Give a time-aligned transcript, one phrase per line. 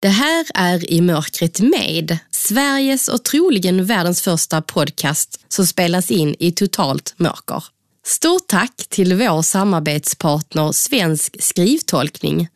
[0.00, 6.36] Det här är I mörkret med, Sveriges och troligen världens första podcast som spelas in
[6.38, 7.64] i totalt mörker.
[8.06, 12.48] Stort tack till vår samarbetspartner Svensk skrivtolkning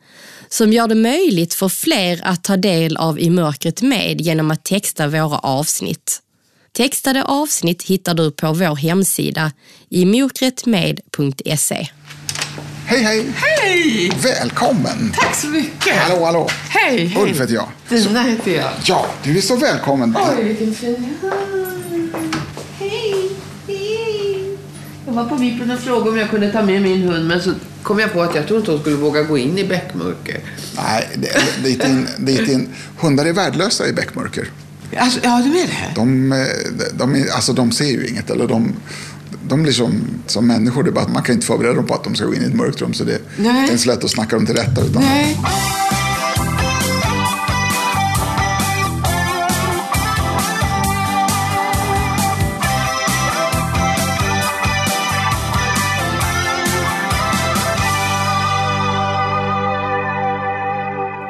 [0.49, 4.63] som gör det möjligt för fler att ta del av I mörkret med genom att
[4.63, 6.21] texta våra avsnitt.
[6.71, 9.51] Textade avsnitt hittar du på vår hemsida
[9.89, 11.87] imokretmed.se.
[12.85, 13.33] Hej, hej!
[13.35, 14.11] Hej!
[14.23, 15.11] Välkommen!
[15.19, 15.95] Tack så mycket!
[15.95, 16.49] Hallå, hallå!
[16.69, 17.23] Hej, hej!
[17.23, 17.67] Ulf heter jag.
[17.89, 18.71] Dina heter jag.
[18.83, 20.17] Ja, du är så välkommen.
[20.37, 21.15] Oj, vilken fin
[22.79, 23.29] Hej!
[23.67, 24.57] Hej!
[25.05, 27.53] Jag var på vippen och frågade om jag kunde ta med min hund, men så
[27.83, 30.39] kom jag på att jag tror inte hon skulle våga gå in i bäckmörker.
[30.75, 32.69] Nej, det- dit in, dit in.
[32.99, 34.49] hundar är värdelösa i bäckmörker.
[34.97, 35.93] Alltså, ja, du är det?
[35.95, 36.37] De, eh,
[36.93, 38.29] de, är, alltså, de ser ju inget.
[38.29, 38.73] Eller de,
[39.47, 40.83] de blir som, som människor.
[40.83, 42.41] Det är bara att man kan inte förbereda dem på att de ska gå in
[42.41, 42.93] i ett mörkt rum.
[42.93, 44.81] Så det, det är inte så lätt att snacka dem till rätta.
[44.81, 45.37] Utan Nej.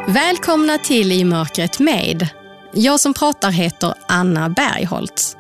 [0.08, 2.28] Välkomna till I mörkret med.
[2.74, 5.38] Jag som pratar heter Anna Bergholtz.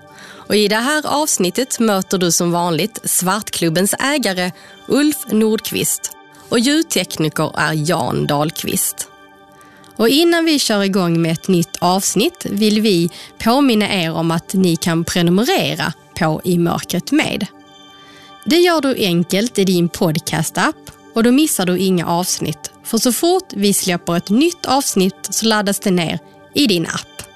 [0.47, 4.51] Och I det här avsnittet möter du som vanligt Svartklubbens ägare
[4.87, 6.11] Ulf Nordqvist
[6.49, 9.07] och ljudtekniker är Jan Dahlqvist.
[9.95, 14.53] Och innan vi kör igång med ett nytt avsnitt vill vi påminna er om att
[14.53, 17.45] ni kan prenumerera på I mörkret med.
[18.45, 20.75] Det gör du enkelt i din podcastapp
[21.13, 22.71] och då missar du inga avsnitt.
[22.83, 26.19] För så fort vi släpper ett nytt avsnitt så laddas det ner
[26.53, 27.32] i din app.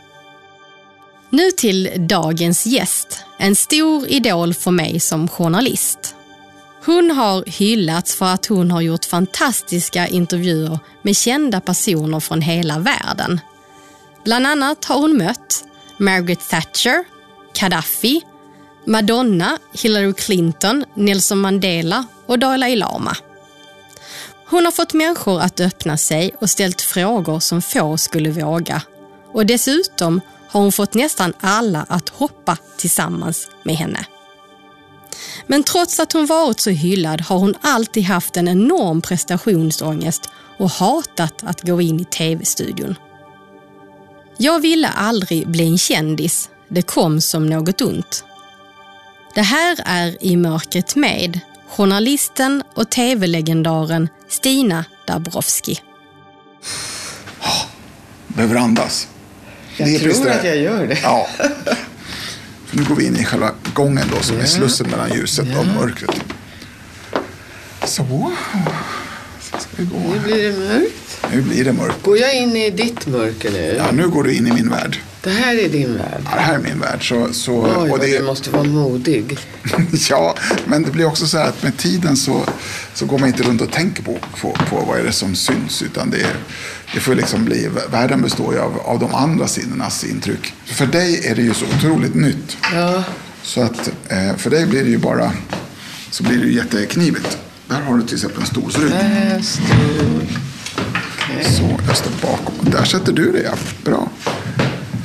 [1.29, 6.15] Nu till dagens gäst, en stor idol för mig som journalist.
[6.85, 12.79] Hon har hyllats för att hon har gjort fantastiska intervjuer med kända personer från hela
[12.79, 13.41] världen.
[14.23, 15.63] Bland annat har hon mött
[15.97, 17.05] Margaret Thatcher,
[17.59, 18.21] Gaddafi,
[18.85, 23.15] Madonna, Hillary Clinton, Nelson Mandela och Dalai Lama.
[24.49, 28.81] Hon har fått människor att öppna sig och ställt frågor som få skulle våga.
[29.33, 30.21] Och dessutom
[30.57, 34.05] har hon fått nästan alla att hoppa tillsammans med henne.
[35.47, 40.29] Men trots att hon varit så hyllad har hon alltid haft en enorm prestationsångest
[40.59, 42.95] och hatat att gå in i tv-studion.
[44.37, 46.49] Jag ville aldrig bli en kändis.
[46.69, 48.23] Det kom som något ont.
[49.35, 51.39] Det här är I mörkret med
[51.69, 55.79] journalisten och tv-legendaren Stina Dabrowski.
[58.27, 59.07] behöver andas.
[59.77, 60.99] Jag Det är tror att jag gör det.
[61.03, 61.27] Ja.
[62.71, 66.15] Nu går vi in i själva gången då, som är slussen mellan ljuset och mörkret.
[67.85, 68.31] Så.
[69.41, 69.97] Så ska vi gå.
[70.13, 71.17] Nu blir det mörkt.
[71.31, 72.03] Nu blir det mörkt.
[72.03, 73.75] Går jag in i ditt mörker nu?
[73.77, 74.99] Ja, nu går du in i min värld.
[75.21, 76.21] Det här är din värld.
[76.25, 77.09] Ja, det här är min värld.
[77.09, 79.37] Så, så, Oj, och det, du måste vara modig.
[80.09, 80.35] ja,
[80.65, 82.43] men det blir också så här att med tiden så,
[82.93, 85.81] så går man inte runt och tänker på, på, på vad är det som syns.
[85.81, 86.27] Utan det,
[86.93, 90.53] det får liksom bli, världen består ju av, av de andra sinnenas intryck.
[90.65, 92.57] För dig är det ju så otroligt nytt.
[92.73, 93.03] Ja.
[93.41, 95.31] Så att eh, för dig blir det ju bara,
[96.11, 97.37] så blir det ju jätteknivigt.
[97.67, 98.91] Där har du till exempel en stolsrygg.
[98.91, 100.27] Äh, stor.
[101.43, 102.55] Så, jag står bakom.
[102.71, 103.53] Där sätter du dig, ja.
[103.83, 104.09] Bra.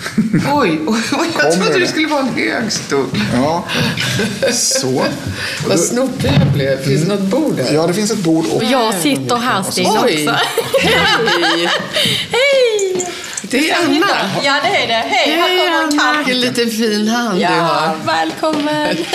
[0.54, 1.86] Oj, oj, oj, jag Kommer trodde det?
[1.86, 3.06] skulle vara en hög stol.
[3.34, 3.64] Ja,
[4.52, 5.04] så.
[5.66, 6.84] Vad snopig jag blev.
[6.84, 7.72] Finns det något bord där?
[7.74, 10.28] Ja, det finns ett bord och Jag sitter här Stina Oj!
[10.28, 10.36] också.
[10.80, 11.68] Hej!
[12.30, 13.06] Hej!
[13.42, 14.06] Det är Anna.
[14.44, 14.94] Ja det är det.
[14.94, 16.19] Hej, här Hej kommer en katt.
[16.19, 17.96] Vilken liten fin hand du Ja, har.
[18.06, 18.96] välkommen.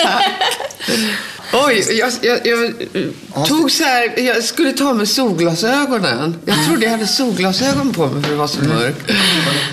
[1.52, 6.36] Oj, jag, jag, jag tog så här, jag skulle ta med solglasögonen.
[6.44, 9.10] Jag trodde jag hade solglasögon på mig för det var så mörkt.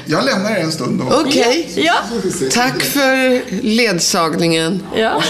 [0.05, 1.15] jag lämnar er en stund då.
[1.25, 1.69] Okej.
[1.75, 1.93] Ja.
[2.53, 4.83] Tack för ledsagningen.
[4.95, 5.21] ja.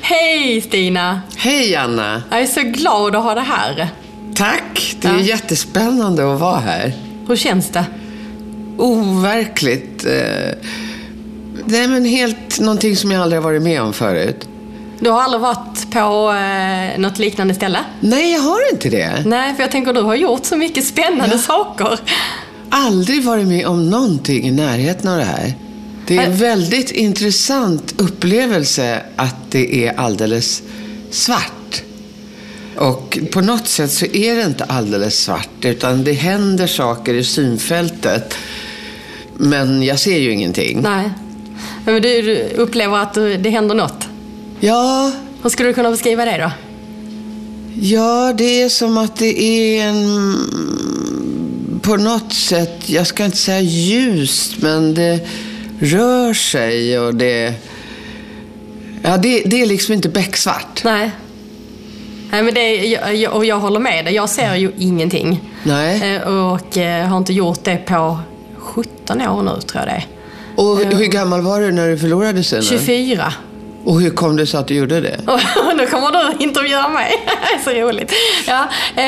[0.00, 1.20] Hej Stina.
[1.36, 2.22] Hej Anna.
[2.30, 3.88] Jag är så glad att ha det här.
[4.34, 4.96] Tack.
[5.00, 5.20] Det är Ja.
[5.20, 6.92] jättespännande att vara här.
[7.28, 7.84] Hur känns det?
[8.78, 10.04] Overkligt.
[10.06, 10.12] Eh,
[11.64, 14.48] nej, men helt någonting som jag aldrig har varit med om förut.
[15.04, 17.78] Du har aldrig varit på eh, något liknande ställe?
[18.00, 19.22] Nej, jag har inte det.
[19.26, 21.98] Nej, för jag tänker du har gjort så mycket spännande saker.
[22.70, 25.54] Aldrig varit med om någonting i närheten av det här.
[26.06, 30.62] Det är en väldigt intressant upplevelse att det är alldeles
[31.10, 31.82] svart.
[32.76, 37.24] Och på något sätt så är det inte alldeles svart, utan det händer saker i
[37.24, 38.34] synfältet.
[39.36, 40.80] Men jag ser ju ingenting.
[40.82, 41.10] Nej.
[41.84, 44.08] Men du, upplever att det händer något?
[44.64, 45.12] Ja,
[45.42, 46.50] Hur skulle du kunna beskriva det då?
[47.80, 50.38] ja, det är som att det är en
[51.82, 55.20] på något sätt, jag ska inte säga ljust, men det
[55.80, 57.54] rör sig och det...
[59.02, 60.80] Ja, det, det är liksom inte becksvart.
[60.84, 61.10] Nej.
[62.30, 64.14] Nej, men det, jag, och jag håller med dig.
[64.14, 65.50] Jag ser ju ingenting.
[65.62, 66.14] Nej.
[66.16, 68.18] Eh, Och eh, har inte gjort det på
[68.58, 70.06] 17 år nu, tror jag det är.
[70.56, 72.62] Och hur gammal var du när du förlorade synen?
[72.64, 73.32] 24.
[73.84, 75.20] Och hur kom det sig att du gjorde det?
[75.76, 77.12] Nu kommer du intervjua mig.
[77.64, 78.12] Så roligt.
[78.46, 79.04] Ja, eh,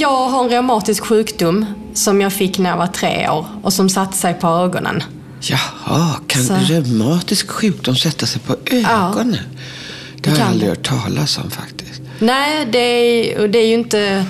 [0.00, 3.88] jag har en reumatisk sjukdom som jag fick när jag var tre år och som
[3.88, 5.02] satte sig på ögonen.
[5.40, 9.38] Jaha, kan Så- reumatisk sjukdom sätta sig på ögonen?
[10.22, 12.00] Det har jag aldrig hört talas om faktiskt.
[12.18, 14.24] Nej, det är, det är ju inte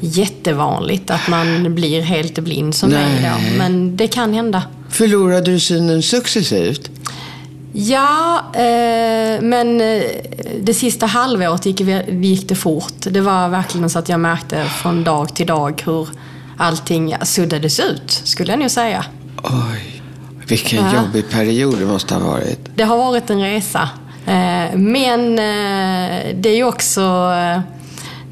[0.00, 3.58] jättevanligt att man blir helt blind som mig då.
[3.58, 4.62] Men det kan hända.
[4.90, 6.90] Förlorade du synen successivt?
[7.72, 10.02] Ja, eh, men eh,
[10.62, 12.92] det sista halvåret gick, gick det fort.
[13.10, 16.08] Det var verkligen så att jag märkte från dag till dag hur
[16.56, 19.04] allting suddades ut, skulle jag nog säga.
[19.42, 20.02] Oj,
[20.48, 21.02] vilken Ja.
[21.02, 22.58] jobbig period det måste ha varit.
[22.74, 23.88] Det har varit en resa.
[24.26, 27.32] Eh, Men eh, det är ju också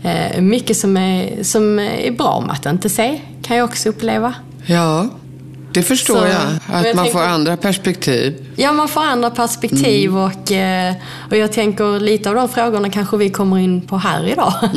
[0.03, 4.35] eh, mycket som är, som är bra med att inte se, kan jag också uppleva.
[4.67, 5.07] Ja,
[5.73, 6.37] det förstår Så- jag.
[6.79, 8.47] Att jag man tänker- får andra perspektiv.
[8.57, 10.95] Ja, man får andra perspektiv och, eh,
[11.31, 14.53] och jag tänker lite av de frågorna kanske vi kommer in på här idag.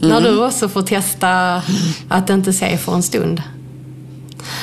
[0.00, 1.62] När du också får testa
[2.08, 3.42] att inte se för en stund.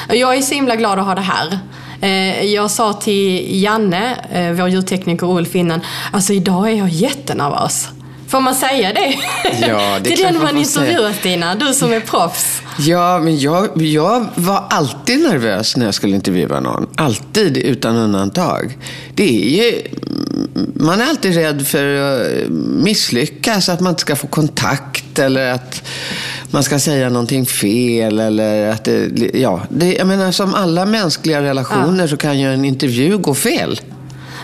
[0.09, 1.59] Jag är så himla glad att ha det här.
[2.01, 5.81] Eh, Jag sa till Janne, eh, vår ljudtekniker Ulf innan,
[6.11, 7.89] alltså idag är jag jättenervös.
[8.31, 9.15] Får man säga det?
[9.67, 12.61] Ja, det är Till den man man intervjuat Stina, du som är proffs.
[12.79, 16.87] Ja, men jag, jag var alltid nervös när jag skulle intervjua någon.
[16.95, 18.77] Alltid, utan undantag.
[19.15, 19.81] Det är ju...
[20.75, 22.49] Man är alltid rädd för att
[22.83, 25.83] misslyckas, att man inte ska få kontakt eller att
[26.51, 28.19] man ska säga någonting fel.
[28.19, 32.65] Eller att det, ja, det, jag menar, som alla mänskliga relationer så kan ju en
[32.65, 33.79] intervju gå fel.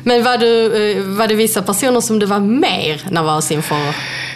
[0.08, 3.96] Men var, du, eh, var det vissa personer som du var mer nervös inför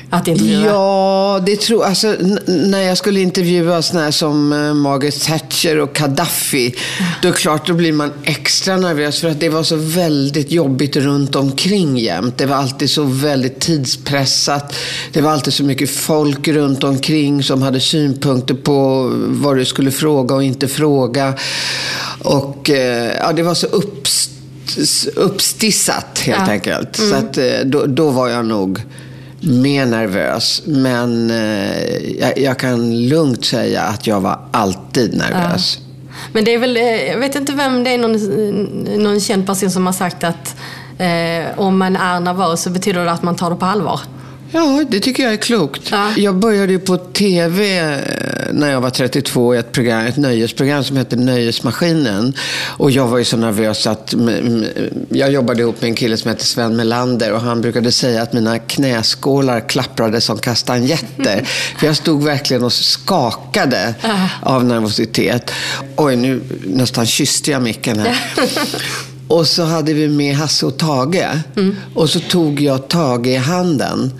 [0.10, 0.66] att intervjua?
[0.66, 1.90] Ja, det tror jag.
[1.90, 2.16] alltså,
[2.48, 6.76] när jag skulle intervjua såna här som eh, Margaret Thatcher och Gaddafi,
[7.22, 10.52] då är det klart, då blir man extra nervös för att det var så väldigt
[10.52, 12.38] jobbigt runt omkring jämt.
[12.38, 14.76] Det var alltid så väldigt tidspressat.
[15.12, 19.92] Det var alltid så mycket folk runt omkring som hade synpunkter på vad du skulle
[19.92, 21.34] fråga och inte fråga.
[22.20, 24.32] Och eh, ja, det var så uppst
[25.16, 26.52] uppstissat helt Ja.
[26.54, 26.96] enkelt.
[26.96, 28.82] Så att, eh, då, då var jag nog
[29.42, 30.62] mer nervös.
[30.66, 35.80] Men eh, jag, jag kan lugnt säga att jag var alltid nervös.
[36.34, 39.72] Men det är väl, eh, jag vet inte vem det är, någon, någon känd person
[39.72, 40.56] som har sagt att
[40.98, 44.00] eh, om man är nervös så betyder det att man tar det på allvar.
[44.54, 45.82] Ja, det tycker jag är klokt.
[45.92, 46.12] Ja.
[46.18, 47.98] Jag började ju på TV eh,
[48.54, 52.34] när jag var 32 i ett, program, ett nöjesprogram som hette Nöjesmaskinen.
[52.78, 54.14] Och jag var ju så nervös att
[55.10, 58.34] jag jobbade ihop med en kille som hette Sven Melander och han brukade säga att
[58.34, 61.44] mina knäskålar klapprade som kastanjetter.
[61.78, 63.96] För jag stod verkligen och skakade
[64.42, 65.52] av nervositet.
[65.96, 68.20] Oj, nu nästan kysste jag micken här.
[69.28, 71.26] Och så hade vi med Hasse och Tage.
[71.96, 74.12] Och så tog jag Tage i handen.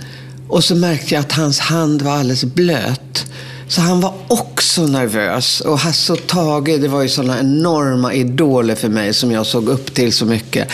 [0.52, 3.26] Och så märkte jag att hans hand var alldeles blöt.
[3.68, 5.62] Så han var också nervös.
[5.62, 9.70] Och Hasse och Tage, det var ju sådana enorma idoler för mig som jag såg
[9.70, 10.72] upp till så mycket.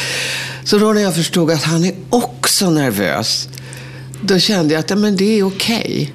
[0.63, 3.50] Så då när jag förstod att han är också nervös,
[4.22, 6.13] då kände jag att ja, men det är okej.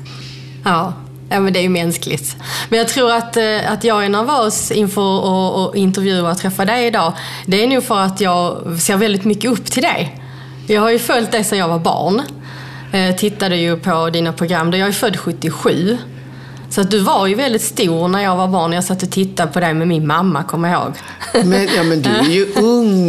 [0.64, 0.92] Ja.
[1.30, 2.36] ja, men det är ju mänskligt.
[2.68, 6.86] Men jag tror att, eh, att jag är nervös inför att intervjua och träffa dig
[6.86, 7.12] idag.
[7.46, 10.18] Det är nog för att jag ser väldigt mycket upp till dig.
[10.66, 12.22] Jag har ju följt dig sedan jag var barn.
[12.92, 14.72] Eh, tittade ju på dina program.
[14.72, 15.98] Jag är född 77.
[16.70, 18.72] Så att du var ju väldigt stor när jag var barn.
[18.72, 20.92] Jag satt och tittade på dig med min mamma, kommer jag ihåg.
[21.46, 23.06] Men, ja, men du är ju ung.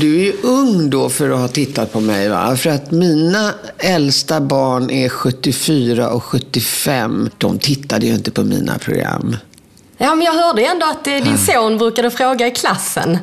[0.00, 2.28] Du är ju ung då för att ha tittat på mig.
[2.28, 2.56] Va?
[2.56, 7.30] För att mina äldsta barn är 74 och 75.
[7.38, 9.36] De tittade ju inte på mina program.
[9.98, 13.18] Ja, men jag hörde ändå att eh, din son brukade fråga i klassen.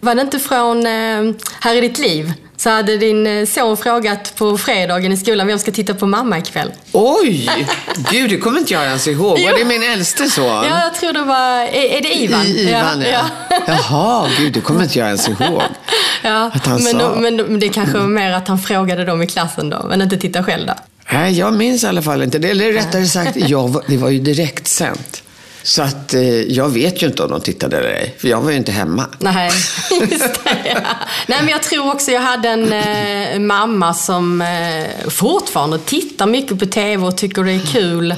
[0.00, 2.32] Var det inte från eh, Här i ditt liv?
[2.60, 6.38] Så hade din eh, son frågat på fredagen i skolan, vem ska titta på mamma
[6.38, 6.72] ikväll?
[6.92, 7.50] Oj!
[8.10, 9.40] Gud, det kommer inte jag ens ihåg.
[9.40, 10.46] Var det min äldste son?
[10.46, 11.60] Ja, jag tror det var...
[11.60, 12.46] Är, är det Ivan?
[12.46, 13.26] I, Ivan, ja.
[13.66, 15.62] Jaha, gud, det kommer inte jag ens ihåg.
[16.22, 16.50] ja.
[16.54, 17.14] Att han men, sa.
[17.14, 20.16] men, men det kanske var mer att han frågade dem i klassen då, men inte
[20.16, 20.74] titta själv då.
[21.12, 22.38] Nej, jag minns i alla fall inte.
[22.38, 25.22] Det, eller rättare sagt, jag, det var ju direkt sänt.
[25.62, 28.50] Så att eh, jag vet ju inte om de tittade eller ej, för jag var
[28.50, 29.06] ju inte hemma.
[29.18, 29.50] Nej,
[30.00, 30.56] just det.
[30.64, 30.80] Ja.
[31.26, 36.58] Nej, men jag tror också jag hade en eh, mamma som eh, fortfarande tittar mycket
[36.58, 38.10] på TV och tycker det är kul.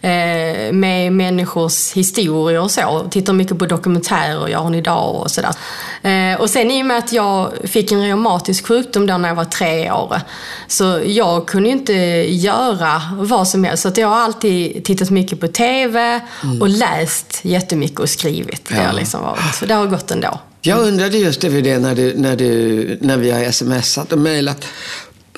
[0.00, 3.06] eh, med människors historier och så.
[3.10, 5.52] Tittar mycket på dokumentärer, Gör hon idag och sådär.
[6.06, 9.36] Eh, och sen i och med att jag fick en reumatisk sjukdom då när jag
[9.36, 10.20] var tre år,
[10.68, 11.92] så jag kunde ju inte
[12.32, 13.82] göra vad som helst.
[13.82, 16.20] Så jag har alltid tittat mycket på TV
[16.60, 18.68] och läst jättemycket och skrivit.
[18.68, 19.54] Det, har liksom varit.
[19.54, 20.40] Så det har gått ändå.
[20.60, 24.64] Jag undrade just över det när, du, när, du, när vi har smsat och mejlat.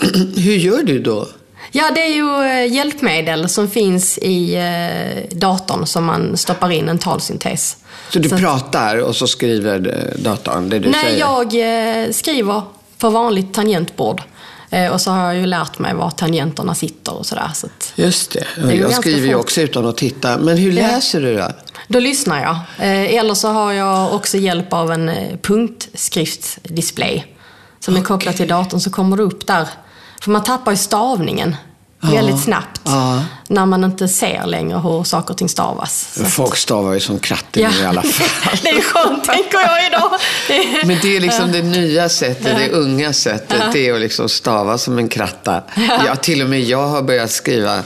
[0.36, 1.28] Hur gör du då?
[1.72, 6.88] Ja, det är ju eh, hjälpmedel som finns i eh, datorn som man stoppar in
[6.88, 7.76] en talsyntes.
[8.10, 11.18] Så du pratar och så skriver eh, datorn det du Nej, säger?
[11.18, 12.62] jag eh, skriver
[12.98, 14.22] på vanligt tangentbord.
[14.70, 17.50] Eh, och så har jag ju lärt mig var tangenterna sitter och sådär.
[17.54, 18.72] Så Just det.
[18.72, 20.38] ju jag skriver ju också utan att titta.
[20.38, 21.48] Men hur läser du då?
[21.88, 22.56] då lyssnar jag.
[23.14, 25.10] Eller så har jag också hjälp av en
[25.42, 27.34] punktskriftsdisplay.
[27.80, 29.68] Som är kopplad till datorn så kommer det upp där.
[30.20, 31.56] För man tappar ju stavningen
[32.00, 32.80] väldigt snabbt.
[32.84, 33.24] Ja.
[33.48, 36.18] När man inte ser längre hur saker och ting stavas.
[36.30, 37.70] Folk stavar ju som kratten Ja.
[37.82, 38.58] i alla fall.
[38.62, 40.10] det är skönt, tänker jag idag.
[40.48, 43.62] Det- Men det är liksom det nya sättet, det unga sättet.
[43.72, 45.62] Det är att liksom stava som en kratta.
[46.06, 47.80] Ja, till och med jag har börjat skriva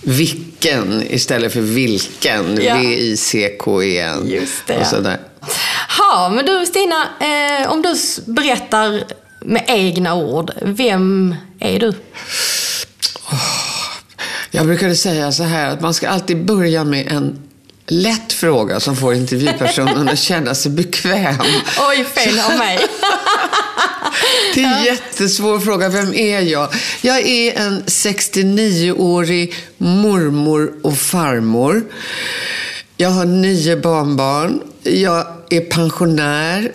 [0.00, 2.62] vilken istället för vilken.
[2.62, 2.74] Ja.
[2.74, 4.22] V-I-C-K-E-N.
[4.28, 4.84] Just det, Och ja.
[4.84, 5.18] sådär.
[5.98, 7.94] Ja, men du Stina, eh, om du
[8.32, 9.04] berättar
[9.40, 11.92] med egna ord, vem är du?
[14.56, 17.38] Jag brukade säga så här att man ska alltid börja med en
[17.86, 21.36] lätt fråga som får intervjupersonen att känna sig bekväm.
[21.88, 22.78] Oj, fel av mig.
[24.54, 25.88] Det är en jättesvår fråga.
[25.88, 26.68] Vem är jag?
[27.00, 31.84] Jag är en 69-årig mormor och farmor.
[32.96, 34.60] Jag har nio barnbarn.
[34.82, 36.72] Jag är pensionär.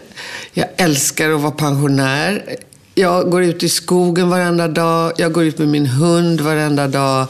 [0.53, 2.57] Jag älskar att vara pensionär.
[2.95, 5.11] Jag går ut i skogen varenda dag.
[5.17, 7.27] Jag går ut med min hund varenda dag.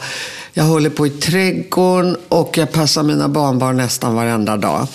[0.54, 4.86] Jag håller på i trädgården och jag passar mina barnbarn nästan varenda dag.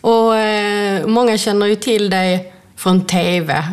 [0.00, 3.64] Och eh, många känner ju till dig från TV.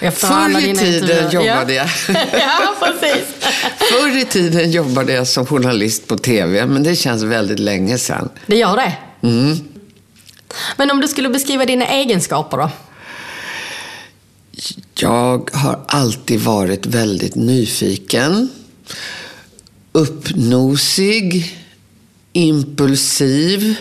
[0.00, 1.86] Efter Förr i tiden jobbade ja.
[2.08, 2.16] jag.
[2.32, 3.28] ja, precis.
[3.78, 8.28] Förr i tiden jobbade jag som journalist på TV, men det känns väldigt länge sedan.
[8.46, 8.92] Det gör det.
[9.28, 9.56] Mm.
[10.76, 12.70] Men om du skulle beskriva dina egenskaper då?
[14.94, 18.48] Jag har alltid varit väldigt nyfiken,
[19.92, 21.56] uppnosig,
[22.32, 23.74] impulsiv,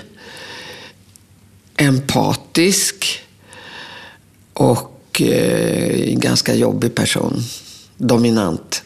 [1.75, 3.19] empatisk
[4.53, 7.43] och eh, ganska jobbig person.
[7.97, 8.83] Dominant.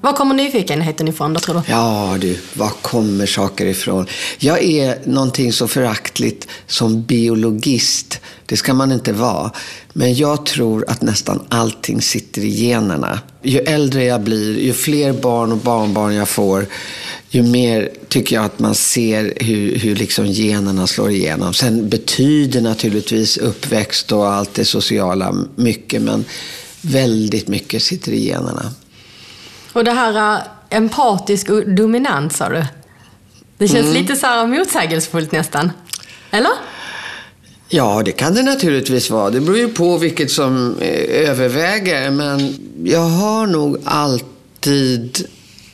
[0.00, 1.62] Var kommer nyfikenheten ifrån då, tror du?
[1.66, 4.06] Ja du, var kommer saker ifrån?
[4.38, 8.20] Jag är någonting så föraktligt som biologist.
[8.46, 9.50] Det ska man inte vara.
[9.92, 13.20] Men jag tror att nästan allting sitter i generna.
[13.42, 16.66] Ju äldre jag blir, ju fler barn och barnbarn jag får,
[17.30, 21.54] ju mer tycker jag att man ser hur, hur liksom generna slår igenom.
[21.54, 26.24] Sen betyder naturligtvis uppväxt och allt det sociala mycket, men
[26.80, 28.72] väldigt mycket sitter i generna.
[29.78, 32.64] Och det här uh, empatisk och dominant, sa du?
[33.58, 34.02] Det känns Mm.
[34.02, 35.72] lite så här motsägelsefullt nästan.
[36.30, 36.50] Eller?
[37.68, 39.30] Ja, det kan det naturligtvis vara.
[39.30, 42.10] Det beror ju på vilket som eh, överväger.
[42.10, 42.54] Men
[42.84, 45.26] jag har nog alltid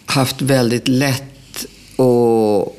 [0.06, 1.66] haft väldigt lätt
[1.98, 2.72] att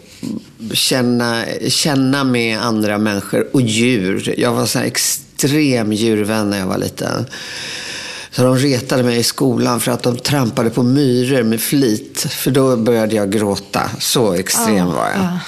[0.74, 4.34] känna, känna med andra människor och djur.
[4.38, 7.26] Jag var så här extrem djurvän när jag var liten.
[8.36, 12.20] Så de retade mig i skolan för att de trampade på myror med flit.
[12.20, 13.92] För då började jag gråta.
[14.00, 15.40] Så extrem var jag.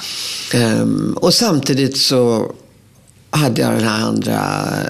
[0.61, 2.51] Ehm, och samtidigt så
[3.29, 4.41] hade jag den här andra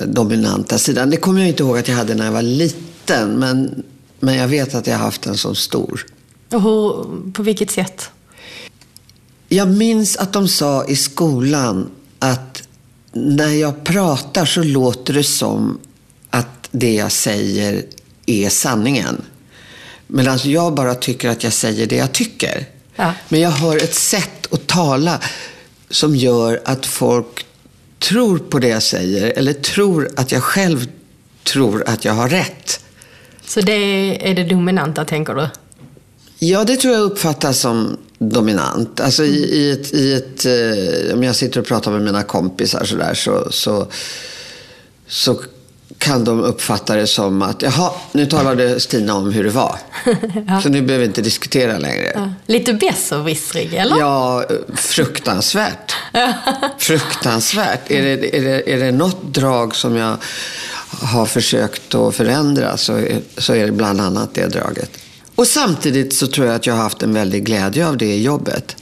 [0.06, 1.10] dominanta sidan.
[1.10, 3.32] Det kommer jag inte ihåg att jag hade när jag var liten.
[3.32, 3.84] Men,
[4.20, 6.06] men jag vet att jag har haft en så stor.
[6.52, 8.10] Och hur, på vilket sätt?
[9.48, 11.90] Jag minns att de sa i skolan
[12.20, 12.64] att
[13.14, 15.80] när jag pratar så låter det som
[16.80, 17.84] det jag säger
[18.26, 19.22] är sanningen.
[20.08, 22.66] Medan jag bara tycker att jag säger det jag tycker.
[22.96, 23.14] Ja.
[23.30, 25.20] Men jag har ett sätt att tala
[25.90, 27.46] som gör att folk
[28.00, 30.88] tror på det jag säger eller tror att jag själv
[31.44, 32.80] tror att jag har rätt.
[33.46, 35.48] Så det är det dominanta, tänker du?
[36.40, 39.00] Ja, det tror jag uppfattas som dominant.
[39.00, 42.86] Alltså i, i ett, i ett eh, om jag sitter och pratar med mina kompisar
[42.86, 43.88] så, där, så, så,
[45.08, 45.42] så
[46.08, 49.80] kan de uppfatta det som att, jaha, nu talade Stina om hur det var.
[50.64, 52.12] Så nu behöver vi inte diskutera längre.
[52.16, 52.34] Ja.
[52.46, 54.00] Lite besserwissrig, eller?
[54.00, 54.46] Ja,
[54.76, 55.94] fruktansvärt.
[56.78, 57.92] fruktansvärt.
[57.92, 60.18] Är det, är, det, är det något drag som jag
[60.90, 64.92] har försökt att förändra så är, så är det bland annat det draget.
[65.36, 68.76] Och samtidigt så tror jag att jag har haft en väldig glädje av det jobbet.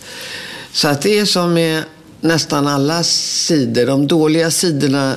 [0.72, 1.84] Så att det är som med
[2.22, 3.86] nästan alla sidor.
[3.86, 5.16] De dåliga sidorna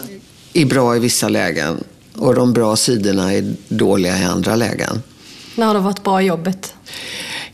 [0.53, 1.85] är bra i vissa lägen
[2.19, 5.03] och de bra sidorna är dåliga i andra lägen.
[5.55, 6.75] När har det varit bra i jobbet?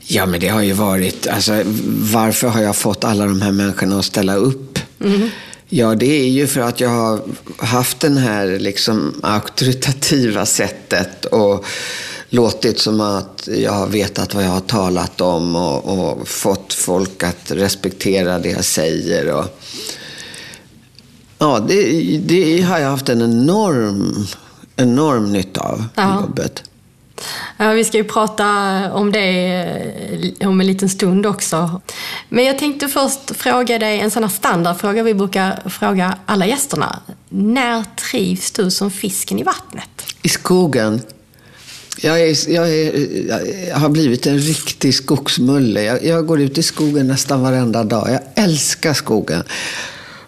[0.06, 1.26] Ja, men det har ju varit...
[1.26, 1.62] Alltså,
[2.12, 4.78] varför har jag fått alla de här människorna att ställa upp?
[5.00, 5.28] Mm.
[5.68, 7.21] Ja, det är ju för att jag har
[7.56, 11.64] haft den här liksom auktoritativa sättet och
[12.28, 17.23] låtit som att jag har vetat vad jag har talat om och, och fått folk
[17.23, 19.33] att respektera det jag säger.
[19.33, 19.44] Och,
[21.38, 21.83] ja, det,
[22.18, 24.26] det har jag haft en enorm,
[24.76, 26.21] enorm nytta av ja.
[26.21, 26.62] jobbet.
[27.57, 28.47] Ja, vi ska ju prata
[28.93, 29.21] om det
[30.38, 31.81] eh, om en liten stund också.
[32.28, 37.00] Men jag tänkte först fråga dig en sån här standardfråga vi brukar fråga alla gästerna.
[37.28, 39.88] När trivs du som fisken i vattnet?
[40.23, 41.00] I skogen.
[42.00, 45.83] Jag, är, jag, är, jag har blivit en riktig skogsmulle.
[45.83, 48.11] Jag, jag, går ut i skogen nästan varenda dag.
[48.11, 49.43] Jag älskar skogen.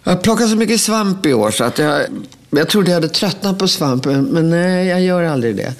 [0.03, 2.01] Jag har plockat så mycket svamp i år så att jag,
[2.49, 5.73] jag trodde jag hade tröttnat på svampen, men nej, jag gör aldrig det.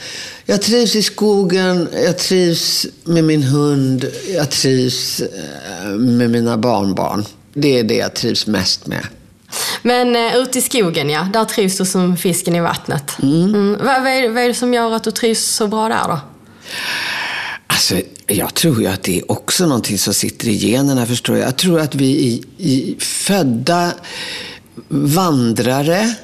[0.45, 7.25] Jag trivs i skogen, jag trivs med min hund, jag trivs eh, med mina barnbarn.
[7.53, 9.07] Det är det jag trivs mest med.
[9.81, 13.11] Men uh, ute i skogen, ja, där trivs du som fisken i vattnet.
[13.21, 13.43] Mm.
[13.43, 13.71] Mm.
[13.71, 16.19] Vad, vad, är, vad är det som gör att du trivs så bra där då?
[17.67, 17.95] Alltså,
[18.27, 21.47] jag tror ju att det är också någonting som sitter i generna, förstår jag.
[21.47, 23.91] Jag tror att vi är födda
[24.87, 26.15] vandrare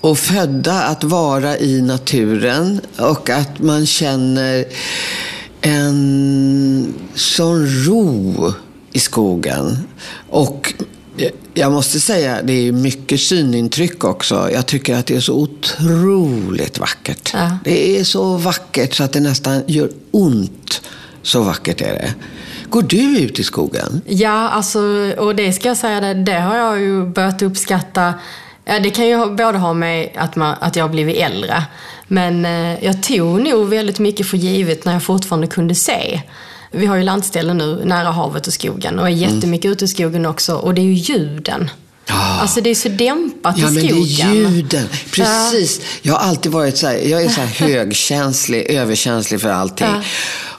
[0.00, 4.64] och födda att vara i naturen och att man känner
[5.60, 8.52] en sån ro
[8.92, 9.78] i skogen.
[10.28, 10.74] Och
[11.54, 14.50] jag måste säga, det är mycket synintryck också.
[14.52, 17.30] Jag tycker att det är så otroligt vackert.
[17.34, 17.58] Ja.
[17.64, 20.80] Det är så vackert så att det nästan gör ont.
[21.22, 22.14] Så vackert är det.
[22.70, 24.00] Går du ut i skogen?
[24.06, 24.80] Ja, alltså,
[25.18, 28.14] och det ska jag säga, det, det har jag ju börjat uppskatta
[28.68, 31.64] Ja, det kan ju både ha med att, man, att jag har blivit äldre.
[32.08, 36.20] Men eh, jag tog nog väldigt mycket för givet när jag fortfarande kunde se.
[36.70, 39.34] Vi har ju landställen nu nära havet och skogen och är mm.
[39.34, 39.72] jättemycket mm.
[39.72, 40.54] ute i skogen också.
[40.54, 41.70] Och det är ju ljuden.
[42.08, 42.42] Oh.
[42.42, 44.06] Alltså det är så dämpat ja, i skogen.
[44.06, 44.88] Ja, men det är ljuden.
[45.10, 45.80] Precis.
[45.80, 45.86] Ja.
[46.02, 49.86] Jag har alltid varit så här, jag är så högkänslig, överkänslig för allting.
[49.86, 50.02] Ja.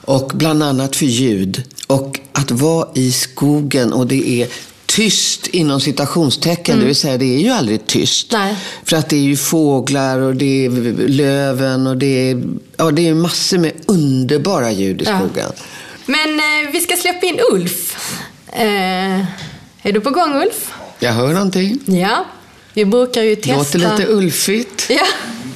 [0.04, 1.62] Och bland annat för ljud.
[1.86, 4.48] Och att vara i skogen och det är
[5.00, 6.72] tyst inom citationstecken.
[6.72, 6.80] Mm.
[6.80, 8.32] Det vill säga, det är ju aldrig tyst.
[8.32, 8.56] Nej.
[8.84, 10.70] För att det är ju fåglar och det är
[11.08, 12.42] löven och det är,
[12.76, 15.52] ja, det är massor med underbara ljud i skogen.
[16.06, 17.96] Men eh, vi ska släppa in Ulf.
[18.52, 19.20] Eh,
[19.82, 20.72] är du på gång Ulf?
[20.98, 21.78] Jag hör någonting.
[21.86, 22.24] Ja.
[22.74, 23.78] Vi brukar ju testa...
[23.78, 24.86] Låter lite ulfigt.
[24.90, 25.06] Ja.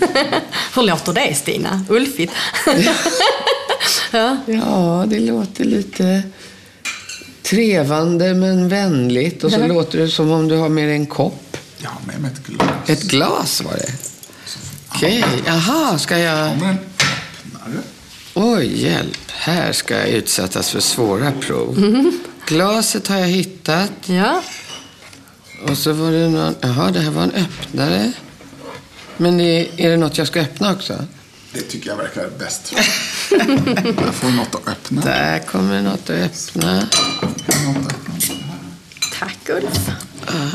[0.74, 1.84] Hur låter det Stina?
[1.88, 2.32] Ulfigt?
[4.10, 4.36] ja.
[4.46, 6.22] ja, det låter lite
[7.44, 9.44] trevande men vänligt.
[9.44, 9.68] Och så mm.
[9.68, 11.56] låter det som om du har med dig en kopp.
[11.78, 12.70] Jag har med mig ett glas.
[12.86, 13.92] Ett glas var det?
[14.88, 15.40] Okej, okay.
[15.46, 16.58] jaha, ska jag...
[18.34, 19.18] Oj, hjälp.
[19.30, 21.78] Här ska jag utsättas för svåra prov.
[21.78, 22.20] Mm.
[22.46, 23.92] Glaset har jag hittat.
[24.06, 24.42] Ja.
[25.68, 26.54] Och så var det någon...
[26.60, 28.12] Jaha, det här var en öppnare.
[29.16, 30.94] Men är, är det något jag ska öppna också?
[31.52, 32.74] Det tycker jag verkar bäst.
[34.04, 35.00] jag får något att öppna.
[35.00, 36.88] Där kommer något att öppna.
[39.18, 39.90] Tack Ulf.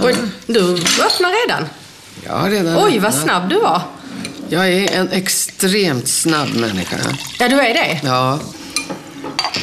[0.04, 0.15] Oj,
[0.47, 0.73] du
[1.06, 1.69] öppnar redan?
[2.28, 3.82] Har redan Oj, vad snabb du var.
[4.49, 6.97] Jag är en extremt snabb människa.
[7.39, 7.99] Ja, du är det?
[8.04, 8.39] Ja.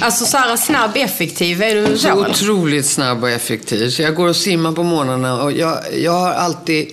[0.01, 2.09] Alltså så här snabb, effektiv, är du så?
[2.09, 3.91] Så otroligt snabb och effektiv.
[3.91, 6.93] Så jag går och simmar på morgnarna och jag, jag har alltid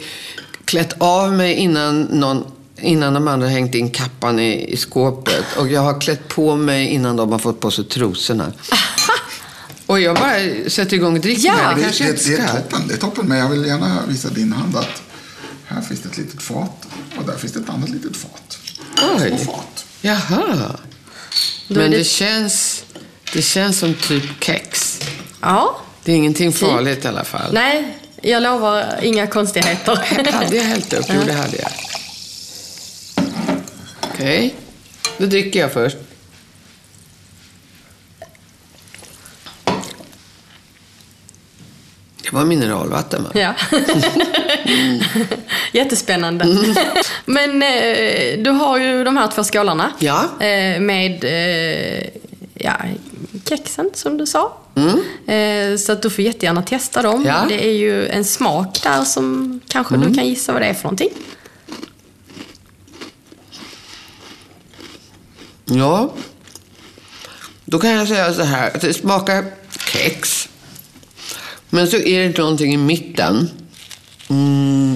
[0.66, 2.46] klätt av mig innan någon
[2.82, 5.46] innan de andra hängt in kappan i, i skåpet.
[5.58, 8.52] Och jag har klätt på mig innan de har fått på sig trosorna.
[9.86, 11.74] Och jag bara sätter igång och dricker ja.
[11.76, 14.30] Det, kanske det, det, det, är toppen, det är toppen, men jag vill gärna visa
[14.30, 15.02] din hand att
[15.66, 18.58] här finns det ett litet fat och där finns det ett annat litet fat.
[19.20, 19.30] Oj.
[19.30, 19.86] Två fat.
[20.02, 20.76] Jaha.
[21.68, 22.04] Men det...
[22.04, 22.84] känns,
[23.34, 25.00] det känns som typ kex.
[25.42, 25.78] Ja.
[26.04, 26.62] Det är ingenting typ.
[26.62, 27.54] farligt i alla fall.
[27.54, 29.96] Nej, jag lovar inga konstigheter.
[30.32, 31.06] hade jag hällt upp?
[31.10, 31.72] Jo, det hade jag.
[34.14, 34.38] Okej.
[34.38, 34.52] Okay.
[35.18, 35.98] Då dricker jag först.
[42.34, 43.30] Det var mineralvatten va?
[43.34, 43.54] Ja.
[45.72, 46.46] Jättespännande.
[46.46, 46.76] Mm.
[47.26, 49.92] Men eh, du har ju de här två skålarna.
[50.00, 50.24] Ja.
[50.40, 52.10] Eh, med eh,
[52.54, 52.74] ja,
[53.50, 54.58] kexen som du sa.
[54.76, 55.78] Mm.
[55.78, 57.24] Så att du får jättegärna testa dem.
[57.28, 57.46] Ja.
[57.50, 60.10] Det är ju en smak där som kanske mm.
[60.10, 61.10] du kan gissa vad det är för någonting.
[65.66, 66.14] Ja,
[67.66, 69.46] då kan jag säga så här att det smakar
[69.80, 70.50] kex.
[71.74, 73.50] Men så är det någonting i mitten.
[74.30, 74.96] Mm.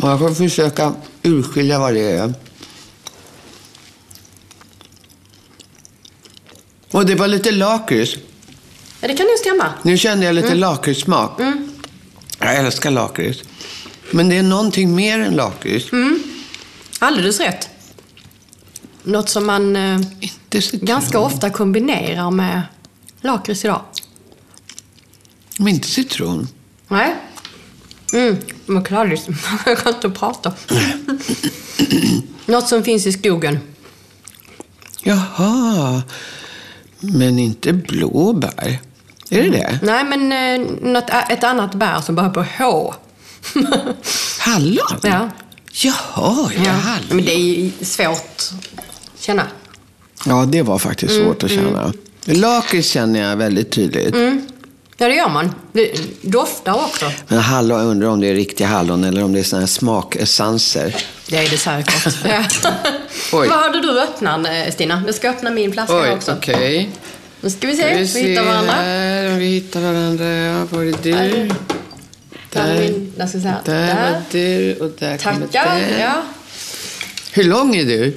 [0.00, 2.34] Och jag får försöka urskilja vad det är.
[6.90, 8.16] Och det var lite lakrits.
[9.00, 9.72] Ja, det kan nog stämma.
[9.82, 11.40] Nu kände jag lite lakritssmak.
[12.38, 13.42] Jag älskar lakrits.
[14.10, 15.86] Men det är någonting mer än lakrits.
[16.98, 17.68] Alldeles rätt.
[19.02, 20.00] Något som man eh,
[20.72, 22.62] ganska ofta kombinerar med
[23.20, 23.80] lakrits idag.
[25.58, 26.48] Men inte citron.
[26.88, 27.14] Nej.
[28.12, 28.36] Mm,
[28.66, 29.28] men kladdigt.
[29.66, 30.52] Jag kan inte prata.
[32.46, 33.58] Något som finns i skogen.
[35.02, 36.02] Jaha.
[37.00, 38.80] Men inte blåbär.
[39.30, 39.78] Är det det?
[39.82, 42.94] Nej, men eh, något, ett annat bär som börjar på H.
[44.38, 45.00] Hallon?
[45.02, 45.30] Ja.
[45.72, 47.06] Jaha, ja, hallon.
[47.16, 48.52] Men det är svårt
[49.14, 49.46] att känna.
[50.26, 51.92] Ja, det var faktiskt svårt att känna.
[52.24, 54.14] Lakrits känner jag väldigt tydligt.
[54.96, 55.54] Ja, det gör man.
[55.72, 57.10] Det doftar också.
[57.28, 59.66] Men hallon, jag undrar om det är riktiga hallon eller om det är såna här
[59.66, 60.96] smakessenser.
[61.28, 62.62] Det är det säkert.
[63.32, 65.02] Vad hade du öppnat, eh, Stina?
[65.06, 66.32] Jag ska öppna min flaska Oj, också.
[66.32, 66.90] okej.
[67.40, 67.94] Nu ska vi se.
[67.94, 68.72] Vi, hittar varandra.
[68.72, 70.24] Här, om vi hittar varandra.
[70.24, 71.10] Ja, var är du?
[71.12, 71.54] Där.
[72.52, 73.50] Där, min, där ska vi se.
[73.64, 74.12] Där Där.
[74.12, 75.80] var du och där kommer Tackar.
[75.80, 76.00] den.
[76.00, 76.22] Ja.
[77.32, 78.16] Hur lång är du?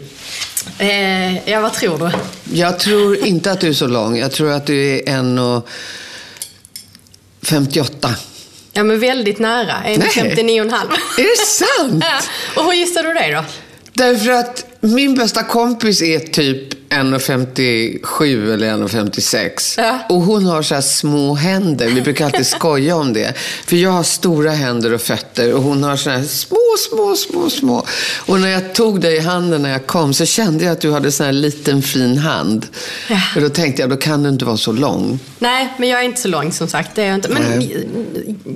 [0.78, 2.12] Eh, ja, vad tror du?
[2.58, 4.18] Jag tror inte att du är så lång.
[4.18, 5.10] Jag tror att du är
[7.42, 8.14] 1,58.
[8.74, 9.84] Ja, men väldigt nära.
[9.84, 10.10] En Nej.
[10.10, 10.74] 59,5.
[11.18, 12.04] Är det sant?
[12.56, 13.44] Och hur gissar du det då?
[13.94, 19.74] Därför att min bästa kompis är typ 1,57 eller 1,56.
[19.78, 20.00] Ja.
[20.10, 21.88] Och hon har så små händer.
[21.88, 23.34] Vi brukar alltid skoja om det.
[23.66, 26.58] För jag har stora händer och fötter och hon har så här små,
[26.90, 27.86] små, små, små.
[28.26, 30.92] Och när jag tog dig i handen när jag kom så kände jag att du
[30.92, 32.68] hade så här liten fin hand.
[33.10, 33.22] Ja.
[33.36, 35.20] Och då tänkte jag, då kan du inte vara så lång.
[35.40, 36.96] Nej, men jag är inte så lång som sagt.
[36.96, 37.30] Det är jag inte.
[37.30, 37.70] Men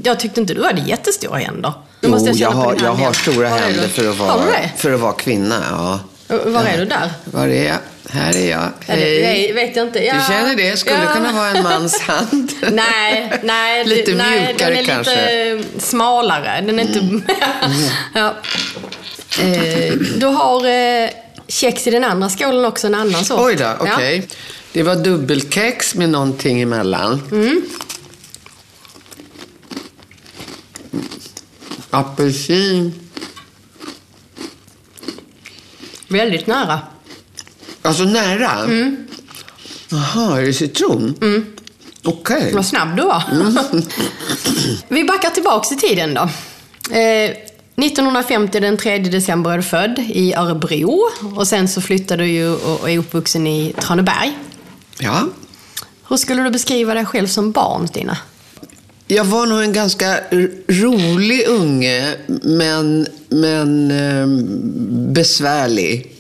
[0.04, 1.74] jag tyckte inte du hade jättestora händer.
[2.02, 4.46] Nu måste Jo, jag, på har, jag har stora händer för att, vara,
[4.78, 5.64] för att vara kvinna.
[5.72, 6.00] Ja.
[6.46, 7.12] Var är du där?
[7.26, 7.78] Var är jag?
[8.10, 8.70] Här är jag.
[8.88, 10.00] Ja, det vet- jag inte.
[10.06, 10.14] Ja.
[10.14, 10.78] Du känner det?
[10.78, 11.14] Skulle Ja.
[11.14, 12.52] kunna vara en mans hand.
[12.72, 15.56] Nej, nej, Lite nej mjukare den är kanske.
[15.56, 16.62] lite smalare.
[16.62, 17.34] Den är inte...
[18.14, 18.36] ja.
[19.42, 21.10] eh, du har eh,
[21.48, 23.40] kex i den andra skålen också, en annan sort.
[23.40, 24.28] Oj då, okej.
[24.74, 27.28] Det var dubbelkex med någonting emellan.
[27.32, 27.62] Mm.
[31.90, 33.10] Apelsin.
[34.96, 35.08] Ja.
[36.08, 36.80] Väldigt nära.
[37.82, 38.52] Alltså nära?
[38.52, 39.08] Mm.
[39.90, 41.16] Jaha, är det citron?
[42.04, 42.52] Okej.
[42.54, 43.24] Vad snabb du var.
[44.88, 46.22] Vi backar tillbaks i tiden då.
[46.96, 47.32] Eh,
[47.76, 51.10] 1950, den 3 december, är du född i Örebro.
[51.36, 54.38] Och sen så flyttade du ju och är uppvuxen i Traneberg.
[54.98, 55.28] Ja.
[56.10, 58.18] Hur skulle du beskriva dig själv som barn, Stina?
[59.08, 60.20] Jag var nog en ganska
[60.68, 64.28] rolig unge, men, men eh,
[65.14, 66.12] besvärlig.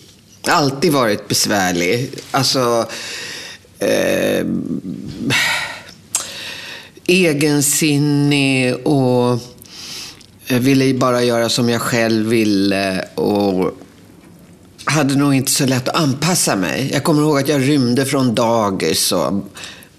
[0.47, 2.09] Alltid varit besvärlig.
[2.31, 2.87] Alltså...
[3.79, 4.45] Eh,
[7.05, 9.39] egensinnig och
[10.47, 13.05] jag ville bara göra som jag själv ville.
[13.15, 13.77] Och
[14.85, 16.89] hade nog inte så lätt att anpassa mig.
[16.93, 19.33] Jag kommer ihåg att jag rymde från dagis och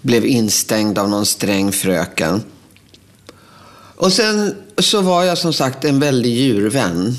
[0.01, 2.43] blev instängd av någon sträng fröken.
[3.95, 7.17] Och sen så var jag som sagt en väldig djurvän.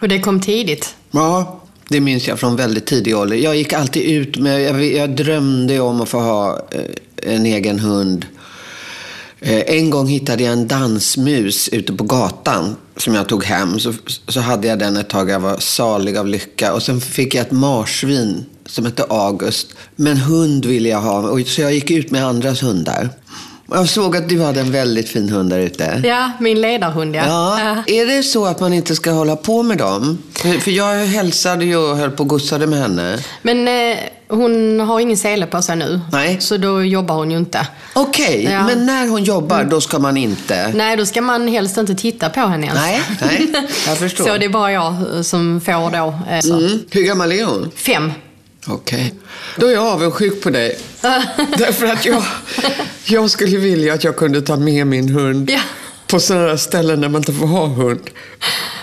[0.00, 0.94] Och det kom tidigt.
[1.10, 1.57] Ja,
[1.88, 3.36] det minns jag från väldigt tidig ålder.
[3.36, 7.78] Jag gick alltid ut med, jag, jag drömde om att få ha eh, en egen
[7.78, 8.26] hund.
[9.40, 13.78] Eh, en gång hittade jag en dansmus ute på gatan som jag tog hem.
[13.78, 13.94] Så,
[14.28, 16.74] så hade jag den ett tag, jag var salig av lycka.
[16.74, 19.74] Och sen fick jag ett marsvin som hette August.
[19.96, 23.08] Men hund ville jag ha, och så jag gick ut med andras hundar.
[23.70, 26.02] Jag såg att du hade en väldigt fin hund där ute.
[26.04, 27.24] Ja, min ledarhund ja.
[27.26, 30.18] Ja, är det så att man inte ska hålla på med dem?
[30.60, 33.18] För jag hälsade ju och höll på och gossade med henne.
[33.42, 36.00] Men eh, hon har ingen sele på sig nu.
[36.12, 36.36] Nej.
[36.40, 37.66] Så då jobbar hon ju inte.
[37.94, 38.64] Okej, Ja.
[38.66, 40.72] men när hon jobbar, då ska man inte...
[40.74, 42.80] Nej, då ska man helst inte titta på henne ens.
[42.80, 44.24] Nej, nej, jag förstår.
[44.24, 46.14] Så det är bara jag eh, som får då.
[46.30, 46.58] eh.
[46.58, 46.78] Mm.
[46.90, 47.70] Hur gammal är hon?
[47.76, 48.12] Fem.
[48.66, 49.14] Okej.
[49.56, 50.78] Då är jag avundsjuk på dig.
[51.58, 52.22] Därför att jag,
[53.04, 55.60] jag skulle vilja att jag kunde ta med min hund Ja.
[56.06, 58.00] på sådana ställen där man inte får ha hund.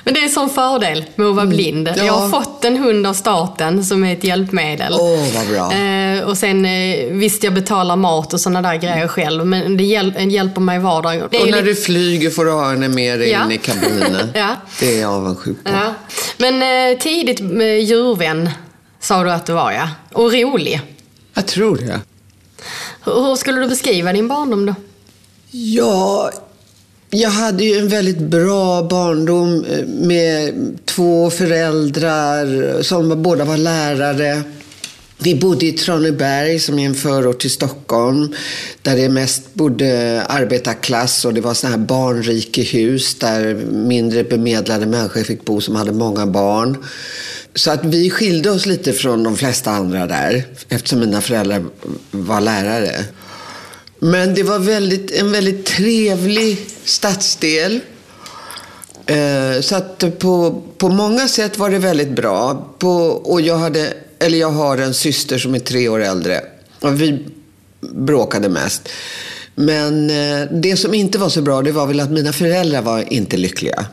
[0.03, 1.87] Men det är en sån fördel med att vara blind.
[1.87, 1.99] Mm.
[1.99, 2.05] Ja.
[2.05, 4.93] Jag har fått en hund av staten som är ett hjälpmedel.
[4.99, 5.73] Åh, vad bra.
[5.73, 9.45] Eh, och sen eh, visst, jag betalar mat och sådana där grejer själv.
[9.45, 11.21] Men det hjäl- hjälper mig i vardagen.
[11.21, 13.45] Och när lite- du flyger får du ha henne med dig Ja.
[13.45, 14.29] in i kabinen.
[14.33, 14.55] Ja.
[14.79, 15.71] Det är jag avundsjuk på.
[15.71, 15.93] Ja.
[16.37, 18.49] Men eh, tidigt med djurvän
[19.05, 19.89] sa du att du var, ja.
[20.13, 20.81] Och rolig.
[21.33, 21.99] Jag tror det.
[23.03, 24.75] Hur, skulle du beskriva din barndom då?
[25.51, 26.31] Ja,
[27.09, 30.53] jag hade ju en väldigt bra barndom eh, med
[30.85, 34.43] två föräldrar som båda var lärare.
[35.17, 38.33] Vi bodde i Traneberg som är en förort till Stockholm.
[38.81, 45.23] Där det mest bodde arbetarklass och det var sådana här barnrikehus där mindre bemedlade människor
[45.23, 46.77] fick bo som hade många barn.
[47.55, 51.63] Så att vi skilde oss lite från de flesta andra där eftersom mina föräldrar
[52.11, 53.05] var lärare.
[53.99, 57.79] Men det var väldigt, en väldigt trevlig stadsdel.
[59.05, 62.69] Eh, så att på, på många sätt var det väldigt bra.
[62.79, 66.41] På, och jag, hade, eller jag har en syster som är tre år äldre.
[66.79, 67.25] Och vi
[67.81, 68.89] bråkade mest.
[69.55, 73.13] Men eh, det som inte var så bra, det var väl att mina föräldrar var
[73.13, 73.85] inte lyckliga.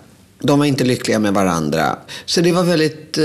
[0.43, 1.99] De var inte lyckliga med varandra.
[2.25, 3.25] Så det var väldigt eh,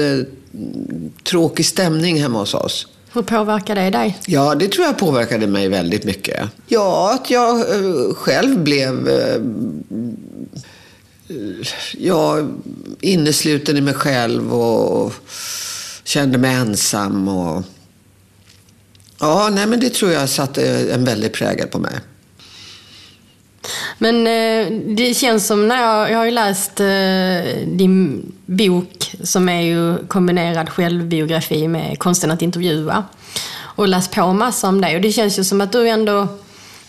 [1.23, 2.87] tråkig stämning hemma hos oss.
[3.13, 4.17] Hur påverkade det dig?
[4.27, 6.49] Ja, det tror jag påverkade mig väldigt mycket.
[6.67, 9.41] Ja, att jag eh, själv blev eh,
[11.97, 12.47] ja,
[13.01, 15.13] innesluten i mig själv och
[16.03, 17.27] kände mig ensam.
[17.27, 17.63] Och...
[19.19, 21.93] Ja, nej, men det tror jag satte en väldig prägel på mig.
[23.97, 29.49] Men eh, det känns som, när jag, jag har ju läst eh, din bok som
[29.49, 33.03] är ju kombinerad självbiografi med konsten att intervjua.
[33.59, 34.95] Och läst på massa om det.
[34.95, 36.21] Och det känns ju som att du ändå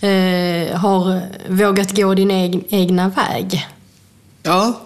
[0.01, 3.67] eh, har vågat gå din egna väg.
[4.43, 4.81] Ja,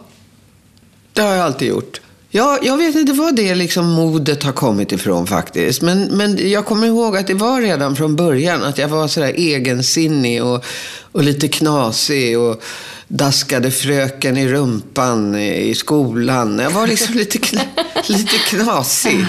[1.13, 2.02] det har jag alltid gjort.
[2.35, 5.83] Ja, jag vet inte var det liksom modet har kommit ifrån faktiskt.
[5.83, 9.33] Men, men jag kommer ihåg att det var redan från början att jag var sådär
[9.37, 10.65] egensinnig och,
[11.13, 12.63] och lite knasig och
[13.09, 16.59] daskade fröken i rumpan i skolan.
[16.59, 17.59] Jag var liksom lite, kn
[18.07, 19.27] lite knasig.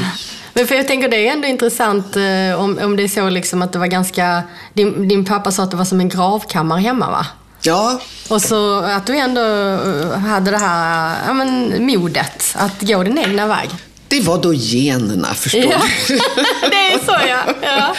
[0.54, 3.62] Men för jag tänker det är ändå intressant eh, om, om det är så liksom
[3.62, 4.44] att det var ganska...
[4.74, 7.26] Din, din pappa sa att det var som en gravkammare hemma va?
[7.64, 8.02] Ja.
[8.30, 13.18] Och så att du ändå eh, hade det här ja, men, modet att gå din
[13.18, 13.70] egna väg.
[14.08, 15.82] Det var då generna, förstår ja.
[16.08, 16.14] du.
[16.70, 17.44] det är så ja.
[17.62, 17.96] ja.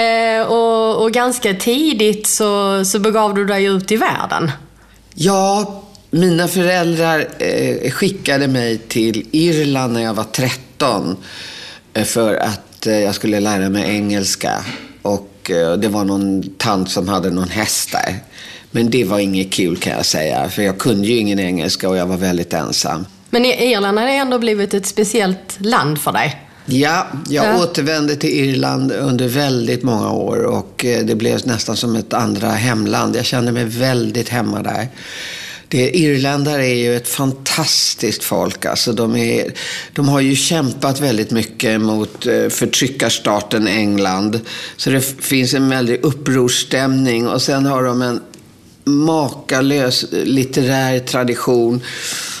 [0.00, 4.50] Eh, och, och, ganska tidigt så, så begav du dig ut i världen.
[5.14, 11.16] Ja, mina föräldrar eh, skickade mig till Irland när jag var 13
[11.94, 14.64] eh, för att eh, jag skulle lära mig engelska.
[15.02, 18.20] Och eh, det var någon tant som hade någon häst där.
[18.70, 21.96] Men det var inget kul kan jag säga, för jag kunde ju ingen engelska och
[21.96, 23.06] jag var väldigt ensam.
[23.30, 26.46] Men Irland har ändå blivit ett speciellt land för dig?
[26.66, 27.62] Ja, jag ja.
[27.62, 32.48] återvände till Irland under väldigt många år och eh, det blev nästan som ett andra
[32.48, 33.16] hemland.
[33.16, 34.88] Jag kände mig väldigt hemma där.
[35.68, 38.64] Det, irländare är ju ett fantastiskt folk.
[38.64, 39.52] Alltså de, är,
[39.92, 44.40] de har ju kämpat väldigt mycket mot eh, förtryckarstaten England.
[44.76, 48.20] Så det finns en väldig upprorsstämning och sen har de en
[48.86, 51.80] makalös litterär tradition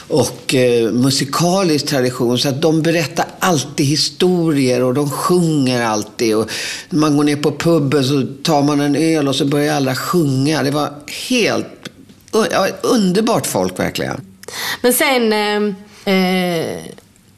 [0.08, 2.38] och eh, musikalisk tradition.
[2.38, 6.36] Så att de berättar alltid historier och de sjunger alltid.
[6.36, 6.50] Och
[6.90, 9.94] när man går ner på puben så tar man en öl och så börjar alla
[9.94, 10.62] sjunga.
[10.62, 10.90] Det var
[11.28, 11.66] helt
[12.32, 14.20] ja, underbart folk verkligen.
[14.82, 16.82] Men sen eh, eh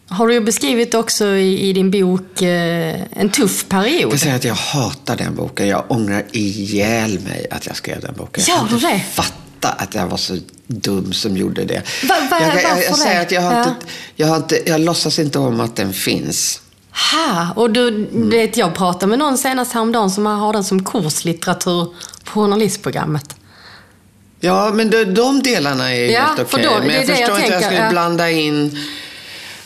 [0.09, 4.03] har du beskrivit också i, i din bok eh, en tuff period.
[4.03, 5.69] Jag kan säga att jag hatar den boken.
[5.69, 8.45] Jag ångrar ihjäl mig att jag skrev den boken.
[8.47, 11.83] Jag kan inte fatta att jag var så dum som gjorde det.
[12.09, 13.75] Va, va, jag, jag, jag säger att jag har, inte,
[14.17, 16.61] jag har inte, jag låtsas inte om att den finns.
[17.13, 18.31] Ha, och du, mm.
[18.31, 21.95] vet, jag pratade med någon senast häromdagen som har den som kurslitteratur
[22.25, 23.37] på journalistprogrammet.
[24.41, 26.69] Ja, men de, de delarna är ja, helt okej.
[26.69, 26.87] Okay.
[26.87, 27.91] Men jag förstår jag inte att jag skulle ja.
[27.91, 28.79] blanda in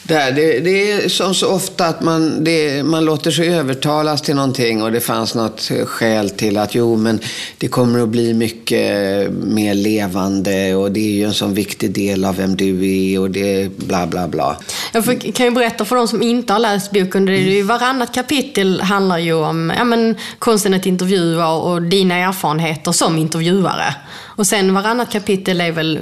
[0.03, 0.33] där.
[0.33, 4.83] Det, det är som så ofta att man, det, man låter sig övertalas till någonting
[4.83, 7.21] och det fanns något skäl till att jo, men
[7.59, 12.25] det kommer att bli mycket mer levande och det är ju en sån viktig del
[12.25, 14.57] av vem du är och det bla bla bla.
[14.93, 18.15] Jag kan ju berätta för de som inte har läst boken, det är ju varannat
[18.15, 23.95] kapitel handlar ju om ja, men, konsten att intervjua och dina erfarenheter som intervjuare.
[24.37, 26.01] Och sen varannat kapitel är väl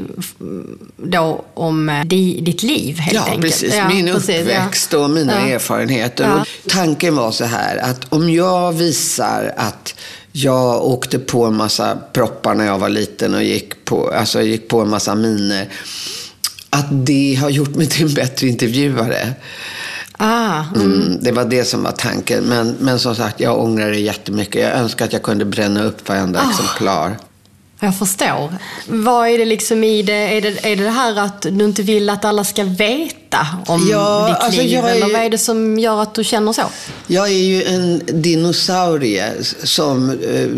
[0.96, 3.42] då om eh, di, ditt liv helt ja, enkelt.
[3.42, 3.74] Precis.
[3.74, 4.40] Ja, Min precis.
[4.40, 5.54] uppväxt och mina ja.
[5.54, 6.24] erfarenheter.
[6.24, 6.40] Ja.
[6.40, 9.94] Och tanken var så här att om jag visar att
[10.32, 14.68] jag åkte på en massa proppar när jag var liten och gick på, alltså gick
[14.68, 15.68] på en massa miner.
[16.70, 19.34] Att det har gjort mig till en bättre intervjuare.
[20.22, 20.92] Ah, mm.
[20.92, 22.44] Mm, det var det som var tanken.
[22.44, 24.62] Men, men som sagt, jag ångrar det jättemycket.
[24.62, 26.50] Jag önskar att jag kunde bränna upp varenda oh.
[26.50, 27.16] exemplar.
[27.82, 28.54] Jag förstår.
[28.86, 30.12] Vad är det liksom i det?
[30.12, 33.88] Är det, är det det här att du inte vill att alla ska veta om
[33.92, 34.72] Ja, ditt alltså liv?
[34.72, 36.62] jag är- Eller vad är det som gör att du känner så?
[37.06, 39.32] Jag är ju en dinosaurie
[39.64, 40.48] som eh,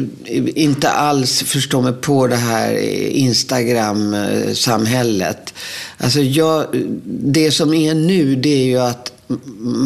[0.63, 2.77] inte alls förstår mig på det här
[3.11, 5.55] Instagram-samhället.
[5.99, 6.67] Alltså jag,
[7.05, 9.13] det som är nu, det är ju att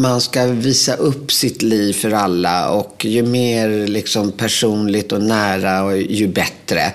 [0.02, 5.84] man ska visa upp sitt liv för alla och ju mer liksom personligt och nära,
[5.84, 6.92] och ju bättre.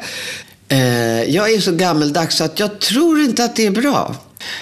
[0.68, 4.16] Eh, jag är så gammeldags så att jag tror inte att det är bra.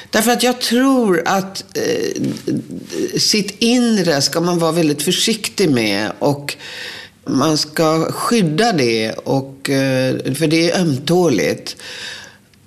[0.09, 2.23] Därför att jag tror att eh,
[3.19, 6.55] sitt inre ska man vara väldigt försiktig med och
[7.25, 11.75] man ska skydda det, och, eh, för det är ömtåligt.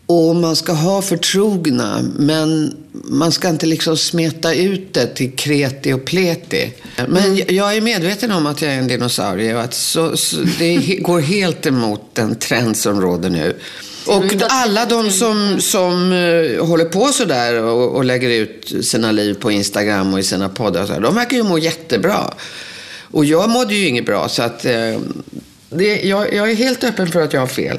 [0.07, 5.93] Och man ska ha förtrogna, men man ska inte liksom smeta ut det till kreti
[5.93, 6.73] och pleti.
[7.09, 10.37] Men jag- jag är medveten om att jag är en dinosaurie och att så, så
[10.59, 13.57] det går helt emot den trend som råder nu.
[14.07, 19.35] Och alla de som, som eh, håller på sådär och, och lägger ut sina liv
[19.35, 22.35] på Instagram och i sina poddar, så här, de verkar ju må jättebra.
[23.11, 24.99] Och jag mådde ju inget bra, så att eh,
[25.71, 27.79] det, jag, jag är helt öppen för att jag har fel.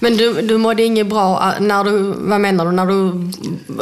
[0.00, 3.12] Men du, du mådde inget bra äh, när du, vad menar du, när du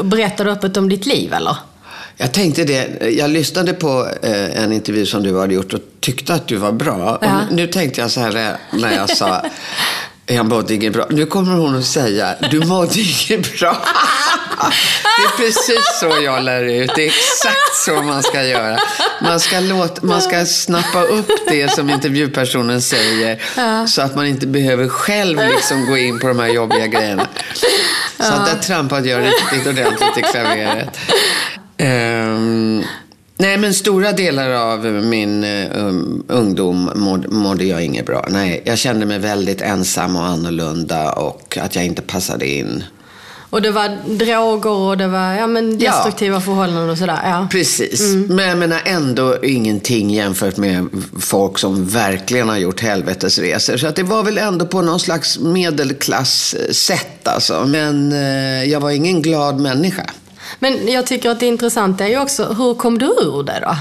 [0.02, 1.56] berättade öppet om ditt liv eller?
[2.16, 3.10] Jag tänkte det.
[3.10, 6.72] Jag lyssnade på eh, en intervju som du hade gjort och tyckte att du var
[6.72, 7.18] bra.
[7.20, 7.40] Ja.
[7.50, 9.42] Nu tänkte jag så här när- när jag sa
[10.26, 11.06] jag mådde inget bra.
[11.10, 13.84] Nu kommer hon att säga, du mådde inget bra.
[15.18, 16.90] Det är precis så jag lär ut.
[16.96, 18.78] Det är exakt så man ska göra.
[19.22, 23.42] Man ska, låta, man ska snappa upp det som intervjupersonen säger.
[23.86, 27.26] Så att man inte behöver själv liksom gå in på de här jobbiga grejerna.
[28.18, 30.98] Så att där trampade jag riktigt ordentligt i klaveret.
[31.78, 32.84] Ehm,
[33.38, 38.26] nej, men stora delar av min eh, um, ungdom mådde, mådde jag inget bra.
[38.30, 42.84] Nej, jag kände mig väldigt ensam och annorlunda och att jag inte passade in.
[43.50, 45.90] Och det var droger och det var ja, men Ja.
[45.90, 47.20] destruktiva förhållanden och sådär.
[47.24, 47.48] Ja.
[47.50, 48.14] Precis.
[48.28, 50.86] Men jag menar ändå ingenting jämfört med
[51.20, 53.76] folk som verkligen har gjort helvetesresor.
[53.76, 57.64] Så att det var väl ändå på någon slags medelklass-sätt alltså.
[57.66, 60.06] Men eh, jag var ingen glad människa.
[60.58, 63.76] Men jag tycker att det intressanta är ju också, hur kom du ur det då?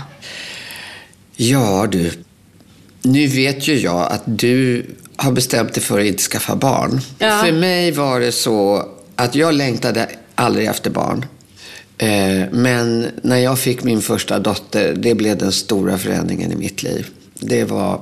[1.36, 2.12] Ja du,
[3.02, 7.02] nu vet ju jag att du har bestämt dig för att inte skaffa barn.
[7.20, 7.42] Ja.
[7.46, 11.26] För mig var det så att jag längtade aldrig efter barn.
[11.98, 16.84] Eh, Men när jag fick min första dotter, det blev den stora förändringen i mitt
[16.84, 17.08] liv.
[17.34, 18.02] Det var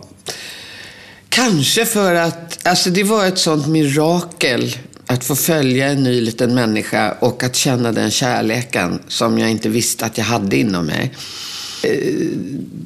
[1.29, 4.75] kanske för att, alltså det var ett sånt mirakel
[5.13, 9.69] att få följa en ny liten människa och att känna den kärleken som jag inte
[9.69, 11.13] visste att jag hade inom mig.
[11.83, 12.27] Eh,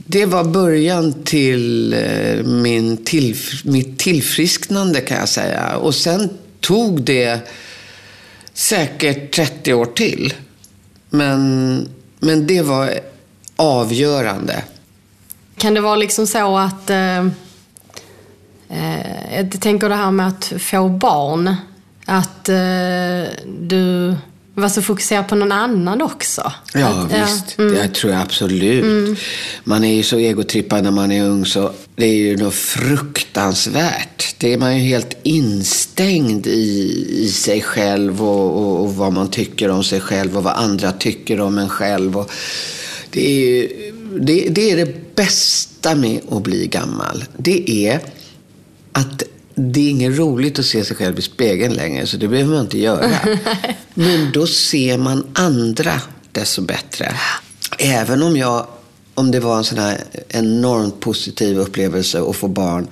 [0.08, 5.78] det var början till eh, min tillf- mitt tillfrisknande kan jag säga.
[5.78, 7.40] Och sen tog det
[8.54, 10.34] säkert 30 år till.
[11.10, 13.00] Men, men det var
[13.56, 14.64] avgörande.
[15.58, 16.90] Kan det vara liksom så att...
[16.90, 17.20] Eh,
[18.70, 21.56] eh, jag tänker det här med att få barn.
[22.10, 22.56] Att eh,
[23.60, 24.16] du
[24.54, 26.52] var så fokuserad på någon annan också.
[26.74, 27.58] Ja, att, visst.
[27.58, 27.74] mm.
[27.74, 29.20] Det tror jag absolut.
[29.64, 34.36] Man är ju så egotrippad när man är ung så det är ju något fruktansvärt.
[34.38, 39.30] Det är man ju helt instängd i, i sig själv och, och, och vad man
[39.30, 42.18] tycker om sig själv och vad andra tycker om en själv.
[42.18, 42.32] Och
[43.10, 47.24] det, är, ju- det, det är det bästa med att bli gammal.
[47.38, 48.00] Det är
[48.92, 49.24] att
[49.60, 52.62] det är inget roligt att se sig själv i spegeln längre, så det behöver man
[52.62, 53.10] inte göra.
[53.94, 57.14] Men då ser man andra desto bättre.
[57.78, 58.68] Även om jag,
[59.14, 62.88] om det var en sån här enormt positiv upplevelse att få barn,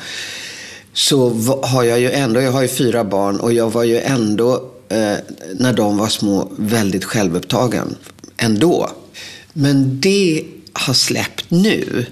[0.94, 1.30] så
[1.64, 5.16] har jag ju ändå, jag har ju fyra barn och jag var ju ändå, eh,
[5.54, 7.96] när de var små, väldigt självupptagen.
[8.38, 8.90] Ändå.
[9.54, 12.06] Men det har släppt nu,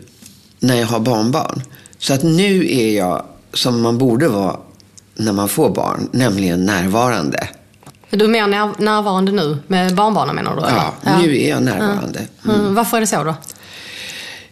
[0.59, 1.61] när jag har barnbarn.
[1.97, 4.57] Så att nu är jag som man borde vara
[5.15, 7.47] när man får barn, nämligen närvarande.
[8.09, 10.61] Är du mer när, närvarande nu med barnbarnen menar du?
[10.61, 10.83] eller?
[11.03, 12.19] Ja, nu är jag närvarande.
[12.45, 12.75] Mm.
[12.75, 13.35] Varför är det så då?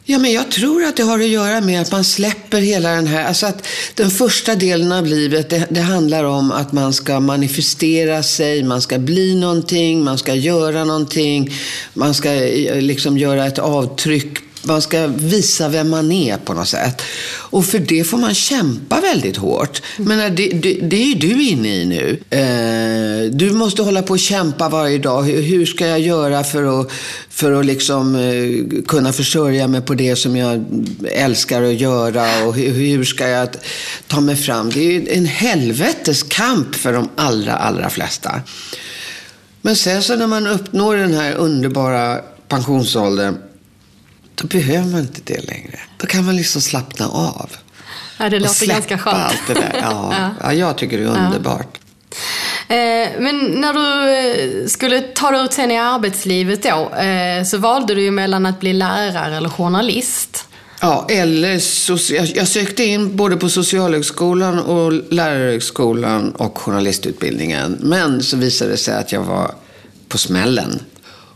[0.04, 3.08] Ja, men jag tror att det har att göra med att man släpper hela den
[3.08, 3.26] här...
[3.26, 8.24] Alltså att den första delen av livet, det, det handlar om att man ska manifestera
[8.24, 11.54] sig, man ska bli någonting, man ska göra någonting,
[11.94, 16.68] man ska eh, liksom göra ett avtryck man ska visa vem man är på något
[16.68, 17.02] sätt.
[17.34, 19.82] Och för det får man kämpa väldigt hårt.
[19.98, 22.20] Men det, det, det är ju du inne i nu.
[22.30, 25.24] Eh, du måste hålla på och kämpa varje dag.
[25.24, 26.92] Hur, hur ska jag göra för att,
[27.30, 30.66] för att liksom, eh, kunna försörja mig på det som jag
[31.12, 32.44] älskar att göra?
[32.46, 33.50] Och hur, hur ska jag
[34.08, 34.70] ta mig fram?
[34.70, 38.42] Det är ju en helvetes kamp för de allra, allra flesta.
[39.62, 43.38] Men sen så när man uppnår den här underbara pensionsåldern
[44.42, 45.80] då behöver man inte det längre.
[45.98, 47.52] Då kan man liksom slappna av.
[48.18, 49.18] Ja, det låter ganska skönt.
[49.18, 49.80] allt det där.
[49.82, 50.32] Ja, ja.
[50.44, 51.78] ja jag tycker det är underbart.
[52.68, 57.58] Eh, men när du eh, skulle ta dig ut sen i arbetslivet då, eh, så
[57.58, 60.46] valde du ju mellan att bli lärare eller journalist.
[60.82, 61.52] Ja, eller
[62.38, 67.78] jag sökte in både på Socialhögskolan och Lärarhögskolan och journalistutbildningen.
[67.82, 69.52] Men så visade det sig att jag var
[70.08, 70.80] på smällen.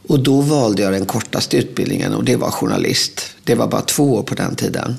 [0.07, 3.35] Och då valde jag den kortaste utbildningen och det var journalist.
[3.43, 4.97] Det var bara två år på den tiden.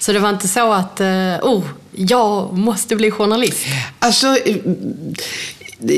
[0.00, 1.00] Så det var inte så att,
[1.42, 3.66] oh, jag måste bli journalist?
[3.98, 4.56] Alltså, eh,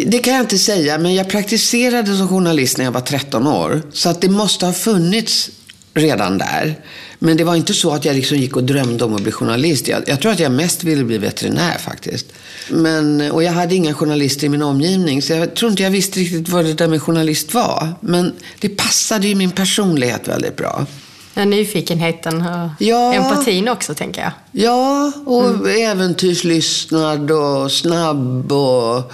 [0.06, 3.82] det kan jag inte säga, men jag praktiserade som journalist när jag var 13 år.
[3.92, 5.50] Så att det måste ha funnits
[5.94, 6.80] redan där.
[7.24, 9.88] Men det var inte så att jag liksom gick och drömde om att bli journalist.
[9.88, 12.26] Jag, jag tror att jag mest ville bli veterinär faktiskt.
[12.70, 16.20] Men, och jag hade inga journalister i min omgivning, så jag tror inte jag visste
[16.20, 17.94] riktigt vad det där med journalist var.
[18.00, 20.86] Men det passade ju min personlighet väldigt bra.
[21.34, 24.32] Ja, nyfikenheten och ja, empatin också, tänker jag.
[24.52, 25.90] Ja, och mm.
[25.90, 29.12] äventyrslystnad och snabb och...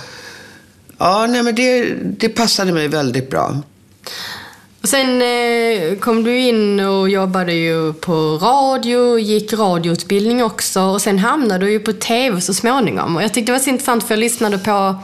[0.98, 3.62] Ja, nej men det, det passade mig väldigt bra.
[4.82, 8.12] Och sen eh, kom du in och jobbade ju på
[8.42, 13.16] radio, gick radioutbildning också och sen hamnade du ju på TV så småningom.
[13.16, 14.96] Och jag tyckte det var så intressant för jag lyssnade på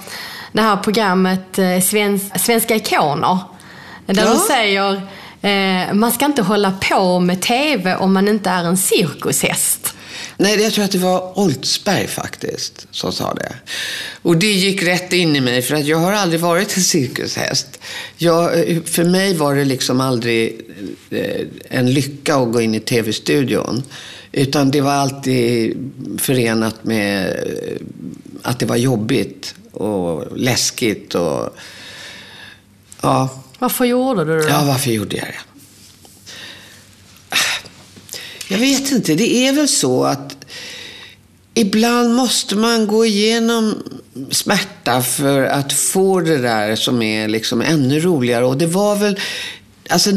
[0.53, 3.39] det här programmet eh, Svens Svenska ikoner.
[4.07, 4.31] Där ja.
[4.31, 5.03] de säger
[5.43, 9.95] eh, man ska inte hålla på med TV om man inte är en cirkushäst.
[10.37, 13.53] Nej, jag tror att det var Oldsberg faktiskt som sa det.
[14.23, 17.81] Och det gick rätt in i mig, för att jag har aldrig varit en cirkushäst.
[18.17, 18.51] Jag,
[18.85, 20.61] för mig var det liksom aldrig
[21.11, 23.83] eh, en lycka att gå in i tv-studion.
[24.33, 25.77] Utan det var alltid
[26.19, 27.77] förenat med eh,
[28.43, 31.15] att det var jobbigt och läskigt.
[31.15, 31.57] Och,
[33.01, 33.43] ja.
[33.59, 34.49] Varför gjorde du det?
[34.49, 35.54] Ja, varför gjorde jag det?
[38.49, 39.15] Jag vet inte.
[39.15, 40.37] Det är väl så att
[41.55, 43.83] ibland måste man gå igenom
[44.31, 48.45] smärta för att få det där som är liksom ännu roligare.
[48.45, 49.21] Och det var väl,
[49.89, 50.11] alltså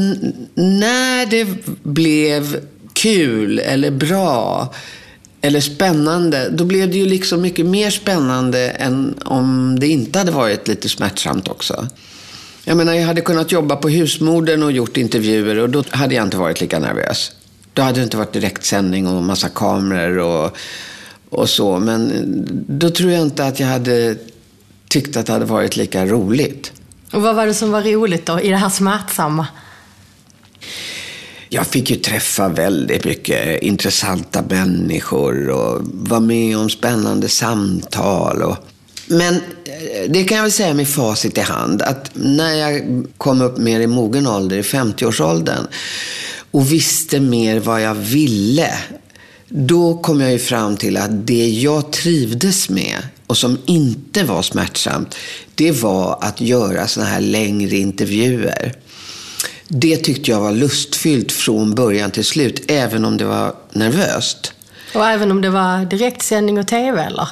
[0.56, 1.48] när det
[1.84, 2.60] blev
[2.94, 4.74] kul eller bra
[5.42, 10.32] eller spännande, då blev det ju liksom mycket mer spännande än om det inte hade
[10.32, 11.88] varit lite smärtsamt också.
[12.64, 16.24] Jag menar, jag hade kunnat jobba på husmorden och gjort intervjuer och då hade jag
[16.24, 17.32] inte varit lika nervös.
[17.78, 20.58] Då hade det inte varit direktsändning och massa kameror och,
[21.30, 21.80] och så.
[21.80, 22.12] Men
[22.68, 24.16] då tror jag inte att jag hade
[24.88, 26.72] tyckt att det hade varit lika roligt.
[27.12, 29.48] Och vad var det som var roligt då, i det här smärtsamma?
[31.50, 38.42] Jag fick ju träffa väldigt mycket intressanta människor och vara med om spännande samtal.
[38.42, 38.58] Och...
[39.08, 43.42] Men eh, det kan jag väl säga med facit i hand, att när jag kom
[43.42, 45.68] upp mer i mogen ålder, i 50-årsåldern,
[46.52, 48.74] och visste mer vad jag ville,
[49.50, 54.42] då kom jag ju fram till att det jag trivdes med och som inte var
[54.42, 55.16] smärtsamt,
[55.56, 58.74] det var att göra såna här längre intervjuer.
[59.68, 64.54] Det tyckte jag var lustfyllt från början till slut, även om det var nervöst.
[64.94, 67.28] Och även om det var direktsändning och tv, eller?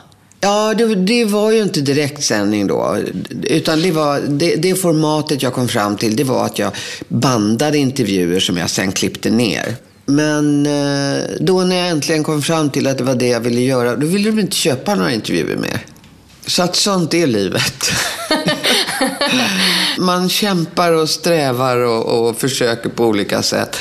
[0.46, 2.98] Ja, det, det, var ju inte direktsändning då.
[3.44, 6.72] Utan det, var, det, det, formatet jag kom fram till, det var att jag
[7.08, 9.76] bandade intervjuer som jag sen klippte ner.
[10.06, 13.62] Men eh, då när jag äntligen kom fram till att det var det jag ville
[13.62, 15.86] göra, då ville de inte köpa några intervjuer mer.
[16.46, 17.92] Så att sånt är livet.
[20.00, 23.78] Man kämpar och strävar och, och försöker på olika sätt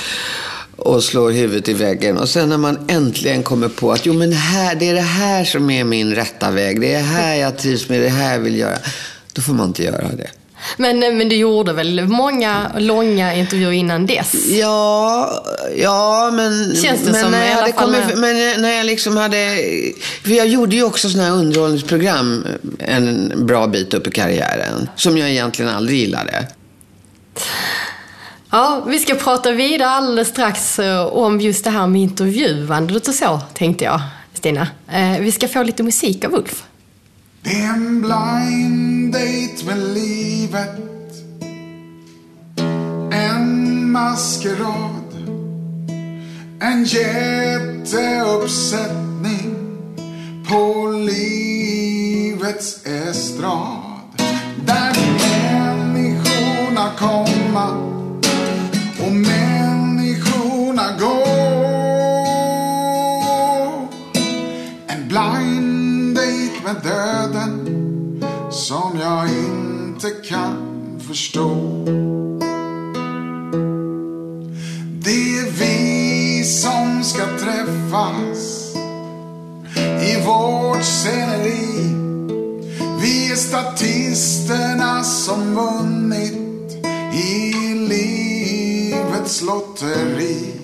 [0.85, 2.19] och slår huvudet i väggen.
[2.19, 5.45] Och sen när man äntligen kommer på att jo, men här, det är det här
[5.45, 6.81] som är min rätta väg.
[6.81, 8.79] Det är här jag trivs med, det här jag vill göra.
[9.33, 10.31] Då får man inte göra det.
[10.77, 14.47] Men, men du gjorde väl många långa intervjuer innan dess?
[14.47, 15.45] Ja,
[15.77, 16.77] ja men...
[16.83, 17.73] Känns det men som när alla fall?
[17.73, 19.61] Kommit, men när jag liksom hade...
[20.23, 22.47] För jag gjorde ju också sådana här underhållningsprogram
[22.79, 24.89] en bra bit upp i karriären.
[24.97, 26.47] Som jag egentligen aldrig gillade.
[28.55, 33.15] Ja, vi ska prata vidare alldeles strax eh, om just det här med intervjuandet och
[33.15, 34.01] så, tänkte jag,
[34.35, 34.69] Stina.
[34.89, 36.65] Eh, vi ska få lite musik av Ulf.
[37.43, 40.81] Det är En blind date med livet
[43.13, 45.15] En maskerad
[46.61, 49.55] En jätteuppsättning
[50.49, 53.81] på livets estrad.
[54.67, 57.94] Där människorna komma
[66.85, 71.85] döden som jag inte kan förstå.
[75.05, 78.75] Det är vi som ska träffas
[80.03, 81.95] i vårt sceneri.
[83.01, 90.64] Vi är statisterna som vunnit i livets lotteri.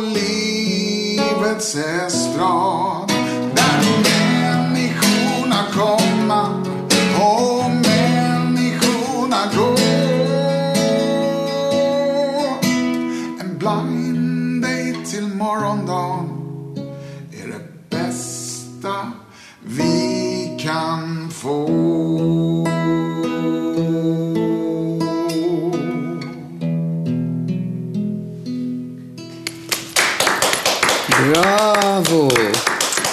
[0.00, 3.07] Livets estrad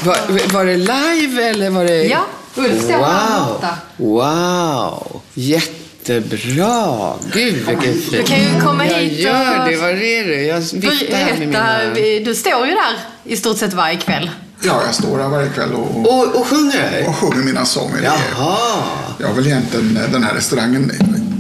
[0.06, 2.04] Var, var det live eller var det...
[2.04, 2.26] Ja,
[2.56, 3.78] Ulf står här borta.
[3.98, 5.22] Wow!
[5.34, 7.14] Jättebra!
[7.34, 8.02] Gud, vilken fin...
[8.12, 9.78] Du kan ju komma jag hit gör och- det.
[9.78, 10.42] Var är du?
[10.46, 11.94] Jag viftar här med mina...
[12.26, 14.32] du står ju där i stort sett varje kväll.
[14.62, 17.06] Ja, jag står här varje kväll och, Och, och sjunger?
[17.08, 18.02] och sjunger mina sånger.
[18.04, 18.84] Jaha!
[19.20, 20.92] Jag vill egentligen, den här restaurangen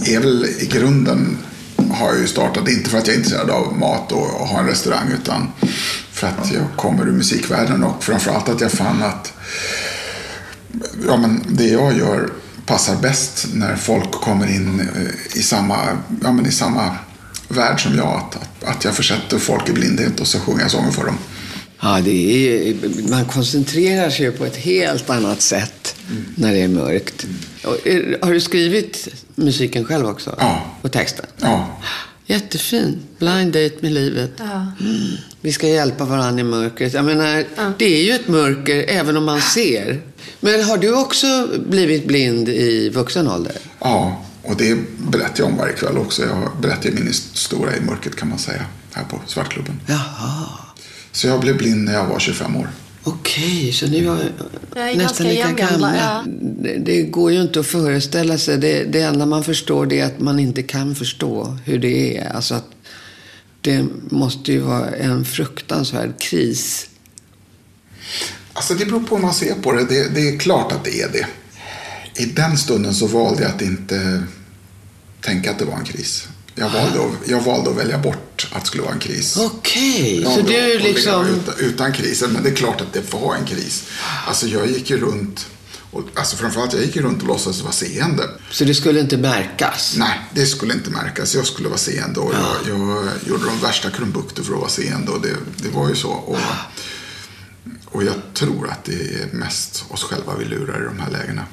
[0.05, 1.37] är väl i grunden,
[1.93, 4.59] har jag ju startat, inte för att jag är intresserad av mat och, och ha
[4.59, 5.51] en restaurang, utan
[6.15, 9.33] för att jag kommer ur musikvärlden och framförallt att jag fann att
[11.07, 12.29] ja, men det jag gör
[12.65, 15.77] passar bäst när folk kommer in eh, i samma,
[16.23, 16.95] ja, men i samma
[17.47, 18.07] värld som jag.
[18.07, 18.37] Att,
[18.69, 21.17] att, jag försätter folk i blindhet och så sjunger jag sånger för dem.
[21.81, 22.11] Ja, det
[22.69, 22.75] är,
[23.09, 25.95] man koncentrerar sig på ett helt annat sätt
[26.35, 27.25] när det är mörkt.
[27.63, 30.35] Och, är- Har du skrivit musiken själv också?
[30.39, 30.65] Ja.
[30.81, 31.25] Och texten?
[31.37, 31.79] Ja,
[32.25, 32.99] Jättefin.
[33.17, 34.39] Blind date med livet.
[34.39, 34.67] Mm.
[35.41, 36.93] Vi ska hjälpa varandra i mörkret.
[36.93, 37.45] Jag menar,
[37.77, 40.01] det är ju ett mörker även om man ser.
[40.39, 43.55] Men har du också blivit blind i vuxen ålder?
[43.79, 46.21] ja, och det berättar jag om varje kväll också.
[46.21, 49.79] Jag berättar min historia i mörkret kan man säga, här på Svartklubben.
[49.87, 50.47] Jaha.
[51.11, 52.69] Så jag blev blind när jag var 25 år.
[53.07, 54.31] Okej, så ni var
[54.95, 55.97] nästan lika jämngamla, gamla.
[55.97, 56.23] ja.
[56.41, 58.57] Det, det går ju inte att föreställa sig.
[58.57, 62.29] Det, det enda man förstår det är att man inte kan förstå hur det är.
[62.29, 62.67] Alltså att
[63.61, 66.89] det måste ju vara en fruktansvärd kris.
[68.53, 69.85] Alltså det beror på hur man ser på det.
[69.85, 70.09] det.
[70.15, 71.27] Det är klart att det är det.
[72.21, 74.23] I den stunden så valde jag att inte
[75.21, 76.27] tänka att det var en kris.
[76.57, 79.37] Jag valde att, jag valde att välja bort att det skulle vara en kris.
[79.37, 81.25] Okej, Jag så du liksom...
[81.27, 83.83] Utan, utan krisen, men det är klart att det var en kris.
[84.27, 85.47] Alltså jag gick ju runt,
[85.91, 88.29] och, alltså framförallt jag gick ju runt och låtsades vara seende.
[88.51, 89.95] Så det skulle inte märkas?
[89.97, 91.35] Nej, det skulle inte märkas.
[91.35, 95.11] Jag skulle vara seende och jag, jag gjorde de värsta krumbukter för att vara seende
[95.11, 96.09] och det, det var ju så.
[96.09, 96.37] Och,
[97.85, 101.45] och jag tror att det är mest oss själva vi lurar i de här lägena.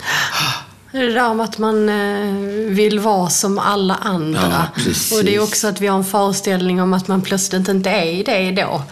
[0.93, 2.35] Det där med att man eh,
[2.69, 4.69] vill vara som alla andra.
[4.77, 7.91] Ja, och det är också att vi har en föreställning om att man plötsligt inte
[7.91, 8.83] är det då.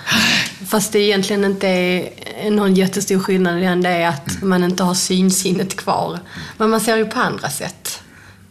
[0.68, 4.94] Fast det egentligen inte är någon jättestor skillnad den det är att man inte har
[4.94, 6.18] synsinnet kvar.
[6.56, 8.00] Men man ser ju på andra sätt.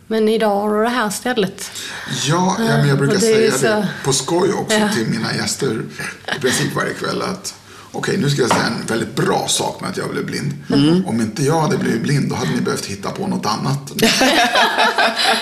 [0.07, 1.71] Men idag har du det här stället.
[2.27, 4.89] Ja, ja men jag brukar det säga det så- på skoj också Ja.
[4.89, 5.81] till mina gäster
[6.37, 7.53] i princip varje kväll att
[7.91, 10.53] okej, nu ska jag säga en väldigt bra sak med att jag blev blind.
[10.73, 11.05] Mm.
[11.07, 13.91] Om inte jag hade blivit blind, då hade ni behövt hitta på något annat.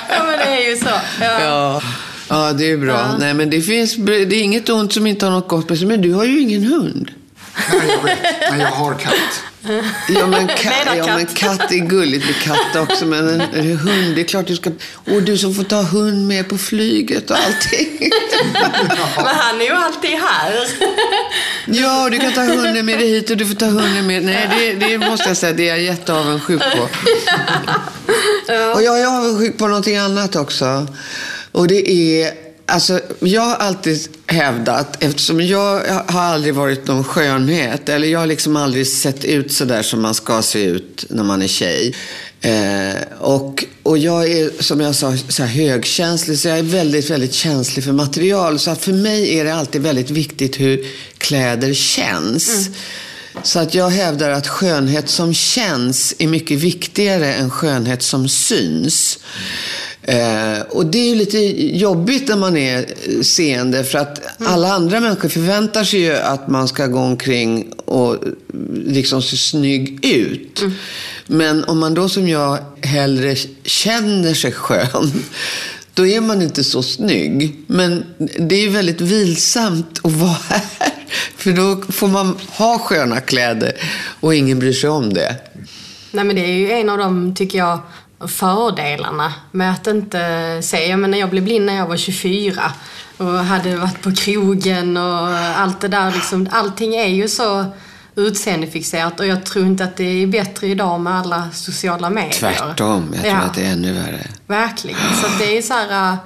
[0.10, 0.90] Ja, men det är ju så.
[1.22, 1.42] Ja.
[1.42, 1.82] Ja.
[2.30, 3.16] Ja, det är bra.
[3.20, 5.88] Nej, men det, finns, det är inget ont som inte har något gott med sig.
[5.88, 7.12] Men du har ju ingen hund.
[7.72, 9.14] Nej, jag vet, men jag har katt.
[10.10, 13.06] Ja, men, ka- ja, men katt är gulligt med katt också.
[13.06, 14.70] Men en, en hund, det är klart du ska...
[15.06, 18.00] Och du som får ta hund med på flyget och allting.
[19.16, 20.68] Men han är ju alltid här.
[21.66, 24.24] Ja, du kan ta hunden med dig hit och du får ta hunden med...
[24.24, 24.50] Nej,
[24.80, 26.82] det, det måste jag säga, det är jag jätteavundsjuk på.
[28.76, 30.88] Och jag är avundsjuk på någonting annat också.
[31.52, 32.32] Och det är...
[32.70, 38.28] Alltså, jag har alltid hävdat, eftersom jag har aldrig varit någon skönhet, eller jag har
[38.28, 41.96] liksom aldrig sett ut så där som man ska se ut när man är tjej.
[42.42, 47.10] Eh, och, och jag är, som jag sa, så här högkänslig, så jag är väldigt,
[47.10, 48.60] väldigt känslig för material.
[48.60, 50.86] Så att för mig är det alltid väldigt viktigt hur
[51.18, 52.68] kläder känns.
[52.68, 52.74] Mm.
[53.44, 59.20] Så att jag hävdar att skönhet som känns är mycket viktigare än skönhet som syns.
[60.02, 61.38] Eh, och det är ju lite
[61.78, 62.86] jobbigt när man är
[63.24, 68.18] seende för att alla andra människor förväntar sig ju att man ska gå omkring och
[68.86, 70.64] liksom se snygg ut.
[71.28, 75.24] Men om man då som jag hellre känner sig skön
[75.98, 77.56] då är man inte så snygg.
[77.68, 78.06] Men
[78.40, 80.94] det är ju väldigt vilsamt att vara här.
[81.38, 83.74] För då får man ha sköna kläder
[84.20, 85.36] och ingen bryr sig om det.
[86.12, 87.80] Nej men det är ju en av de, tycker jag,
[88.28, 90.88] fördelarna med att inte se.
[90.88, 92.72] Jag menar jag blev blind när jag var 24
[93.18, 96.50] och hade varit på krogen och allt det där liksom.
[96.52, 97.66] Allting är ju så
[98.18, 102.32] utseendefixerat och jag tror inte att det är bättre idag med alla sociala medier.
[102.32, 103.38] Tvärtom, jag tror Ja.
[103.42, 104.28] att det är ännu värre.
[104.48, 104.98] Verkligen.
[105.22, 106.12] Så det är så här...
[106.14, 106.18] äh,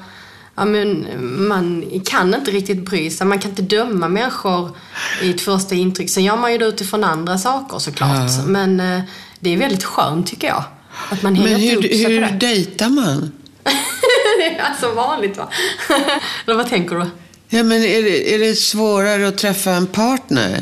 [0.55, 1.07] Ja, men
[1.47, 3.27] man kan inte riktigt bry sig.
[3.27, 4.77] Man kan inte döma människor
[5.21, 6.09] i ett första intryck.
[6.09, 8.31] Sen gör man ju det utifrån andra saker såklart.
[8.47, 9.01] Men eh,
[9.39, 10.63] det är väldigt skönt tycker jag.
[11.09, 12.37] Att man hänger Men hur, upp sig hur på det.
[12.39, 13.31] dejtar man?
[14.59, 15.49] alltså vanligt va?
[16.45, 17.05] Eller vad tänker du?
[17.49, 20.61] Ja, men är det, är det svårare att träffa en partner?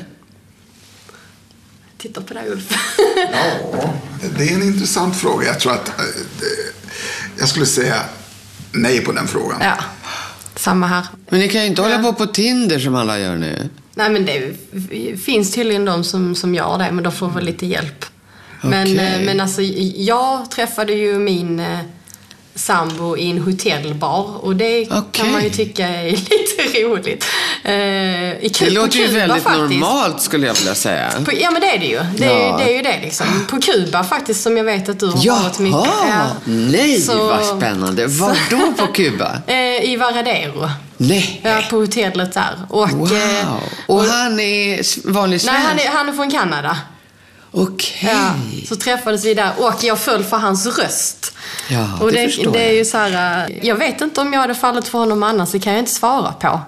[2.02, 2.72] Titta på dig Ulf.
[3.32, 3.94] Ja,
[4.38, 5.48] det är en intressant fråga.
[5.48, 5.96] Jag tror att eh,
[6.40, 6.74] det-
[7.40, 7.96] jag skulle säga
[8.72, 9.58] nej på den frågan.
[9.62, 9.78] ja,
[10.56, 11.08] samma här.
[11.30, 13.70] Men ni kan ju inte hålla på på Tinder som alla gör nu.
[13.96, 14.54] Nej men det
[15.26, 18.06] finns tydligen de som, som gör det, men då får väl lite hjälp.
[18.62, 19.62] Men, eh, men alltså,
[19.96, 21.80] jag träffade ju min eh,
[22.56, 25.02] sambo i en hotellbar och det Okej.
[25.12, 27.26] kan man ju tycka är lite roligt.
[27.70, 29.70] Eh, i, Det låter ju väldigt faktiskt.
[29.70, 31.10] normalt skulle jag vilja säga.
[31.26, 32.00] På, ja men det är det ju.
[32.18, 32.58] Det är, Ja.
[32.58, 33.28] det är ju det liksom.
[33.50, 35.80] På Kuba faktiskt, som jag vet att du har varit mycket.
[35.86, 36.28] Jaha!
[36.46, 38.08] Nej, Så- vad spännande.
[38.08, 39.32] Var då på Kuba?
[39.48, 40.70] Eh, I Varadero.
[40.98, 41.42] Nej.
[41.44, 42.56] Ja, på hotellet där.
[42.70, 43.14] Och, Wow.
[43.14, 43.54] eh,
[43.88, 45.60] Och han är vanlig svensk?
[45.60, 46.78] nej, han är, han är från Kanada.
[47.52, 48.10] Okej.
[48.14, 48.32] Ja,
[48.68, 51.34] så träffades vi där och jag föll för hans röst.
[51.70, 52.74] Ja, och det det, förstår det är jag.
[52.76, 55.60] ju så här, äh, jag vet inte om jag hade fallit för honom annars, det
[55.60, 56.62] kan jag inte svara på.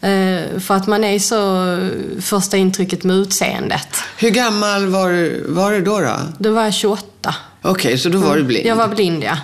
[0.00, 1.76] Eh, för att man är så
[2.20, 3.88] första intrycket med utseendet.
[4.18, 6.00] Hur gammal var var du då?
[6.00, 6.16] då?
[6.38, 7.34] Då var jag 28.
[7.62, 8.66] Okej, så då var du blind?
[8.66, 9.36] Jag var blind, ja.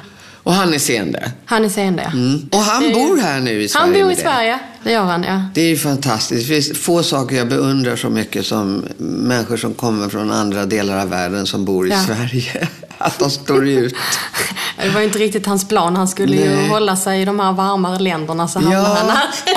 [0.45, 1.33] Och han är seende?
[1.45, 2.11] Han är seende, ja.
[2.13, 2.49] Mm.
[2.53, 4.17] Och han bor här nu i Sverige Han bor i?
[4.17, 5.43] Sverige, det gör han, ja.
[5.55, 6.49] Det är ju fantastiskt.
[6.49, 10.99] Det finns få saker jag beundrar så mycket som människor som kommer från andra delar
[11.03, 12.05] av världen som bor i Ja.
[12.07, 12.69] Sverige.
[12.99, 13.95] Att de står ut.
[14.83, 15.97] Det var ju inte riktigt hans plan.
[15.97, 16.69] Han skulle ju Nej.
[16.69, 18.95] hålla sig i de här varmare länderna så hamnade Ja.
[19.01, 19.27] han här.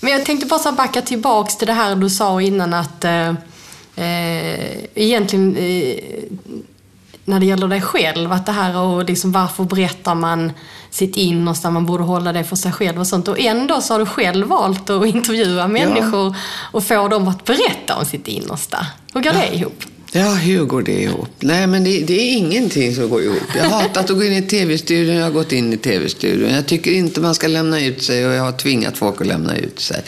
[0.00, 3.28] Men jag tänkte bara backa tillbaks till det här du sa innan att eh,
[3.96, 5.94] eh, egentligen eh,
[7.28, 10.52] när det gäller dig själv, att det här och liksom varför berättar man
[10.90, 13.28] sitt innersta, man borde hålla det för sig själv och sånt.
[13.28, 16.36] Och ändå så har du själv valt att intervjua människor
[16.72, 18.86] och få dem att berätta om sitt innersta.
[19.14, 19.84] Hur går det ihop?
[20.12, 21.28] Ja, hur går det ihop?
[21.40, 23.42] Nej, men det, det är ingenting som går ihop.
[23.56, 26.54] Jag har hatat att gå in i tv-studion, jag har gått in i tv-studion.
[26.54, 29.56] Jag tycker inte man ska lämna ut sig och jag har tvingat folk att lämna
[29.56, 30.02] ut sig.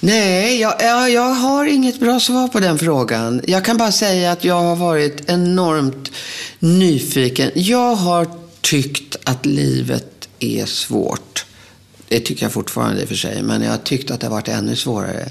[0.00, 3.42] Nej, jag, jag, jag har inget bra svar på den frågan.
[3.46, 6.12] Jag kan bara säga att jag har varit enormt
[6.58, 7.50] nyfiken.
[7.54, 8.26] Jag har
[8.60, 11.46] tyckt att livet är svårt.
[12.08, 14.34] Det tycker jag fortfarande i och för sig, men jag har tyckt att det har
[14.34, 15.30] varit ännu svårare.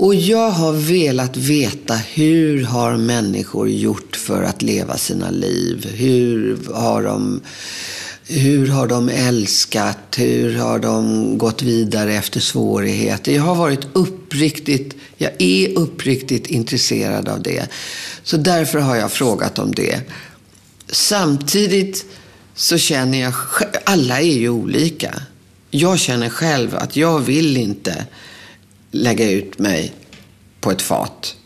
[0.00, 5.86] Och jag har velat veta hur har människor gjort för att leva sina liv?
[5.94, 7.40] Hur har de,
[8.26, 9.98] hur har de älskat?
[10.16, 13.32] Hur har de gått vidare efter svårigheter?
[13.32, 17.68] Jag har varit uppriktigt, jag är uppriktigt intresserad av det.
[18.22, 20.00] Så därför har jag frågat om det.
[20.88, 22.06] Samtidigt
[22.54, 23.32] så känner jag,
[23.84, 25.22] alla är ju olika.
[25.70, 28.06] Jag känner själv att jag vill inte
[28.90, 29.92] lägga ut mig
[30.60, 31.36] på ett fat.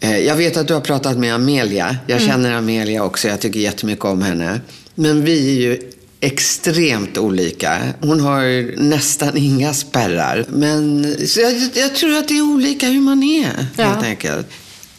[0.00, 1.96] Eh, jag vet att du har pratat med Amelia.
[2.06, 2.30] Jag mm.
[2.30, 3.28] känner Amelia också.
[3.28, 4.60] Jag tycker jättemycket om henne.
[4.94, 5.90] Men vi är ju
[6.20, 7.78] extremt olika.
[8.00, 10.46] Hon har nästan inga spärrar.
[10.48, 13.84] Men jag, jag tror att det är olika hur man är, ja.
[13.84, 14.46] helt enkelt.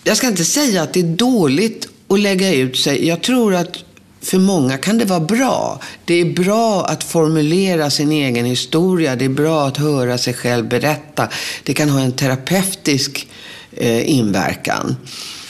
[0.04, 3.08] Jag ska inte säga att det är dåligt att lägga ut sig.
[3.08, 3.78] Jag tror att
[4.22, 5.82] för många kan det vara bra.
[6.06, 9.16] Det är bra att formulera sin egen historia.
[9.16, 11.30] Det är bra att höra sig själv berätta.
[11.64, 13.28] Det kan ha en terapeutisk
[13.72, 14.96] eh, inverkan.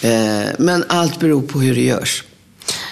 [0.01, 2.23] Eh, men allt beror på hur det görs.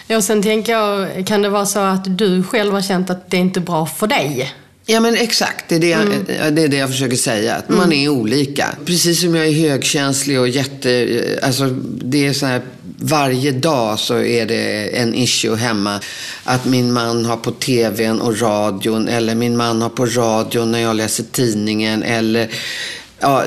[0.07, 3.37] Ja, sen tänker jag, kan det vara så att du själv har känt att det
[3.37, 4.53] inte är bra för dig?
[4.89, 6.25] Ja men exakt, det är det, mm.
[6.39, 7.55] jag, det, är det jag försöker säga.
[7.55, 7.79] Att mm.
[7.79, 8.75] man är olika.
[8.85, 11.39] Precis som jag är högkänslig och jätte...
[11.43, 11.65] Alltså
[12.01, 12.61] det är så här,
[12.99, 15.99] varje dag så är det en issue hemma.
[16.43, 19.07] Att min man har på tvn och radion.
[19.07, 22.03] Eller min man har på radion när jag läser tidningen.
[22.03, 22.49] Eller
[23.19, 23.43] Ja,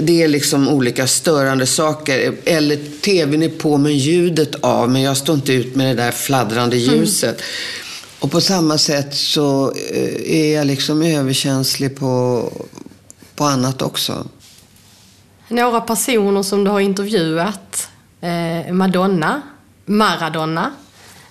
[0.00, 2.34] det är liksom olika störande saker.
[2.44, 6.10] Eller tvn är på med ljudet av, men jag står inte ut med det där
[6.10, 6.94] fladdrande mm.
[6.94, 7.40] ljuset.
[7.40, 7.44] Mm.
[8.20, 12.52] Och på samma sätt så eh, är jag liksom överkänslig på,
[13.34, 14.26] på annat också.
[15.48, 17.88] Några personer som du har intervjuat.
[18.20, 19.42] Eh, Madonna,
[19.86, 20.72] Maradona,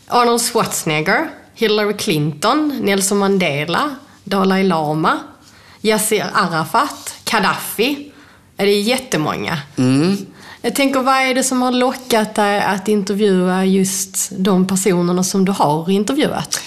[0.08, 5.20] Arnold Schwarzenegger, Hillary Clinton, Nelson Mandela, Dalai Lama,
[5.82, 8.12] Yasser Arafat, Gaddafi.
[8.56, 9.60] Det är jättemånga.
[9.78, 10.18] Mm.
[10.62, 15.46] Jag tänker, vad är det som har lockat dig att intervjua just de personerna som
[15.46, 16.60] du har intervjuat?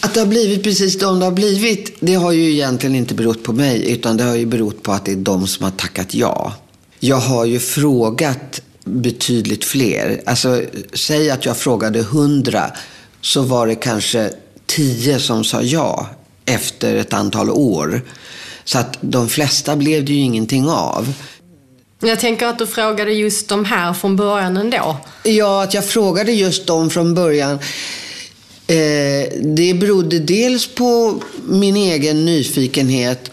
[0.00, 3.42] Att det har blivit precis de det har blivit, det har ju egentligen inte berott
[3.42, 6.14] på mig, utan det har ju berott på att det är de som har tackat
[6.14, 6.52] ja.
[7.00, 10.22] Jag har ju frågat betydligt fler.
[10.26, 10.62] Alltså,
[10.92, 12.70] säg att jag frågade hundra,
[13.20, 14.30] så var det kanske
[14.66, 16.08] tio som sa ja
[16.44, 18.02] efter ett antal år.
[18.64, 21.12] Så att de flesta blev det ju ingenting av.
[22.00, 24.96] Jag tänker att du frågade just de här från början ändå.
[25.24, 27.58] Ja, att jag frågade just dem från början.
[28.66, 33.30] Eh, det berodde dels på min egen nyfikenhet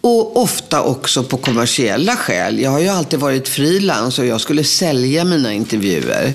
[0.00, 2.60] och ofta också på kommersiella skäl.
[2.60, 6.34] Jag har ju alltid varit frilans och jag skulle sälja mina intervjuer.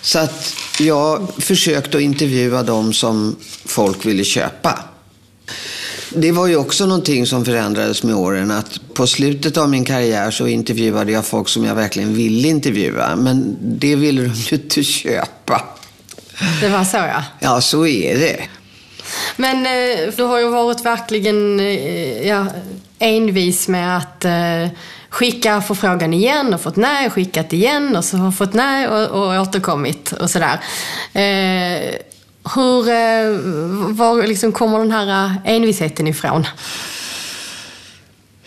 [0.00, 4.78] Så att jag försökte att intervjua dem som folk ville köpa.
[6.10, 8.50] Det var ju också någonting som förändrades med åren.
[8.50, 13.16] Att på slutet av min karriär så intervjuade jag folk som jag verkligen ville intervjua.
[13.16, 15.64] Men det ville de ju inte köpa.
[16.60, 17.24] Det var så ja.
[17.40, 18.40] Ja, så är det.
[19.36, 22.46] Men eh, du har ju varit verkligen eh, ja,
[22.98, 24.68] envis med att eh,
[25.08, 29.40] skicka förfrågan igen och fått nej, skickat igen och så har fått nej och, och
[29.42, 30.60] återkommit och sådär.
[31.12, 31.94] Eh,
[32.54, 33.40] hur, eh,
[33.90, 36.46] var liksom kommer den här eh, envisheten ifrån?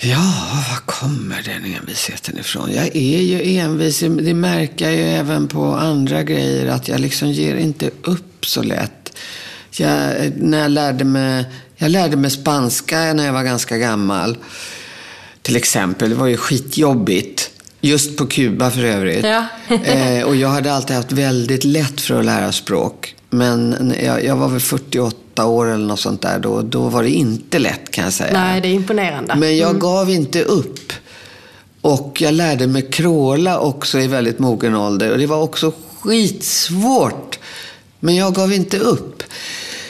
[0.04, 0.34] Ja,
[0.70, 2.72] var kommer den envisheten ifrån?
[2.74, 4.00] Jag är ju envis.
[4.00, 6.68] Det märker jag ju även på andra grejer.
[6.68, 9.18] Att jag liksom ger inte upp så lätt.
[9.72, 11.46] Jag, eh, när jag, lärde mig,
[11.82, 14.38] jag lärde mig spanska när jag var ganska gammal.
[15.42, 16.10] Till exempel.
[16.10, 17.52] Det var ju skitjobbigt.
[17.82, 19.26] Just på Kuba för övrigt.
[19.26, 19.46] Ja.
[19.84, 23.16] eh, och jag hade alltid haft väldigt lätt för att lära språk.
[23.30, 26.40] Men jag, jag, var väl 48 år eller något sånt där.
[26.40, 28.34] Då, då var det inte lätt kan jag säga.
[28.34, 29.36] Nej, det är imponerande.
[29.36, 29.80] Men jag mm.
[29.80, 30.94] gav inte upp.
[31.82, 35.12] Och jag lärde mig kråla också i väldigt mogen ålder.
[35.12, 37.40] Och det var också skitsvårt.
[38.00, 39.24] Men jag gav inte upp.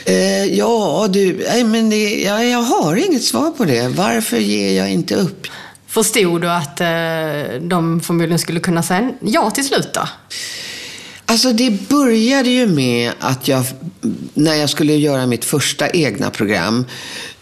[0.05, 3.87] Eh, ja, du, nej, men det, jag, jag har inget svar på det.
[3.87, 5.47] Varför ger jag inte upp?
[5.87, 6.87] Förstod du att eh,
[7.61, 10.07] de förmodligen skulle kunna säga ja till slut då?
[11.25, 13.65] Alltså det började ju med att jag,
[14.33, 16.85] när jag skulle göra mitt första egna program,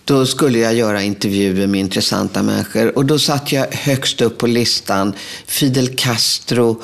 [0.06, 2.98] då skulle jag göra intervjuer med intressanta människor.
[2.98, 5.14] Och då satt jag högst upp på listan
[5.46, 6.82] Fidel Castro,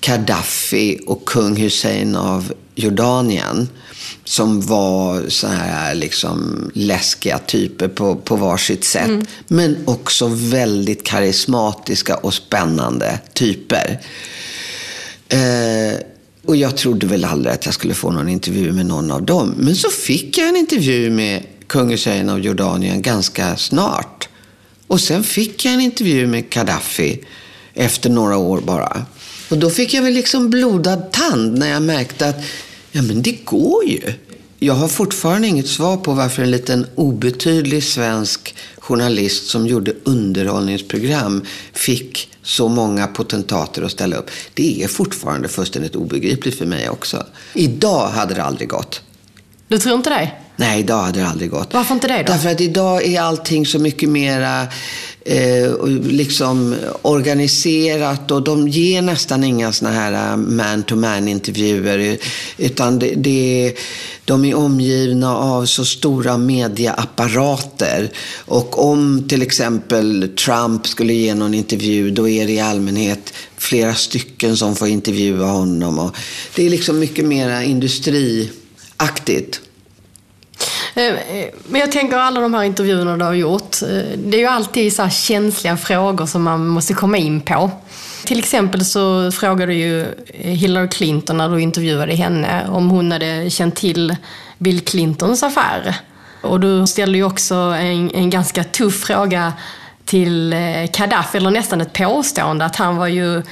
[0.00, 3.68] Gaddafi och kung Hussein av Jordanien.
[4.28, 9.08] Som var så här liksom läskiga typer på, på varsitt sätt.
[9.08, 9.26] Mm.
[9.46, 14.00] Men också väldigt karismatiska och spännande typer.
[15.28, 16.00] Eh,
[16.44, 19.54] och jag trodde väl aldrig att jag skulle få någon intervju med någon av dem.
[19.56, 24.28] Men så fick jag en intervju med kung Hussein av Jordanien ganska snart.
[24.86, 27.24] Och sen fick jag en intervju med Gaddafi
[27.74, 29.06] efter några år bara.
[29.50, 32.36] Och då fick jag väl liksom blodad tand när jag märkte att
[32.92, 34.12] ja, men det går ju.
[34.58, 41.44] Jag har fortfarande inget svar på varför en liten obetydlig svensk journalist som gjorde underhållningsprogram
[41.72, 44.30] fick så många potentater att ställa upp.
[44.54, 47.26] Det är fortfarande fullständigt obegripligt för mig också.
[47.54, 49.02] Idag hade det aldrig gått.
[49.68, 50.30] Du tror inte det?
[50.60, 51.74] Nej, idag hade det aldrig gått.
[51.74, 52.32] Varför inte det då?
[52.32, 54.62] Därför att idag är allting så mycket mera
[55.24, 62.18] eh, liksom organiserat och de ger nästan inga såna här man-to-man intervjuer.
[62.56, 63.74] Utan det, det,
[64.24, 68.10] de är omgivna av så stora mediaapparater.
[68.36, 73.94] Och om till exempel Trump skulle ge någon intervju, då är det i allmänhet flera
[73.94, 75.98] stycken som får intervjua honom.
[75.98, 76.16] Och
[76.54, 79.60] det är liksom mycket mera industriaktigt.
[80.94, 81.14] Eh,
[81.68, 83.82] men jag tänker alla de här intervjuerna du har gjort.
[83.82, 87.70] Eh, det är ju alltid så känsliga frågor som man måste komma in på.
[88.24, 93.76] Till exempel så frågade ju Hillary Clinton när du intervjuade henne om hon hade känt
[93.76, 94.16] till
[94.58, 95.94] Bill Clintons affär.
[96.42, 99.52] Och du ställde ju också en, en ganska tuff fråga
[100.04, 100.54] till
[100.98, 103.42] Gaddafi, eh, eller nästan ett påstående att han var ju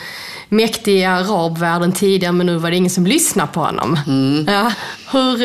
[0.49, 3.99] mäktig i arabvärlden tidigare men nu var det ingen som lyssnade på honom.
[4.07, 4.47] Mm.
[4.49, 4.73] Ja,
[5.13, 5.39] hur,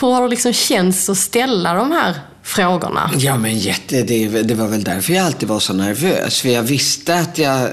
[0.00, 3.10] hur har det liksom känts att ställa de här frågorna?
[3.18, 6.40] Ja, men jätte, det, det var väl därför jag alltid var så nervös.
[6.40, 7.68] För jag visste att jag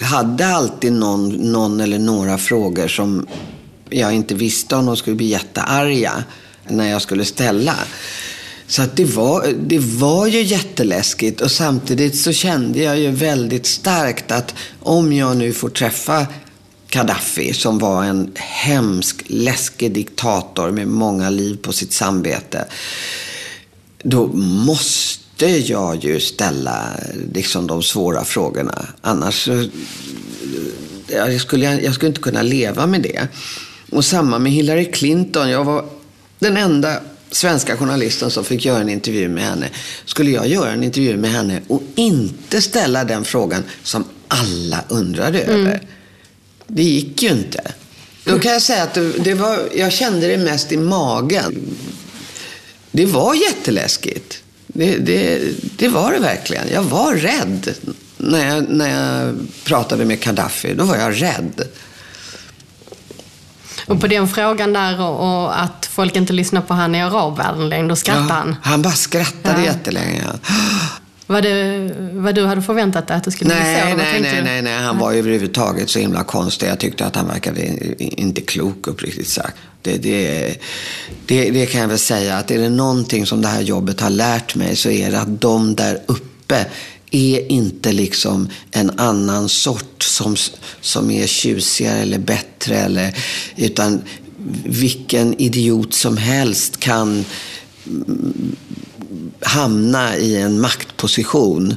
[0.00, 3.26] hade alltid någon, någon eller några frågor som
[3.90, 6.24] jag inte visste om de skulle bli jättearga
[6.68, 7.74] när jag skulle ställa.
[8.66, 13.66] Så att det, var, det var ju jätteläskigt och samtidigt så kände jag ju väldigt
[13.66, 16.26] starkt att om jag nu får träffa
[16.92, 22.64] Gaddafi som var en hemsk, läskig diktator med många liv på sitt samvete.
[24.02, 24.26] Då
[24.66, 26.88] måste jag ju ställa
[27.32, 28.86] liksom, de svåra frågorna.
[29.00, 29.48] Annars
[31.08, 33.28] jag skulle jag skulle inte kunna leva med det.
[33.90, 35.50] Och samma med Hillary Clinton.
[35.50, 35.84] Jag var
[36.38, 39.68] den enda svenska journalisten som fick göra en intervju med henne.
[40.04, 45.40] Skulle jag göra en intervju med henne och inte ställa den frågan som alla undrade
[45.40, 45.60] mm.
[45.60, 45.80] över
[46.74, 47.72] det gick ju inte.
[48.24, 51.76] Då kan jag säga att det var, jag kände det mest i magen.
[52.90, 54.42] Det var jätteläskigt.
[54.66, 55.40] Det, det,
[55.76, 56.64] det var det verkligen.
[56.72, 57.74] Jag var rädd.
[58.16, 61.62] När jag, när jag pratade med Gaddafi, då var jag rädd.
[63.86, 67.68] Och på den frågan där och, och att folk inte lyssnar på han i arabvärlden
[67.68, 68.56] längre, då skrattade ja, han?
[68.62, 69.64] Han bara skrattade ja.
[69.64, 70.24] jättelänge.
[71.26, 73.96] Vad, det, vad du hade förväntat dig att det skulle nej, bli så?
[73.96, 74.82] Nej, nej, nej, nej.
[74.82, 76.66] Han var överhuvudtaget så himla konstig.
[76.68, 77.60] Jag tyckte att han verkade
[77.98, 79.56] inte klok uppriktigt sagt.
[79.82, 80.54] Det, det,
[81.26, 84.10] det, det kan jag väl säga att är det någonting som det här jobbet har
[84.10, 86.66] lärt mig så är det att de där uppe
[87.10, 90.36] är inte liksom en annan sort som,
[90.80, 92.76] som är tjusigare eller bättre.
[92.76, 93.16] Eller,
[93.56, 94.02] utan
[94.64, 97.24] vilken idiot som helst kan
[99.44, 101.74] hamna i en maktposition.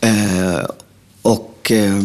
[0.00, 0.66] Eh,
[1.22, 2.02] och eh,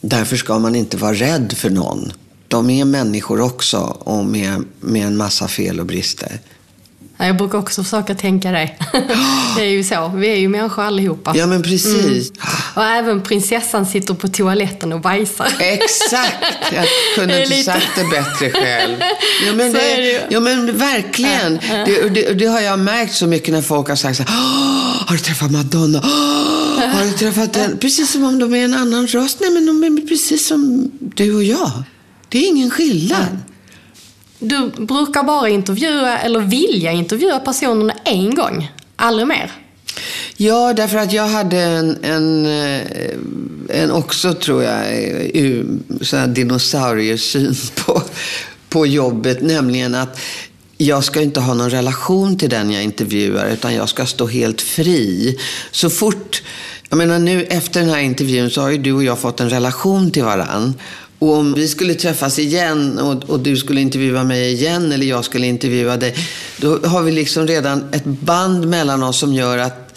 [0.00, 2.12] därför ska man inte vara rädd för någon.
[2.48, 6.40] De är människor också och med, med en massa fel och brister.
[7.18, 8.70] Jag brukar också försöka tänka det.
[9.56, 10.12] Det är ju så.
[10.14, 11.32] Vi är ju människor allihopa.
[11.36, 12.30] Ja, men precis.
[12.30, 12.48] Mm.
[12.74, 15.48] Och även prinsessan sitter på toaletten och bajsar.
[15.58, 16.44] Exakt!
[16.72, 17.64] Jag kunde inte lite...
[17.64, 18.96] sagt det bättre själv.
[19.46, 21.58] Ja, men, det, det ja, men verkligen.
[21.62, 21.84] Ja, ja.
[21.84, 24.32] Det, det, det, har jag märkt så mycket när folk har sagt så här,
[25.06, 26.00] Har du träffat Madonna?
[26.94, 27.78] har du träffat den?
[27.80, 29.38] Precis som om de är en annan röst.
[29.40, 31.82] Nej, men de är precis som du och jag.
[32.28, 33.38] Det är ingen skillnad.
[34.38, 39.52] Du brukar bara intervjua, eller vilja intervjua personerna en gång, aldrig mer.
[40.36, 42.82] Ja, därför att jag hade en, en, eh,
[43.68, 44.82] en också, tror jag,
[45.34, 45.64] eh,
[46.00, 48.02] sån här dinosauriesyn på,
[48.68, 49.42] på jobbet.
[49.42, 50.20] Nämligen att
[50.76, 54.60] jag ska inte ha någon relation till den jag intervjuar, utan jag ska stå helt
[54.60, 55.38] fri.
[55.70, 56.42] Så fort,
[56.88, 59.50] jag menar nu efter den här intervjun så har ju du och jag fått en
[59.50, 60.74] relation till varandra.
[61.18, 65.24] Och om vi skulle träffas igen och, och, du skulle intervjua mig igen eller jag
[65.24, 66.14] skulle intervjua dig.
[66.56, 69.94] Då har vi liksom redan ett band mellan oss som gör att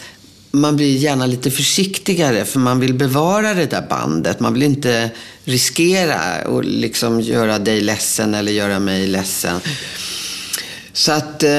[0.50, 4.40] man blir gärna lite försiktigare för man vill bevara det där bandet.
[4.40, 5.10] Man vill inte
[5.44, 9.60] riskera och liksom göra dig ledsen eller göra mig ledsen.
[10.92, 11.50] Så att eh,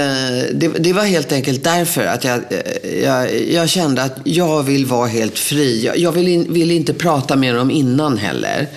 [0.54, 4.86] det, det, var helt enkelt därför att jag, eh, jag, jag, kände att jag vill
[4.86, 5.86] vara helt fri.
[5.86, 8.68] Jag, jag vill, in, vill inte prata med dem innan heller.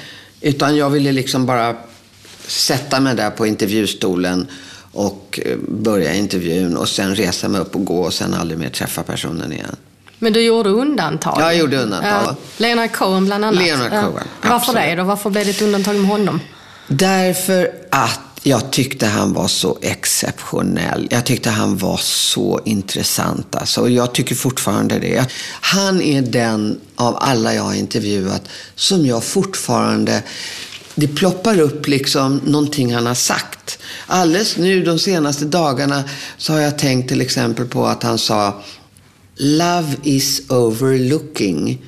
[0.41, 1.76] Utan jag ville liksom bara
[2.47, 4.47] sätta mig där på intervjustolen
[4.93, 8.70] och eh, börja intervjun och sen resa mig upp och gå och sen aldrig mer
[8.70, 9.76] träffa personen igen.
[10.18, 11.41] Men du gjorde undantag?
[11.41, 12.22] Jag gjorde undantag.
[12.26, 13.62] Ja, Leonard Cohen bland annat.
[13.64, 13.91] Leonard.
[13.91, 14.82] Cohen, Varför absolut.
[14.82, 15.03] det då?
[15.05, 16.41] Varför blev det ett undantag med honom?
[16.89, 21.09] Därför att jag tyckte han var så exceptionell.
[21.11, 23.55] Jag tyckte han var så intressant.
[23.55, 23.80] Alltså.
[23.80, 25.26] Och jag tycker fortfarande det.
[25.61, 28.42] Han är den av alla jag har intervjuat
[28.74, 30.22] som jag fortfarande...
[30.94, 33.78] Det ploppar upp liksom någonting han har sagt.
[34.07, 36.05] Alldeles nu de senaste dagarna
[36.38, 38.62] så har jag tänkt till exempel på att han sa
[39.36, 41.82] Love is overlooking.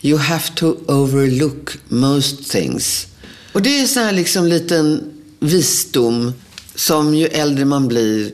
[0.00, 3.06] You have to overlook most things.
[3.52, 6.32] Och det är så här liksom liten visdom
[6.74, 8.32] som ju äldre man blir,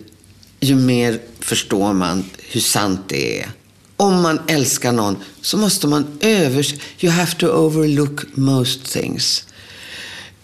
[0.61, 3.51] ju mer förstår man hur sant det är.
[3.97, 6.75] Om man älskar någon så måste man övers...
[7.01, 9.45] You have to overlook most things.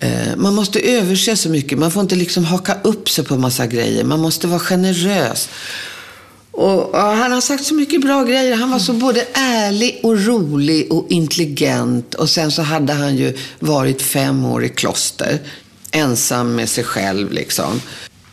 [0.00, 1.78] Eh, man måste överse så mycket.
[1.78, 4.04] Man får inte liksom haka upp sig på massa grejer.
[4.04, 5.48] Man måste vara generös.
[6.50, 8.56] Och, och han har sagt så mycket bra grejer.
[8.56, 12.14] Han var så både ärlig och rolig och intelligent.
[12.14, 15.38] Och sen så hade han ju varit fem år i kloster.
[15.90, 17.80] Ensam med sig själv liksom.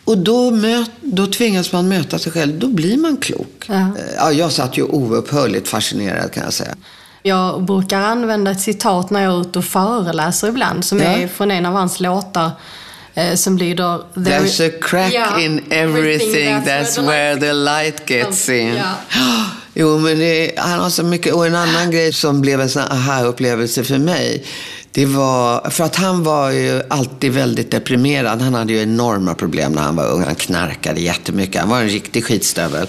[0.06, 2.60] Och då, möt, då tvingas man möta sig själv.
[2.60, 3.66] Då blir man klok.
[3.68, 3.74] Ja.
[3.76, 6.76] Eh, Ja, jag satt ju oupphörligt fascinerad kan jag säga.
[7.24, 11.06] Jag brukar använda ett citat när jag är ute och föreläser ibland som Ja.
[11.06, 12.51] är från en av hans låtar
[13.14, 18.10] eh, som lyder "There There's a crack Ja, in everything, that's, the where the light
[18.10, 18.74] gets in.
[18.76, 18.91] Ja.
[19.78, 21.34] Jo, men det, han har så mycket.
[21.34, 24.45] Och en annan grej som blev en sån här aha-upplevelse för mig.
[24.96, 28.41] Det var, för att han var ju alltid väldigt deprimerad.
[28.41, 30.24] Han hade ju enorma problem när han var ung.
[30.24, 31.62] Han knarkade jättemycket.
[31.62, 32.88] Han var en riktig skitstövel.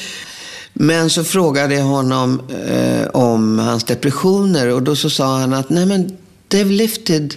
[0.73, 5.71] Men så frågade jag honom eh, om hans depressioner och då så sa han att
[5.71, 6.17] nej men
[6.49, 7.35] they've lifted.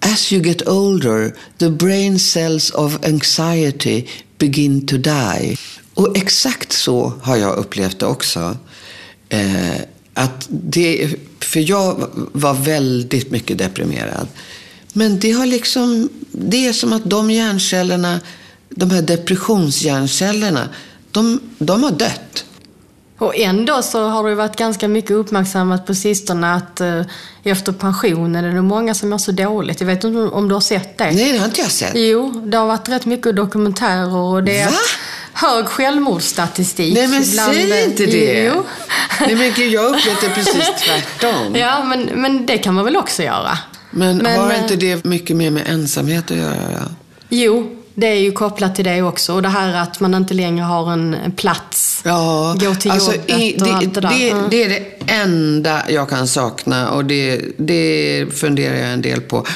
[0.00, 4.06] As you get older, the brain cells of anxiety
[4.38, 5.56] begin to die.
[5.94, 8.56] Och exakt så har jag upplevt det också.
[9.28, 9.80] Eh,
[10.14, 14.28] att det, för jag var väldigt mycket deprimerad.
[14.92, 18.20] Men det har liksom, det är som att de hjärncellerna,
[18.68, 20.68] de här depressionshjärncellerna,
[21.10, 22.44] de, de har dött.
[23.18, 27.02] Och ändå så har det varit ganska mycket uppmärksammat på sistone att eh,
[27.42, 29.80] efter pensionen är det många som mår så dåligt.
[29.80, 31.04] Jag vet inte om du har sett det?
[31.04, 31.92] Nej, det har inte jag sett.
[31.94, 34.72] Jo, det har varit rätt mycket dokumentärer och det Va?
[35.40, 36.94] Hög självmordsstatistik.
[36.94, 38.42] Nej, men bland- säg inte det.
[38.44, 38.64] Jo.
[39.20, 41.56] Nej, men gud, jag det precis tvärtom.
[41.56, 43.58] Ja, men, men det kan man väl också göra?
[43.90, 46.88] Men, har eh, inte det mycket mer med ensamhet att göra?
[47.28, 49.34] Jo, det är ju kopplat till det också.
[49.34, 52.00] Och det här att man inte längre har en plats.
[52.04, 54.08] Ja, Gå till alltså, jobbet i, och det, allt det där.
[54.10, 54.44] Det, Mm.
[54.50, 59.46] det är det enda jag kan sakna och det, det funderar jag en del på.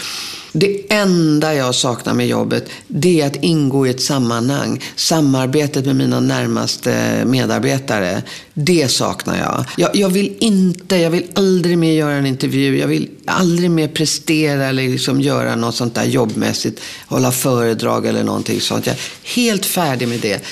[0.57, 4.83] Det enda jag saknar med jobbet, det är att ingå i ett sammanhang.
[4.97, 8.23] Samarbetet med mina närmaste medarbetare,
[8.55, 9.65] det saknar jag.
[9.77, 9.97] jag.
[9.97, 12.79] Jag vill inte, jag vill aldrig mer göra en intervju.
[12.79, 16.81] Jag vill aldrig mer prestera eller liksom göra något sånt där jobbmässigt.
[17.07, 18.87] Hålla föredrag eller någonting sånt.
[18.87, 19.01] Jag är
[19.35, 20.45] helt färdig med det.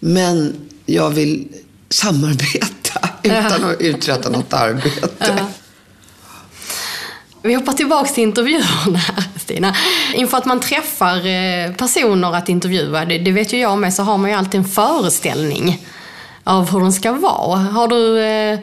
[0.00, 0.54] Men
[0.86, 1.48] jag vill
[1.88, 5.46] samarbeta utan att uträtta något arbete.
[7.42, 9.00] Vi hoppar tillbaka till intervjuerna,
[9.48, 9.74] Kristina.
[10.14, 14.02] Inför att man träffar eh, personer att intervjua, det, det vet ju jag med, så
[14.02, 15.86] har man ju alltid en föreställning
[16.44, 17.58] av hur de ska vara.
[17.58, 18.58] Har du eh,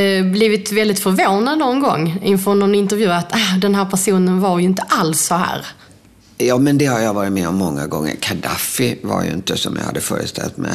[0.00, 4.58] eh, blivit väldigt förvånad någon gång inför någon intervju att ah, den här personen var
[4.58, 5.66] ju inte alls så här?
[6.38, 8.14] Ja, men det har jag varit med om många gånger.
[8.28, 10.72] Gaddafi var ju inte som jag hade föreställt mig.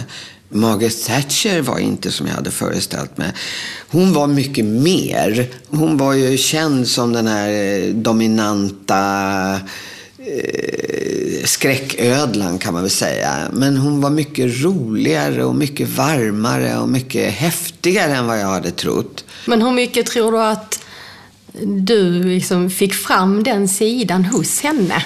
[0.49, 3.33] Margaret Thatcher var inte som jag hade föreställt mig.
[3.89, 5.49] Hon var mycket mer.
[5.69, 8.99] Hon var ju känd som den här eh, dominanta
[10.17, 13.49] eh, skräcködlan kan man väl säga.
[13.53, 18.71] Men hon var mycket roligare och mycket varmare och mycket häftigare än vad jag hade
[18.71, 19.25] trott.
[19.45, 20.79] Men hur mycket tror du att
[21.65, 25.03] du liksom fick fram den sidan hos henne?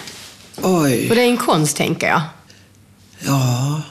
[0.61, 1.07] Oj.
[1.07, 2.21] För det är en konst, tänker jag.
[3.19, 3.81] Ja.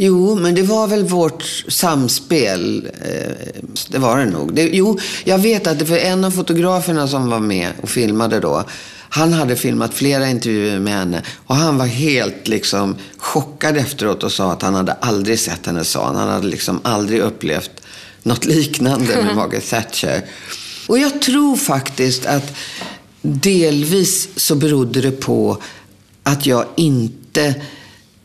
[0.00, 2.88] Jo, men det var väl vårt samspel.
[3.02, 4.54] Eh, Det var det nog.
[4.54, 8.40] Det, jo, jag vet att det för en av fotograferna som var med och filmade
[8.40, 8.64] då,
[9.10, 14.32] han hade filmat flera intervjuer med henne och han var helt liksom chockad efteråt och
[14.32, 16.02] sa att han hade aldrig sett henne så.
[16.02, 17.70] Han hade liksom aldrig upplevt
[18.22, 20.24] något liknande med Margaret Thatcher.
[20.86, 22.52] Och jag tror faktiskt att
[23.22, 25.62] delvis så berodde det på
[26.22, 27.54] att jag inte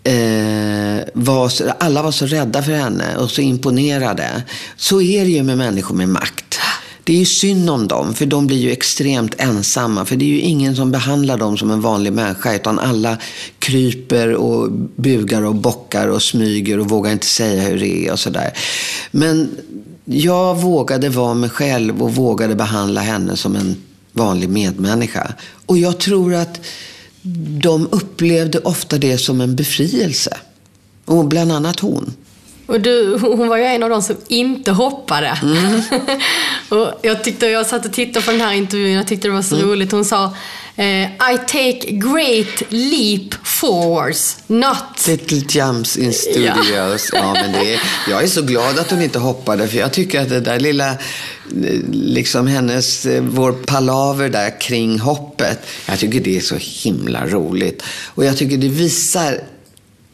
[0.03, 4.43] eh, var så, alla var så rädda för henne och så imponerade.
[4.77, 6.59] Så är det ju med människor med makt.
[7.03, 10.05] Det är ju synd om dem, för de blir ju extremt ensamma.
[10.05, 13.17] För det är ju ingen som behandlar dem som en vanlig människa, utan alla
[13.59, 18.19] kryper och bugar och bockar och smyger och vågar inte säga hur det är och
[18.19, 18.53] sådär.
[19.11, 19.49] Men
[20.05, 23.75] jag vågade vara mig själv och vågade behandla henne som en
[24.11, 25.33] vanlig medmänniska.
[25.65, 26.59] Och jag tror att
[27.61, 30.37] de upplevde ofta det som en befrielse.
[31.05, 32.13] Och bland annat hon.
[32.65, 35.39] Och du, hon var ju en av de som inte hoppade.
[35.43, 35.81] Mm.
[36.69, 39.41] och jag tyckte, jag satt och tittade på den här intervjun, jag tyckte det var
[39.41, 39.69] så mm.
[39.69, 39.91] roligt.
[39.91, 40.35] Hon sa
[40.75, 45.07] eh, I take great leap forwards, not...
[45.07, 47.09] Little jumps in studios.
[47.13, 47.19] Ja.
[47.19, 50.21] ja men det är, jag är så glad att hon inte hoppade, för jag tycker
[50.21, 50.95] att det där lilla,
[51.91, 57.83] liksom hennes, eh, vår palaver där kring hoppet, jag tycker det är så himla roligt.
[58.05, 59.39] Och jag tycker det visar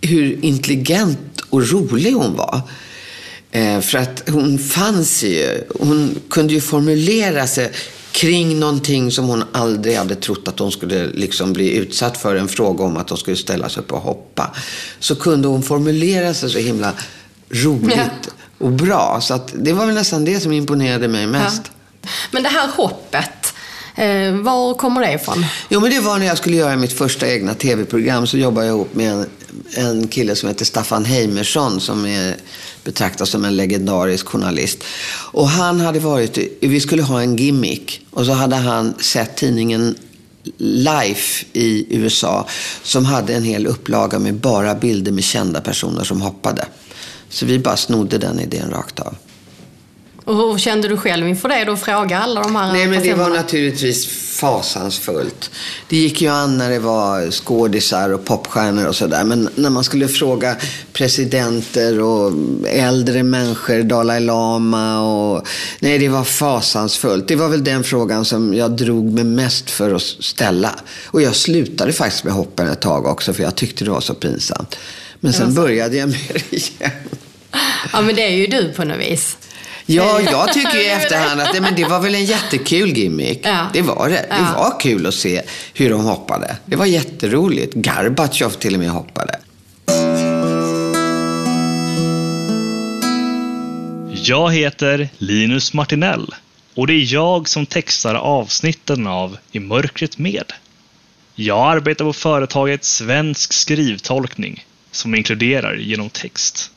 [0.02, 2.62] hur intelligent och rolig hon var.
[3.52, 5.64] Eh, för att hon fanns ju.
[5.80, 7.72] Hon kunde ju formulera sig
[8.12, 12.36] kring någonting som hon aldrig hade trott att hon skulle liksom bli utsatt för.
[12.36, 14.56] En fråga om att hon skulle ställa sig upp och hoppa.
[15.00, 16.94] Så kunde hon formulera sig så himla
[17.50, 18.30] roligt
[18.60, 19.20] och bra.
[19.22, 21.62] Så att det var väl nästan det som imponerade mig mest.
[21.66, 22.10] Ja.
[22.32, 23.54] Men det här hoppet,
[24.00, 25.46] Eh, var kommer det ifrån?
[25.70, 28.28] Jo, men det var när jag skulle göra mitt första egna tv-program.
[28.28, 29.26] Så jobbade jag ihop med en,
[29.76, 32.36] en kille som heter Staffan Heimersson som är
[32.84, 34.84] betraktas som en legendarisk journalist.
[35.32, 39.96] Och han hade varit, vi skulle ha en gimmick och så hade han sett tidningen
[40.58, 42.48] Life i USA
[42.84, 46.66] som hade en hel upplaga med bara bilder med kända personer som hoppade.
[47.30, 49.16] Så vi bara snodde den idén rakt av.
[50.30, 51.78] Och hur kände du själv inför det då?
[51.78, 54.08] Fråga alla de här Nej, men det var naturligtvis
[54.40, 55.52] fasansfullt.
[55.88, 59.24] Det gick ju an när det var skådisar och popstjärnor och sådär.
[59.24, 60.56] Men när man skulle fråga
[60.94, 62.34] presidenter och
[62.68, 65.48] äldre människor, Dalai Lama och...
[65.80, 67.28] Nej, det var fasansfullt.
[67.28, 70.72] Det var väl den frågan som jag drog mig mest för att ställa.
[71.06, 74.14] Och jag slutade faktiskt med hoppen ett tag också, för jag tyckte det var så
[74.14, 74.76] pinsamt.
[75.20, 76.92] Men sen började jag med det igen.
[77.94, 79.38] Ja, men det är ju du på något vis.
[79.86, 83.40] Ja, jag tycker i efterhand att det, men det var väl en jättekul gimmick.
[83.44, 83.66] Ja.
[83.74, 84.26] Det var det.
[84.30, 85.42] Det var kul att se
[85.74, 86.58] hur de hoppade.
[86.66, 87.74] Det var jätteroligt.
[87.76, 89.40] Gorbatjov till och med hoppade.
[94.14, 96.36] Jag heter Linus Martinell
[96.76, 100.54] och det är jag som textar avsnitten av I mörkret med.
[101.36, 104.66] Jag arbetar på företaget Svensk skrivtolkning
[105.00, 106.72] som inkluderar genom text.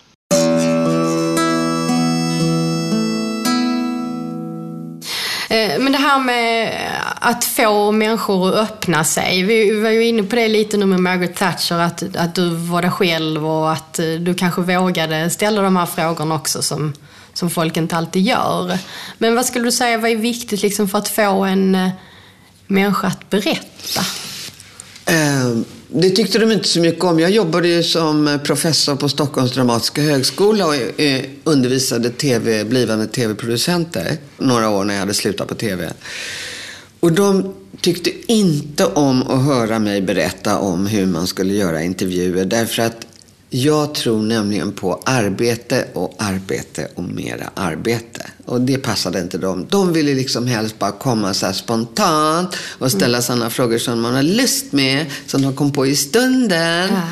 [5.50, 6.72] Eh, men det här med
[7.20, 9.42] att få människor att öppna sig.
[9.42, 12.82] Vi var ju inne på det lite nu med Margaret Thatcher, att, att du var
[12.82, 16.92] dig själv och att eh, du kanske vågade ställa de här frågorna också som,
[17.38, 18.78] som folk inte alltid gör.
[19.18, 21.88] Men vad skulle du säga var viktigt liksom för att få en eh,
[22.66, 24.00] människa att berätta?
[25.06, 25.58] Eh,
[25.88, 27.20] det tyckte de inte så mycket om.
[27.20, 34.16] Jag jobbade ju som professor på Stockholms dramatiska högskola och eh, undervisade TV, blivande tv-producenter
[34.38, 35.92] några år när jag hade slutat på tv.
[37.00, 42.44] Och de tyckte inte om att höra mig berätta om hur man skulle göra intervjuer
[42.44, 43.07] därför att
[43.50, 48.30] jag tror nämligen på arbete och arbete och mera arbete.
[48.44, 49.66] Och det passade inte dem.
[49.70, 53.22] De ville liksom helst bara komma så spontant och ställa mm.
[53.22, 56.88] sådana frågor som man har lust med, som de kom på i stunden.
[56.90, 57.02] Ja.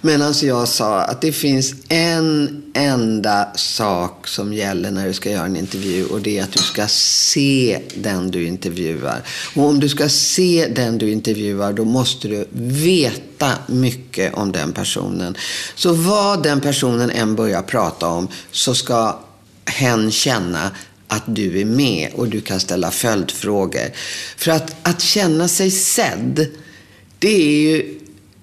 [0.00, 5.46] Medan jag sa att det finns en enda sak som gäller när du ska göra
[5.46, 9.22] en intervju och det är att du ska se den du intervjuar.
[9.54, 14.72] Och om du ska se den du intervjuar då måste du veta mycket om den
[14.72, 15.36] personen.
[15.74, 19.18] Så vad den personen än börjar prata om så ska
[19.64, 20.70] hen känna
[21.08, 23.90] att du är med och du kan ställa följdfrågor.
[24.36, 26.46] För att, att känna sig sedd,
[27.18, 27.97] det är ju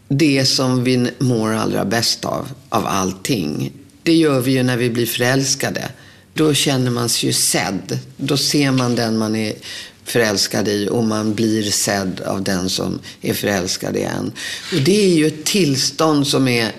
[0.07, 3.71] det som vi mår allra bäst av, av allting.
[4.03, 5.89] Det gör vi ju när vi blir förälskade.
[6.33, 7.99] Då känner man sig ju sedd.
[8.17, 9.53] Då ser man den man är
[10.03, 14.31] förälskad i och man blir sedd av den som är förälskad i en.
[14.73, 16.71] Och det är ju ett tillstånd som är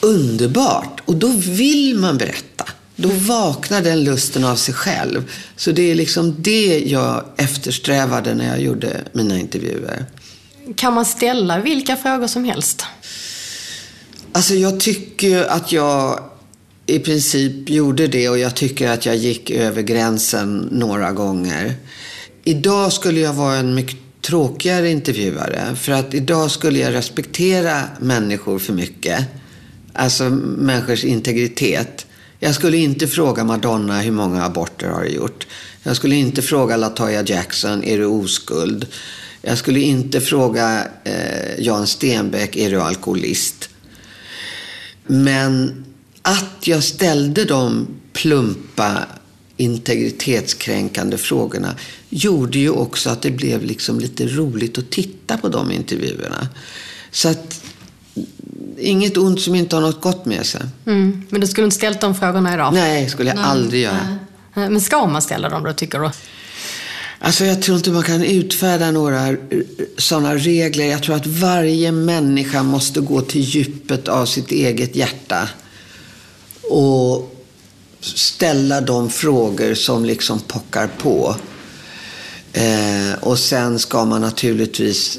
[0.00, 1.00] underbart.
[1.04, 2.68] Och då vill man berätta.
[2.96, 5.30] Då vaknar den lusten av sig själv.
[5.56, 10.06] Så det är liksom det jag eftersträvade när jag gjorde mina intervjuer
[10.76, 12.84] kan man ställa vilka frågor som helst?
[14.32, 16.20] Alltså jag tycker att jag
[16.86, 21.74] i princip gjorde det och jag tycker att jag gick över gränsen några gånger.
[22.44, 28.58] Idag skulle jag vara en mycket tråkigare intervjuare för att idag skulle jag respektera människor
[28.58, 29.24] för mycket.
[29.92, 32.06] Alltså människors integritet.
[32.38, 35.46] Jag skulle inte fråga Madonna hur många aborter har du gjort.
[35.82, 38.86] Jag skulle inte fråga Latoya Jackson, är du oskuld?
[39.42, 43.68] Jag skulle inte fråga eh, Jan Stenbeck, är du alkoholist?
[45.06, 45.84] Men
[46.22, 49.06] att jag ställde de plumpa
[49.56, 51.74] integritetskränkande frågorna
[52.08, 56.48] gjorde ju också att det blev liksom lite roligt att titta på de intervjuerna.
[57.10, 57.64] Så att
[58.78, 60.60] inget ont som inte har något gott med sig.
[60.86, 61.26] Mm.
[61.28, 62.74] Men du skulle inte ställt de frågorna idag?
[62.74, 63.44] Nej, skulle jag Nej.
[63.44, 64.18] aldrig göra.
[64.54, 64.70] Nej.
[64.70, 66.10] Men ska man ställa dem då, tycker du?
[67.22, 69.36] Alltså jag tror inte man kan utfärda några eh,
[69.98, 70.84] sådana regler.
[70.84, 75.48] Jag tror att varje människa måste gå till djupet av sitt eget hjärta.
[76.62, 77.36] Och
[78.00, 81.36] ställa de frågor som liksom pockar på.
[82.52, 85.18] Eh, och sen ska man naturligtvis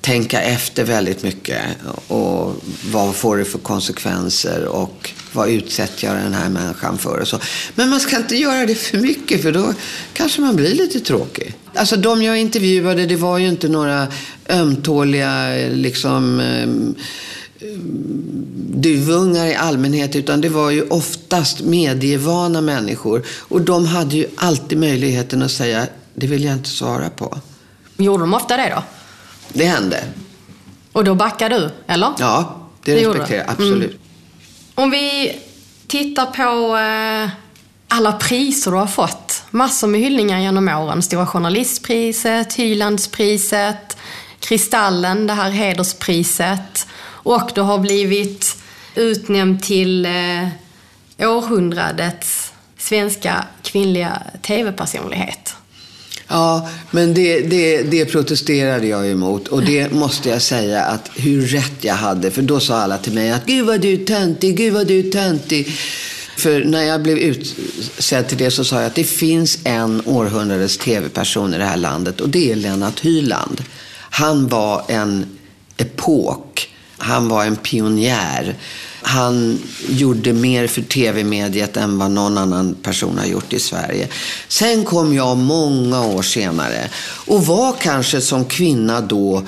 [0.00, 1.62] tänka efter väldigt mycket.
[2.06, 2.54] Och
[2.92, 7.38] vad får det för konsekvenser och vad utsätter jag den här människan för och så.
[7.74, 9.74] Men man ska inte göra det för mycket för då
[10.12, 11.54] kanske man blir lite tråkig.
[11.74, 14.06] Alltså de jag intervjuade, det var ju inte några
[14.48, 16.94] ömtåliga liksom ehm,
[18.74, 23.22] duvungar i allmänhet, utan det var ju oftast medievana människor.
[23.28, 27.38] Och de hade ju alltid möjligheten att säga, det vill jag inte svara på.
[27.96, 28.82] Gjorde de ofta det då?
[29.52, 30.04] Det hände.
[30.92, 32.12] Och då backade du, eller?
[32.18, 33.90] Ja, det, det respekterar jag absolut.
[33.90, 33.98] Mm.
[34.74, 35.38] Om vi
[35.86, 37.30] tittar på eh,
[37.88, 39.42] alla priser du har fått.
[39.50, 41.02] Massor med hyllningar genom åren.
[41.02, 43.96] Stora journalistpriset, Hylandspriset,
[44.40, 46.86] Kristallen, det här hederspriset.
[47.02, 48.56] Och du har blivit
[48.94, 50.48] utnämnd till eh,
[51.18, 55.56] århundradets svenska kvinnliga tv-personlighet.
[56.30, 59.48] Ja, men det, det, det protesterade jag emot.
[59.48, 62.30] Och det måste jag säga att hur rätt jag hade.
[62.30, 64.98] För då sa alla till mig att gud vad du är töntig, gud vad du
[64.98, 65.68] är töntig.
[66.36, 70.78] För när jag blev utsedd till det så sa jag att det finns en århundradets
[70.78, 73.64] tv-person i det här landet och det är Lennart Hyland.
[74.10, 75.26] Han var en
[75.76, 76.68] epok.
[76.98, 78.56] Han var en pionjär.
[79.02, 79.58] Han
[79.88, 84.08] gjorde mer för tv-mediet än vad någon annan person har gjort i Sverige.
[84.48, 86.90] Sen kom jag många år senare
[87.26, 89.42] och var kanske som kvinna då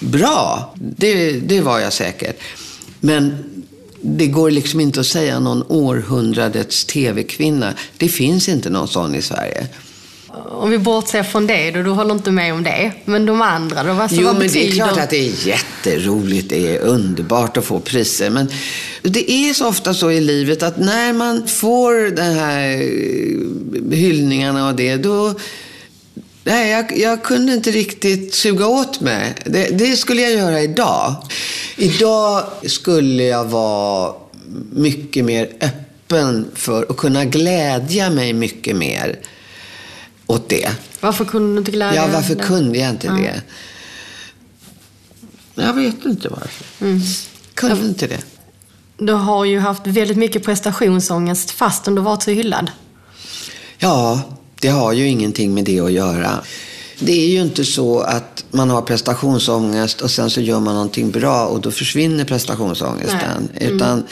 [0.00, 0.74] bra.
[0.74, 2.36] Det, det var jag säkert.
[3.00, 3.44] Men
[4.00, 7.74] det går liksom inte att säga någon århundradets tv-kvinna.
[7.96, 9.68] Det finns inte någon sån i Sverige
[10.50, 12.92] om vi bortser från det, då, du håller inte med om det.
[13.04, 13.90] Men de andra då?
[13.90, 16.50] Alltså, jo, vad men det är klart att det är jätteroligt.
[16.50, 18.30] Det är underbart att få priser.
[18.30, 18.48] Men
[19.02, 22.76] det är så ofta så i livet att när man får de här
[23.94, 25.34] hyllningarna och det, då...
[26.44, 29.34] Nej, jag, jag kunde inte riktigt suga åt mig.
[29.44, 31.14] Det, det skulle jag göra idag.
[31.76, 34.14] Idag skulle jag vara
[34.72, 39.18] mycket mer öppen för att kunna glädja mig mycket mer
[40.32, 40.70] åt det.
[41.00, 42.42] Varför kunde du inte glädja Ja, varför det?
[42.42, 43.22] kunde jag inte mm.
[43.22, 43.42] det?
[45.54, 46.84] Jag vet inte varför.
[46.84, 47.00] Mm.
[47.54, 48.20] Kunde jag, inte det.
[48.98, 52.70] Du har ju haft väldigt mycket prestationsångest fastän du varit så hyllad.
[53.78, 54.20] Ja,
[54.60, 56.40] det har ju ingenting med det att göra.
[56.98, 61.10] Det är ju inte så att man har prestationsångest och sen så gör man någonting
[61.10, 63.48] bra och då försvinner prestationsångesten.
[63.56, 63.74] Mm.
[63.74, 64.04] Utan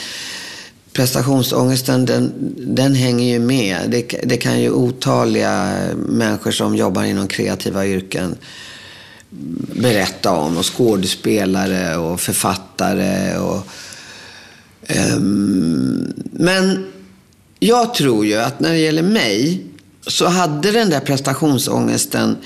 [0.93, 3.79] prestationsångesten den, den hänger ju med.
[3.89, 8.37] Det, det, kan ju otaliga människor som jobbar inom kreativa yrken
[9.75, 10.57] berätta om.
[10.57, 13.37] Och skådespelare och författare.
[13.37, 13.67] Och,
[15.15, 16.87] um, men
[17.59, 19.65] jag tror ju att när det gäller mig
[20.07, 22.37] så hade den där prestationsångesten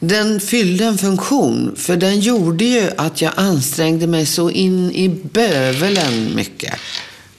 [0.00, 1.74] den fyllde en funktion.
[1.76, 6.72] För den gjorde ju att jag ansträngde mig så in i bövelen mycket.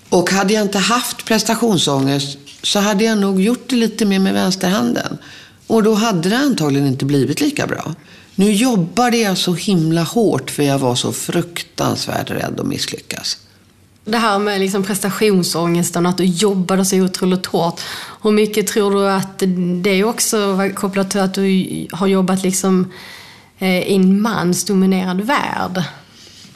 [0.10, 4.34] Och hade jag inte haft prestationsångest så hade jag nog gjort det lite mer med
[4.34, 5.18] vänsterhanden.
[5.68, 7.96] Och då hade det antagligen inte blivit lika bra.
[8.36, 13.38] Nu jobbade jag så himla hårt för jag var så fruktansvärt rädd att misslyckas.
[14.06, 17.82] Det här med liksom prestationsångesten och att du jobbade så otroligt hårt.
[18.22, 19.44] Hur mycket tror du att
[19.82, 22.92] det också var kopplat till att du har jobbat liksom
[23.60, 25.84] eh, i en mansdominerad värld?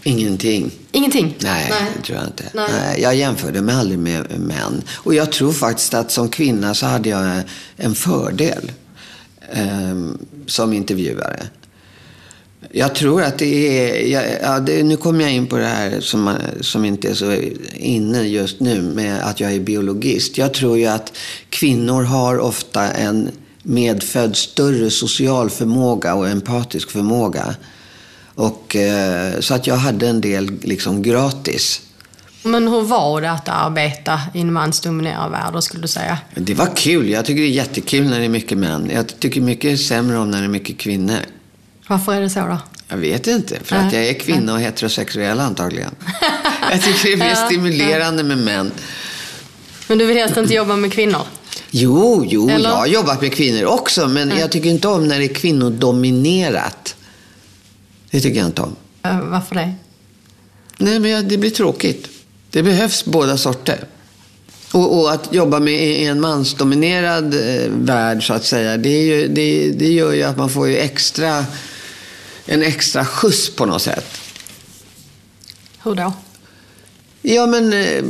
[0.03, 0.71] Ingenting.
[0.91, 1.35] Ingenting?
[1.39, 1.91] Nej, Nej.
[1.97, 2.43] det tror jag inte.
[2.53, 2.67] Nej.
[2.71, 3.01] Nej.
[3.01, 4.83] jag jämförde mig aldrig med män.
[4.91, 7.41] Och jag tror faktiskt att som kvinna så hade jag
[7.77, 8.71] en fördel
[9.51, 9.95] eh,
[10.47, 11.47] som intervjuare.
[12.71, 14.07] Jag tror att det är...
[14.07, 17.33] Ja, ja, det, nu kommer jag in på det här som, som inte är så
[17.73, 20.37] inne just nu med att jag är biologist.
[20.37, 21.17] Jag tror ju att
[21.49, 23.31] kvinnor har ofta en
[23.63, 27.55] medfödd större social förmåga och empatisk förmåga.
[28.35, 31.81] Och, eh, så att jag hade en del liksom gratis.
[32.43, 36.17] Men hur var det att arbeta i en mansdominerad värld, skulle du säga?
[36.35, 37.09] Det var kul.
[37.09, 38.89] Jag tycker det är jättekul när det är mycket män.
[38.93, 41.19] Jag tycker mycket sämre om när det är mycket kvinnor.
[41.87, 42.57] Varför är det så då?
[42.87, 43.59] Jag vet inte.
[43.63, 45.95] För att jag är kvinna och heterosexuell antagligen.
[46.71, 48.71] jag tycker det är mer stimulerande med män.
[49.87, 51.21] Men du vill helst inte jobba med kvinnor?
[51.71, 52.69] Jo, jo, Eller?
[52.69, 54.07] jag har jobbat med kvinnor också.
[54.07, 54.39] Men mm.
[54.39, 56.95] jag tycker inte om när det är kvinnodominerat.
[58.13, 58.75] Det tycker jag inte om.
[59.01, 59.73] Varför det?
[60.77, 62.07] Nej, men det blir tråkigt.
[62.49, 63.87] Det behövs båda sorter.
[64.71, 69.71] Och, och, att jobba med en mansdominerad eh, värld, så att säga, det, ju, det,
[69.71, 71.45] det, gör ju att man får ju extra,
[72.45, 74.05] en extra skjuts på något sätt.
[75.83, 76.13] Hur då?
[77.21, 78.03] Ja, men eh,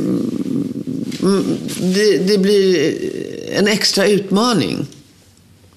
[1.80, 2.98] det, det blir
[3.52, 4.86] en extra utmaning.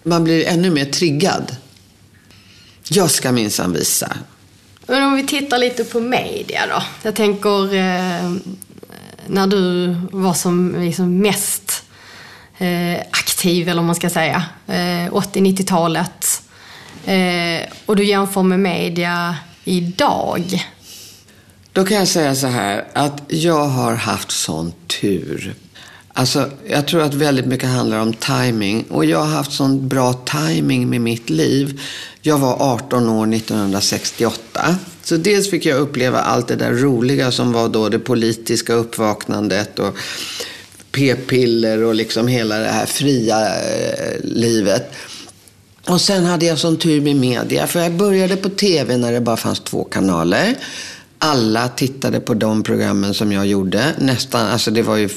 [0.04, 1.56] Man blir ännu mer triggad.
[2.90, 4.18] Jag ska minsann visa.
[4.88, 6.84] Men om vi tittar lite på media då.
[7.04, 8.32] Jag tänker eh,
[9.28, 11.84] när du var som liksom mest
[12.58, 16.42] eh, aktiv, eller vad man ska säga, eh, 80-90-talet.
[17.06, 20.66] Eh, och du jämför med media idag.
[21.72, 25.56] Då kan jag säga så här, att jag har haft sån tur.
[26.20, 30.14] Alltså, jag tror att väldigt mycket handlar om timing och jag har haft sån bra
[30.14, 31.82] timing med mitt liv.
[32.22, 34.76] Jag var 18 år 1968.
[35.04, 39.80] Så dels fick jag uppleva allt det där roliga som var då det politiska uppvaknandet
[39.80, 39.98] och
[40.92, 44.92] p-piller och liksom hela det här fria eh, livet.
[45.86, 49.22] Och sen hade jag sån tur med media, för jag började på tv när det
[49.22, 50.56] bara fanns två kanaler.
[51.20, 53.94] Alla tittade på de programmen som jag gjorde.
[53.98, 55.10] Nästan, alltså det var ju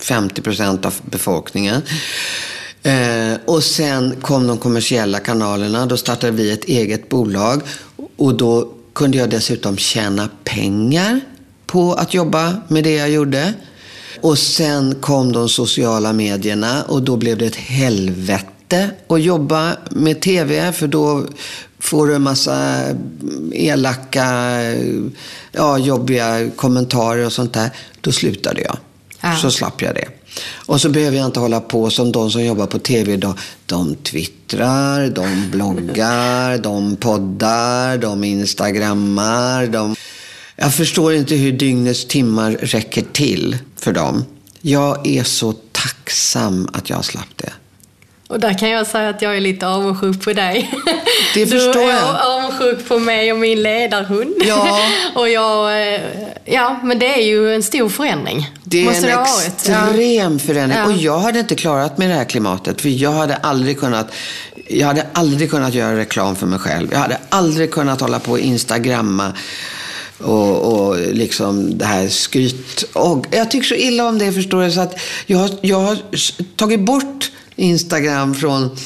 [0.00, 1.82] 50 procent av befolkningen.
[2.82, 5.86] Eh, och sen kom de kommersiella kanalerna.
[5.86, 7.62] Då startade vi ett eget bolag.
[8.16, 11.20] Och då kunde jag dessutom tjäna pengar
[11.66, 13.54] på att jobba med det jag gjorde.
[14.20, 20.20] Och sen kom de sociala medierna och då blev det ett helvete att jobba med
[20.20, 20.72] TV.
[20.72, 21.24] För då
[21.78, 22.84] får du en massa
[23.52, 24.26] elaka,
[25.52, 27.70] ja, jobbiga kommentarer och sånt där.
[28.00, 28.78] Då slutade jag.
[29.20, 29.36] Ja.
[29.36, 30.08] Så slapp jag det.
[30.54, 33.38] Och så behöver jag inte hålla på som de som jobbar på tv idag.
[33.66, 39.66] De twittrar, de bloggar, de poddar, de instagrammar.
[39.66, 39.96] De...
[40.56, 44.24] Jag förstår inte hur dygnets timmar räcker till för dem.
[44.60, 47.52] Jag är så tacksam att jag slapp det.
[48.28, 50.70] Och där kan jag säga att jag är lite avundsjuk på dig.
[51.34, 52.02] Det förstår jag.
[52.02, 54.34] Du är avundsjuk på mig och min ledarhund.
[54.46, 54.80] Ja.
[55.14, 56.00] och jag, eh,
[56.44, 58.50] ja, men det är ju en stor förändring.
[58.64, 59.18] Det är en extrem
[60.10, 60.38] ja.
[60.38, 60.78] förändring.
[60.78, 60.86] Ja.
[60.86, 62.80] Och jag hade inte klarat med det här klimatet.
[62.80, 64.12] För jag hade aldrig kunnat
[64.70, 66.88] jag hade aldrig kunnat göra reklam för mig själv.
[66.92, 69.32] Jag hade aldrig kunnat hålla på och instagramma
[70.18, 72.84] och, och liksom det här skryt.
[72.92, 74.70] Och jag tycker så illa om det, förstår du.
[74.70, 75.98] Så att jag, jag har
[76.56, 78.76] tagit bort Instagram från,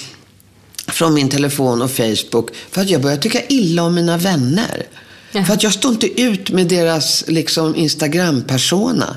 [0.88, 2.50] från min telefon och Facebook.
[2.70, 4.86] För att jag börjar tycka illa om mina vänner.
[5.32, 5.44] Ja.
[5.44, 9.16] För att jag står inte ut med deras liksom, Instagram-persona.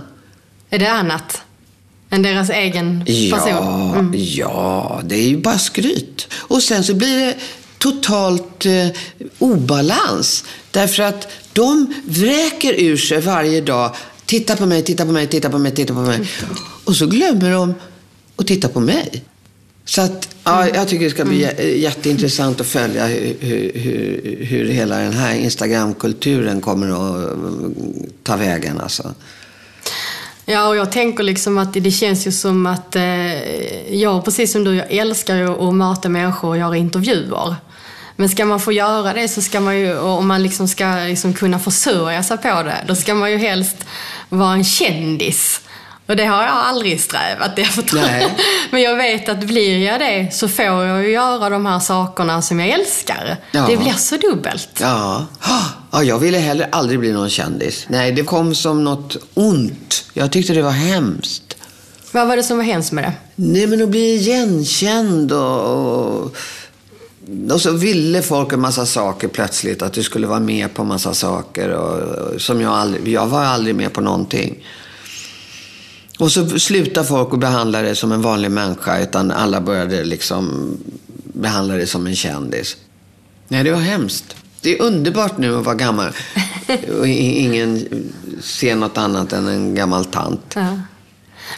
[0.69, 1.41] Är det annat?
[2.09, 3.49] Än deras egen person?
[3.49, 4.13] Ja, mm.
[4.15, 6.27] ja, det är ju bara skryt.
[6.33, 7.35] Och sen så blir det
[7.77, 8.87] totalt eh,
[9.39, 10.43] obalans.
[10.71, 13.95] Därför att de vräker ur sig varje dag.
[14.25, 16.29] Titta på mig, titta på mig, titta på mig, titta på mig.
[16.85, 17.73] Och så glömmer de
[18.35, 19.23] att titta på mig.
[19.85, 21.79] Så att, ja, jag tycker det ska bli mm.
[21.81, 23.35] jätteintressant att följa hur,
[23.73, 27.37] hur, hur hela den här Instagramkulturen kommer att
[28.23, 28.79] ta vägen.
[28.81, 29.13] Alltså.
[30.45, 34.63] Ja, och jag tänker liksom att det känns ju som att eh, jag, precis som
[34.63, 37.55] du, jag älskar ju att möta människor och göra intervjuer.
[38.15, 41.33] Men ska man få göra det så ska man ju, om man liksom ska liksom
[41.33, 43.75] kunna försörja sig på det, då ska man ju helst
[44.29, 45.61] vara en kändis.
[46.07, 47.95] Och det har jag aldrig strävat efter.
[47.95, 48.35] Nej.
[48.71, 52.41] Men jag vet att blir jag det så får jag ju göra de här sakerna
[52.41, 53.37] som jag älskar.
[53.51, 53.65] Ja.
[53.69, 54.69] Det blir så dubbelt.
[54.81, 55.25] Ja.
[55.91, 57.85] ja, jag ville heller aldrig bli någon kändis.
[57.89, 60.05] Nej, det kom som något ont.
[60.13, 61.57] Jag tyckte det var hemskt.
[62.11, 63.13] Vad var det som var hemskt med det?
[63.35, 66.35] Nej, men att bli igenkänd och...
[67.51, 69.81] Och så ville folk en massa saker plötsligt.
[69.81, 71.69] Att du skulle vara med på en massa saker.
[71.69, 73.07] Och, som jag aldrig...
[73.07, 74.63] Jag var aldrig med på någonting.
[76.19, 80.77] Och så slutade folk att behandla det som en vanlig människa, utan alla började liksom
[81.33, 82.77] behandla det som en kändis.
[83.47, 84.35] Nej, det var hemskt.
[84.61, 86.11] Det är underbart nu att vara gammal.
[86.99, 87.87] Och ingen
[88.41, 90.41] ser något annat än en gammal tant.
[90.55, 90.79] Ja.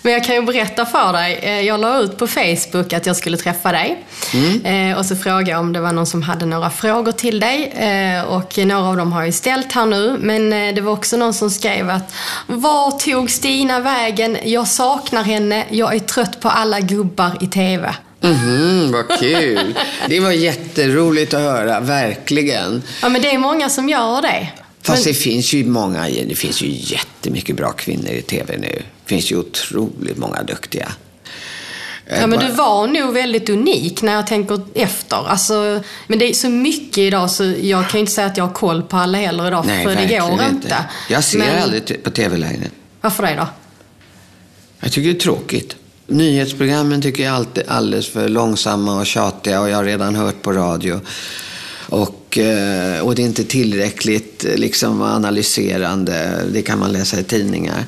[0.02, 1.40] Men jag kan ju berätta för dig.
[1.42, 4.06] Eh, jag la ut på Facebook att jag skulle träffa dig.
[4.34, 4.98] Mm.
[4.98, 7.66] Och så frågade jag om det var någon som hade några frågor till dig.
[7.66, 10.18] Eh, och några av dem har jag ställt här nu.
[10.20, 12.14] Men det var också någon som skrev att
[12.48, 14.38] Var tog Stina vägen?
[14.44, 15.66] Jag saknar henne.
[15.70, 17.96] Jag är trött på alla gubbar i TV.
[18.24, 19.78] Mm, vad kul!
[20.08, 22.84] Det var jätteroligt att höra, verkligen.
[23.02, 24.48] Ja, men det är många som gör det.
[24.82, 25.14] Fast men...
[25.14, 28.82] det finns ju många, det finns ju jättemycket bra kvinnor i TV nu.
[29.08, 30.92] Finns ju otroligt många duktiga.
[32.10, 35.30] Ja, men du var nog väldigt unik när jag tänker efter.
[35.30, 38.54] Alltså, men det är så mycket idag så jag kan inte säga att jag har
[38.54, 39.64] koll på alla heller idag.
[39.68, 40.46] Nej, för det går inte.
[40.46, 40.76] inte.
[41.10, 41.64] Jag ser men...
[41.64, 42.70] aldrig på TV längre.
[43.02, 43.48] Varför det då?
[44.80, 45.76] Jag tycker det är tråkigt.
[46.08, 50.42] Nyhetsprogrammen tycker jag alltid är alldeles för långsamma och tjatiga och jag har redan hört
[50.42, 51.00] på radio.
[51.90, 56.44] Och, eh, och det är inte tillräckligt liksom, analyserande.
[56.54, 57.86] Det kan man läsa i tidningar.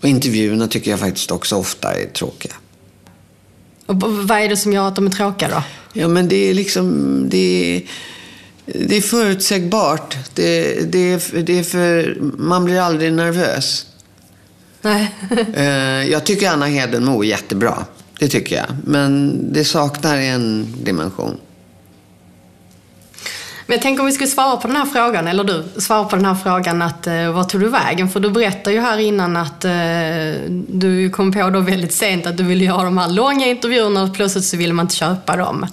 [0.00, 2.54] Och intervjuerna tycker jag faktiskt också ofta är tråkiga.
[3.86, 5.62] Och vad är det som gör att de är tråkiga då?
[5.92, 7.24] Ja, men det är liksom...
[7.28, 7.82] Det är,
[8.66, 10.16] det är förutsägbart.
[10.34, 13.86] Det, det, är, det är för, man blir aldrig nervös.
[14.82, 15.14] Nej.
[15.54, 17.84] Eh, jag tycker Anna Hedenmo är jättebra.
[18.18, 18.66] Det tycker jag.
[18.84, 21.36] Men det saknar en dimension.
[23.70, 26.16] Men jag tänker om vi skulle svara på den här frågan, eller du svara på
[26.16, 28.10] den här frågan att eh, vad tog du vägen?
[28.10, 29.70] För du berättade ju här innan att eh,
[30.68, 34.14] du kom på då väldigt sent att du ville göra de här långa intervjuerna och
[34.14, 35.66] plötsligt så ville man inte köpa dem.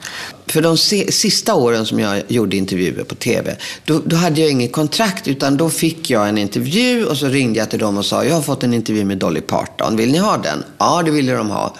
[0.47, 0.77] För de
[1.11, 3.55] sista åren som jag gjorde intervjuer på TV,
[3.85, 7.59] då, då, hade jag inget kontrakt utan då fick jag en intervju och så ringde
[7.59, 10.17] jag till dem och sa jag har fått en intervju med Dolly Parton, vill ni
[10.17, 10.63] ha den?
[10.77, 11.75] Ja, det ville de ha.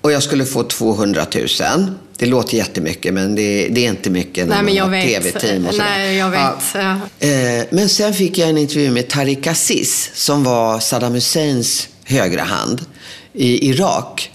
[0.00, 1.90] Och jag skulle få 200 000.
[2.18, 5.74] Det låter jättemycket, men det, det är inte mycket när Nej, man har tv-team och
[5.74, 5.88] sådär.
[5.88, 6.40] Nej, jag vet.
[6.74, 6.98] Ja.
[7.18, 7.26] Ja.
[7.28, 12.42] Eh, men sen fick jag en intervju med Tariq Aziz, som var Saddam Husseins högra
[12.42, 12.84] hand
[13.32, 14.30] i Irak.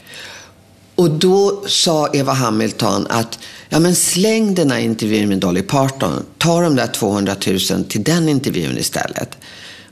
[0.95, 3.39] Och då sa Eva Hamilton att
[3.69, 6.25] ja, men släng den här intervjun med Dolly Parton.
[6.37, 9.37] Ta de där 200 000 till den intervjun istället.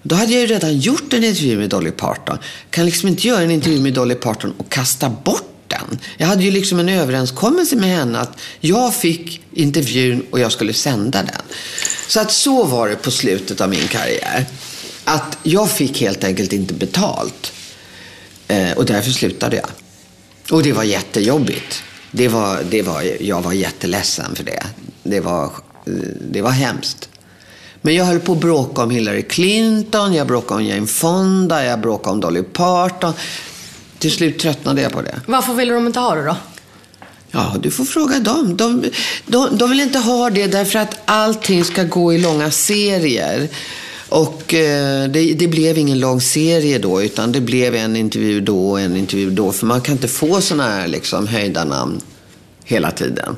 [0.03, 2.37] Då hade jag ju redan gjort en intervju med Dolly Parton.
[2.69, 5.99] Kan liksom inte göra en intervju med Dolly Parton och kasta bort den.
[6.17, 10.73] Jag hade ju liksom en överenskommelse med henne att jag fick intervjun och jag skulle
[10.73, 11.41] sända den.
[12.07, 14.45] Så att så var det på slutet av min karriär.
[15.03, 17.51] Att jag fick helt enkelt inte betalt.
[18.47, 19.69] Eh, och därför slutade jag.
[20.51, 21.83] Och det var jättejobbigt.
[22.11, 24.63] Det var, det var, jag var jätteledsen för det.
[25.03, 25.43] Det var,
[25.85, 25.93] eh,
[26.31, 27.09] det var hemskt.
[27.81, 31.81] Men jag höll på att bråka om Hillary Clinton, jag bråkade om Jane Fonda, jag
[31.81, 33.13] bråkade om Dolly Parton.
[33.99, 35.21] Till slut tröttnade jag på det.
[35.25, 36.35] Varför ville de inte ha det då?
[37.31, 38.57] Ja, du får fråga dem.
[38.57, 38.85] De,
[39.25, 43.49] de, de vill inte ha det därför att allting ska gå i långa serier.
[44.09, 48.69] Och eh, det, det, blev ingen lång serie då, utan det blev en intervju då
[48.69, 49.51] och en intervju då.
[49.51, 52.01] För man kan inte få sådana här liksom, höjda namn
[52.63, 53.35] hela tiden.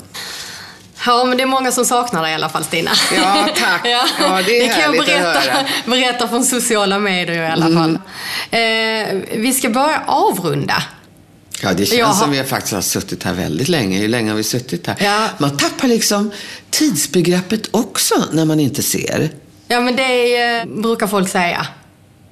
[1.06, 2.90] Ja, men det är många som saknar dig i alla fall, Stina.
[3.16, 3.80] Ja, tack.
[3.84, 4.06] ja.
[4.20, 5.66] ja det är det kan jag berätta, att höra.
[5.86, 7.78] berätta från sociala medier i alla mm.
[7.78, 7.98] fall.
[8.50, 10.82] Eh, vi ska börja avrunda.
[11.62, 12.14] Ja, det känns har...
[12.14, 13.98] som vi faktiskt har suttit här väldigt länge.
[13.98, 14.96] Hur länge har vi suttit här?
[15.00, 15.28] Ja.
[15.38, 16.30] Man tappar liksom
[16.70, 19.30] tidsbegreppet också när man inte ser.
[19.68, 21.66] Ja, men det eh, brukar folk säga.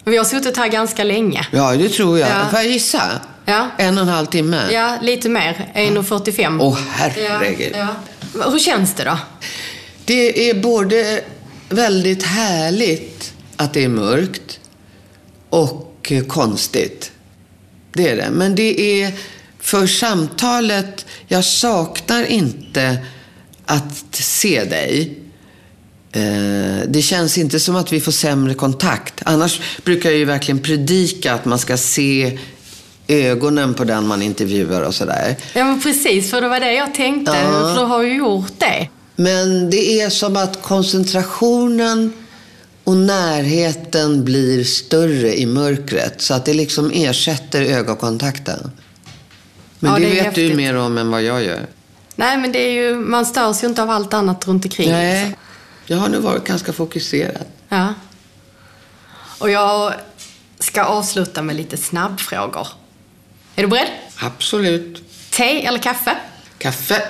[0.05, 1.47] Vi har suttit här ganska länge.
[1.51, 2.29] Ja, det tror jag.
[2.29, 2.49] Ja.
[2.51, 3.03] Får jag gissa?
[3.45, 3.69] Ja.
[3.79, 4.63] En och en halv timme?
[4.73, 5.71] Ja, lite mer.
[5.75, 6.59] 1.45.
[6.61, 7.73] Åh, oh, herregud.
[7.73, 7.79] Ja.
[7.79, 7.87] Ja.
[8.33, 9.19] Hur känns det då?
[10.05, 11.25] Det är både
[11.69, 14.61] väldigt härligt att det är mörkt
[15.51, 17.13] och konstigt.
[17.93, 18.31] Det är det.
[18.31, 19.13] Men det är
[19.59, 22.99] för samtalet, jag saknar inte
[23.67, 25.19] att se dig.
[26.13, 29.15] Eh, det känns inte som att vi får sämre kontakt.
[29.25, 32.39] Annars brukar jag ju verkligen predika att man ska se
[33.11, 35.37] ögonen på den man intervjuar och sådär.
[35.55, 36.31] Ja, men precis.
[36.31, 37.37] För det var det jag tänkte.
[37.37, 37.51] Ja.
[37.51, 38.89] För du har ju gjort det.
[39.17, 42.13] Men det är som att koncentrationen
[42.85, 46.21] och närheten blir större i mörkret.
[46.21, 48.71] Så att det liksom ersätter ögonkontakten.
[49.79, 50.51] Men ja, det, det vet häftigt.
[50.51, 51.67] du mer om än vad jag gör.
[52.17, 54.91] Nej, men det är ju, man störs ju inte av allt annat runt omkring.
[54.91, 55.43] Nej, liksom.
[55.87, 57.45] jag har nu varit ganska fokuserad.
[57.69, 57.95] Ja.
[59.39, 59.95] Och jag
[60.59, 62.69] ska avsluta med lite snabbfrågor.
[63.57, 63.89] Är du beredd?
[64.17, 65.03] Absolut.
[65.31, 66.17] Te eller kaffe?
[66.59, 67.03] Kaffe.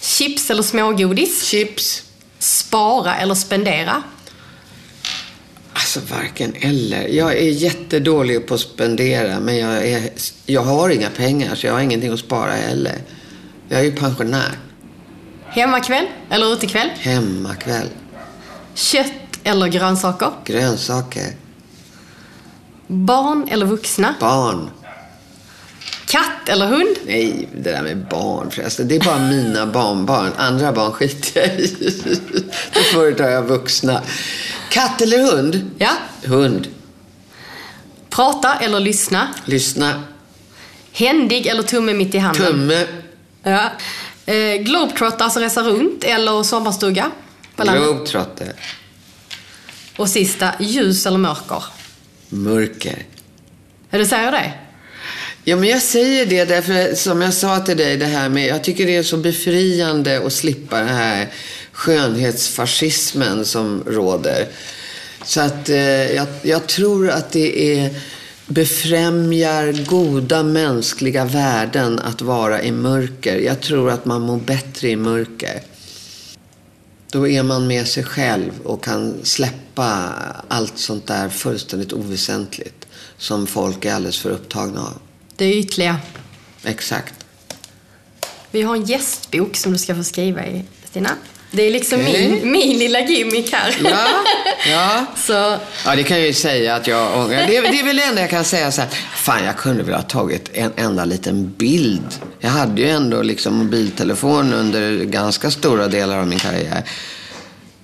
[0.00, 1.44] Chips eller smågodis?
[1.44, 2.02] Chips.
[2.38, 4.02] Spara eller spendera?
[5.72, 7.08] Alltså varken eller.
[7.08, 10.10] Jag är jättedålig på att spendera, men jag, är,
[10.46, 12.96] jag har inga pengar så jag har ingenting att spara heller.
[13.68, 14.58] Jag är ju pensionär.
[15.48, 16.88] Hemmakväll eller utekväll?
[16.98, 17.88] Hemmakväll.
[18.74, 19.12] Kött
[19.44, 20.30] eller grönsaker?
[20.44, 21.32] Grönsaker.
[22.86, 24.14] Barn eller vuxna?
[24.20, 24.70] Barn.
[26.10, 26.96] Katt eller hund?
[27.06, 28.88] Nej, det där med barn förresten.
[28.88, 30.32] Det är bara mina barnbarn.
[30.36, 31.76] Andra barn skiter jag i.
[32.74, 34.02] Då föredrar jag vuxna.
[34.70, 35.70] Katt eller hund?
[35.78, 35.90] Ja.
[36.24, 36.68] Hund.
[38.08, 39.28] Prata eller lyssna?
[39.44, 40.02] Lyssna.
[40.92, 42.46] Händig eller tumme mitt i handen?
[42.46, 42.86] Tumme.
[43.42, 43.70] Ja.
[44.26, 47.10] Eh, Globetrotter, alltså resa runt, eller sommarstuga?
[47.56, 48.52] Globetrotter.
[49.96, 51.64] Och sista, ljus eller mörker?
[52.28, 53.02] Mörker.
[53.90, 54.52] Ja, du säger det?
[55.44, 58.64] Ja, men jag säger det därför, som jag sa till dig, det här med, jag
[58.64, 61.28] tycker det är så befriande att slippa den här
[61.72, 64.48] skönhetsfascismen som råder.
[65.24, 67.90] Så att eh, jag, jag tror att det är,
[68.46, 73.38] befrämjar goda mänskliga värden att vara i mörker.
[73.38, 75.62] Jag tror att man mår bättre i mörker.
[77.12, 80.12] Då är man med sig själv och kan släppa
[80.48, 82.86] allt sånt där fullständigt oväsentligt
[83.18, 85.09] som folk är alldeles för upptagna av.
[85.40, 85.96] Det är ytliga.
[86.64, 87.14] Exakt.
[88.50, 91.10] Vi har en gästbok som du ska få skriva i, Stina.
[91.50, 92.30] Det är liksom Okej.
[92.30, 93.76] min, min lilla gimmick här.
[93.84, 94.06] Ja,
[94.70, 95.06] ja.
[95.16, 95.32] Så,
[95.86, 97.46] Ja, det kan jag ju säga att jag ångrar.
[97.46, 98.90] Det är, det är väl det enda jag kan säga så här.
[99.14, 102.20] Fan, jag kunde väl ha tagit en enda liten bild.
[102.40, 106.84] Jag hade ju ändå liksom mobiltelefon under ganska stora delar av min karriär.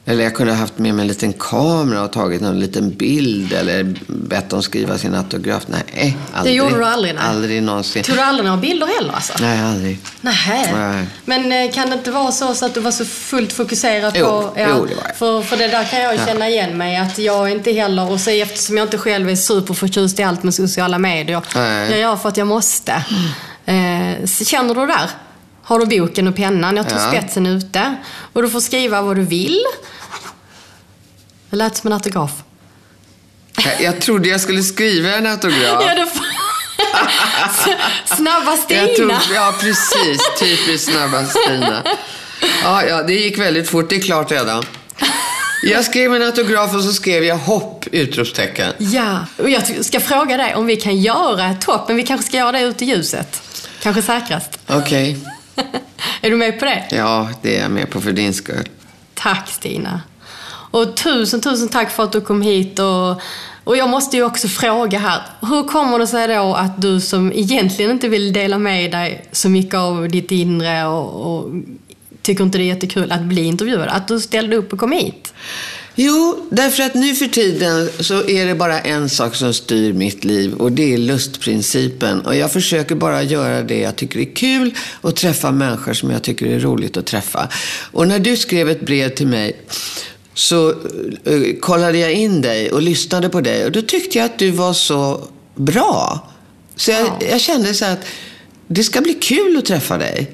[0.08, 3.52] Eller jag kunde ha haft med mig en liten kamera och tagit någon liten bild
[3.52, 5.62] eller bett dem skriva sin autograf.
[5.66, 6.56] Nej, aldrig.
[6.56, 7.24] gjorde du aldrig, nej.
[7.26, 8.02] Aldrig någonsin.
[8.02, 9.32] tog du aldrig några bilder heller alltså?
[9.40, 9.98] Nej, aldrig.
[10.20, 10.72] Nähä.
[10.76, 11.06] Nej.
[11.24, 14.26] Men eh, kan det inte vara så, så att du var så fullt fokuserad Jo,
[14.26, 14.52] på...
[14.56, 15.16] jo, det var jag.
[15.16, 16.96] För, för det där kan jag känna igen mig.
[16.96, 20.54] Att jag inte heller, och så eftersom jag inte själv är superförtjust i allt med
[20.54, 21.42] sociala medier.
[21.54, 21.90] Nej.
[21.90, 22.92] Jag gör för att jag måste.
[23.66, 25.10] Eh, så känner du där?
[25.62, 26.76] Har du boken och pennan?
[26.76, 27.08] Jag tog Ja.
[27.08, 27.94] spetsen ute.
[28.32, 29.60] Och du får skriva vad du vill.
[31.50, 32.30] Det lät som en autograf.
[33.80, 35.82] Jag, trodde jag skulle skriva en autograf.
[35.82, 36.24] Ja, får...
[38.16, 38.80] Snabba Stina.
[38.80, 40.20] Jag tog, ja, precis.
[40.40, 41.82] Typiskt snabba Stina.
[42.62, 43.88] Ja, ja, det gick väldigt fort.
[43.90, 44.64] Det är klart redan.
[45.62, 47.86] Jag skrev en autograf och så skrev jag hopp!
[47.92, 48.72] Utropstecken.
[48.78, 52.26] Ja, och jag ska fråga dig om vi kan göra ett topp, men vi kanske
[52.26, 53.42] ska göra det ute i ljuset.
[53.82, 54.58] Kanske säkrast.
[54.66, 55.18] Okej.
[56.20, 56.84] Är du med på det?
[56.90, 58.68] Ja, det är jag med på för din skull.
[59.14, 60.00] Tack Stina.
[60.70, 62.78] Och tusen, tusen tack för att du kom hit.
[62.78, 63.20] Och,
[63.64, 65.22] och jag måste ju också fråga här.
[65.40, 69.48] Hur kommer det sig då att du som egentligen inte vill dela med dig så
[69.48, 71.50] mycket av ditt inre och, och
[72.22, 75.32] tycker inte det är jättekul att bli intervjuad, att du ställde upp och kom hit?
[75.98, 80.24] Jo, därför att nu för tiden så är det bara en sak som styr mitt
[80.24, 82.20] liv och det är lustprincipen.
[82.20, 86.22] Och jag försöker bara göra det jag tycker är kul och träffa människor som jag
[86.22, 87.48] tycker är roligt att träffa.
[87.92, 89.56] Och när du skrev ett brev till mig
[90.36, 90.70] så
[91.24, 94.50] eh, kollade jag in dig och lyssnade på dig och då tyckte jag att du
[94.50, 96.28] var så bra.
[96.76, 97.18] Så jag, Ja.
[97.30, 97.98] jag kände så att
[98.66, 100.30] det ska bli kul att träffa dig.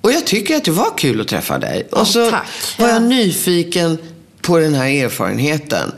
[0.00, 1.86] Och jag tycker att det var kul att träffa dig.
[1.90, 2.46] Ja, och så tack.
[2.78, 3.00] var jag Ja.
[3.08, 3.98] nyfiken
[4.42, 5.92] på den här erfarenheten.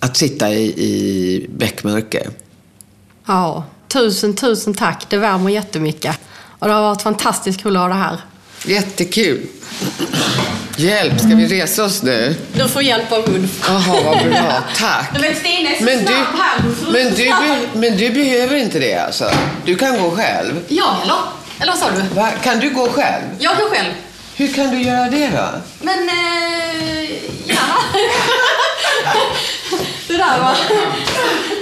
[0.00, 2.30] Att sitta i, i bäckmörker.
[3.26, 5.06] Ja, tusen, tusen tack.
[5.10, 6.18] Det värmer jättemycket.
[6.58, 8.18] Och det har varit fantastiskt kul att ha det här.
[8.66, 9.46] Jättekul.
[10.76, 12.34] Hjälp, ska vi resa oss nu?
[12.52, 13.64] Du får hjälp av Ulf.
[13.68, 14.62] Jaha, vad bra.
[14.76, 15.10] Tack.
[15.20, 16.60] Men Stina är så Men du, snabb här.
[16.68, 19.30] Du får men, du, be- men du behöver inte det alltså?
[19.64, 20.64] Du kan gå själv.
[20.68, 21.16] Jag eller?
[21.60, 22.14] Eller vad sa du?
[22.14, 22.30] Va?
[22.42, 23.22] Kan du gå själv?
[23.38, 23.92] Jag går själv.
[24.36, 25.48] Hur kan du göra det då?
[25.80, 27.10] Men, eh,
[27.46, 27.56] ja.
[30.08, 30.56] det där var...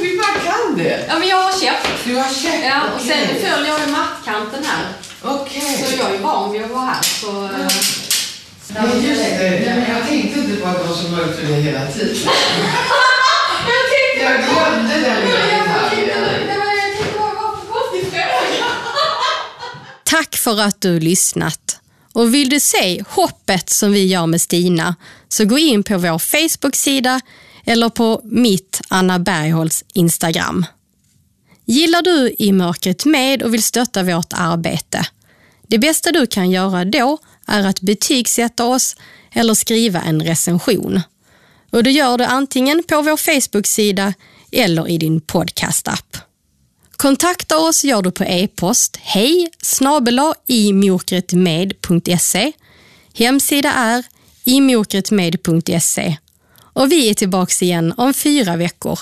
[0.02, 1.04] Du bara kan det.
[1.08, 1.88] Ja, men jag har käpp.
[2.04, 2.64] Du har käpp.
[2.64, 3.50] Ja, och sen okej.
[3.50, 4.84] följer jag ju mattkanten här.
[5.22, 5.84] Okej.
[5.90, 7.02] Så jag är van vid att vara här.
[7.02, 7.66] Så, eh,
[8.74, 9.64] Ja, just det.
[9.64, 12.16] Ja, men jag tänkte inte på att det var så mörkt för dig hela tiden.
[13.68, 14.22] jag tänkte...
[14.22, 16.12] Jag glömde den lilla detaljen.
[20.04, 21.78] Tack för att du lyssnat.
[22.12, 24.96] Och vill du se hoppet som vi gör med Stina
[25.28, 27.20] så gå in på vår Facebook-sida
[27.64, 30.66] eller på mitt Anna Bergholtz Instagram.
[31.64, 35.06] Gillar du I mörkret med och vill stötta vårt arbete?
[35.66, 38.96] Det bästa du kan göra då är att betygsätta oss
[39.32, 41.00] eller skriva en recension.
[41.70, 44.14] Och det gör du antingen på vår Facebook-sida
[44.52, 46.16] eller i din podcastapp.
[46.96, 49.50] Kontakta oss gör du på e-post hej
[50.46, 52.52] imokretmed.se.
[53.14, 54.04] Hemsida är
[54.44, 56.16] imokretmed.se.
[56.74, 58.98] Och vi är tillbaka igen om fyra veckor.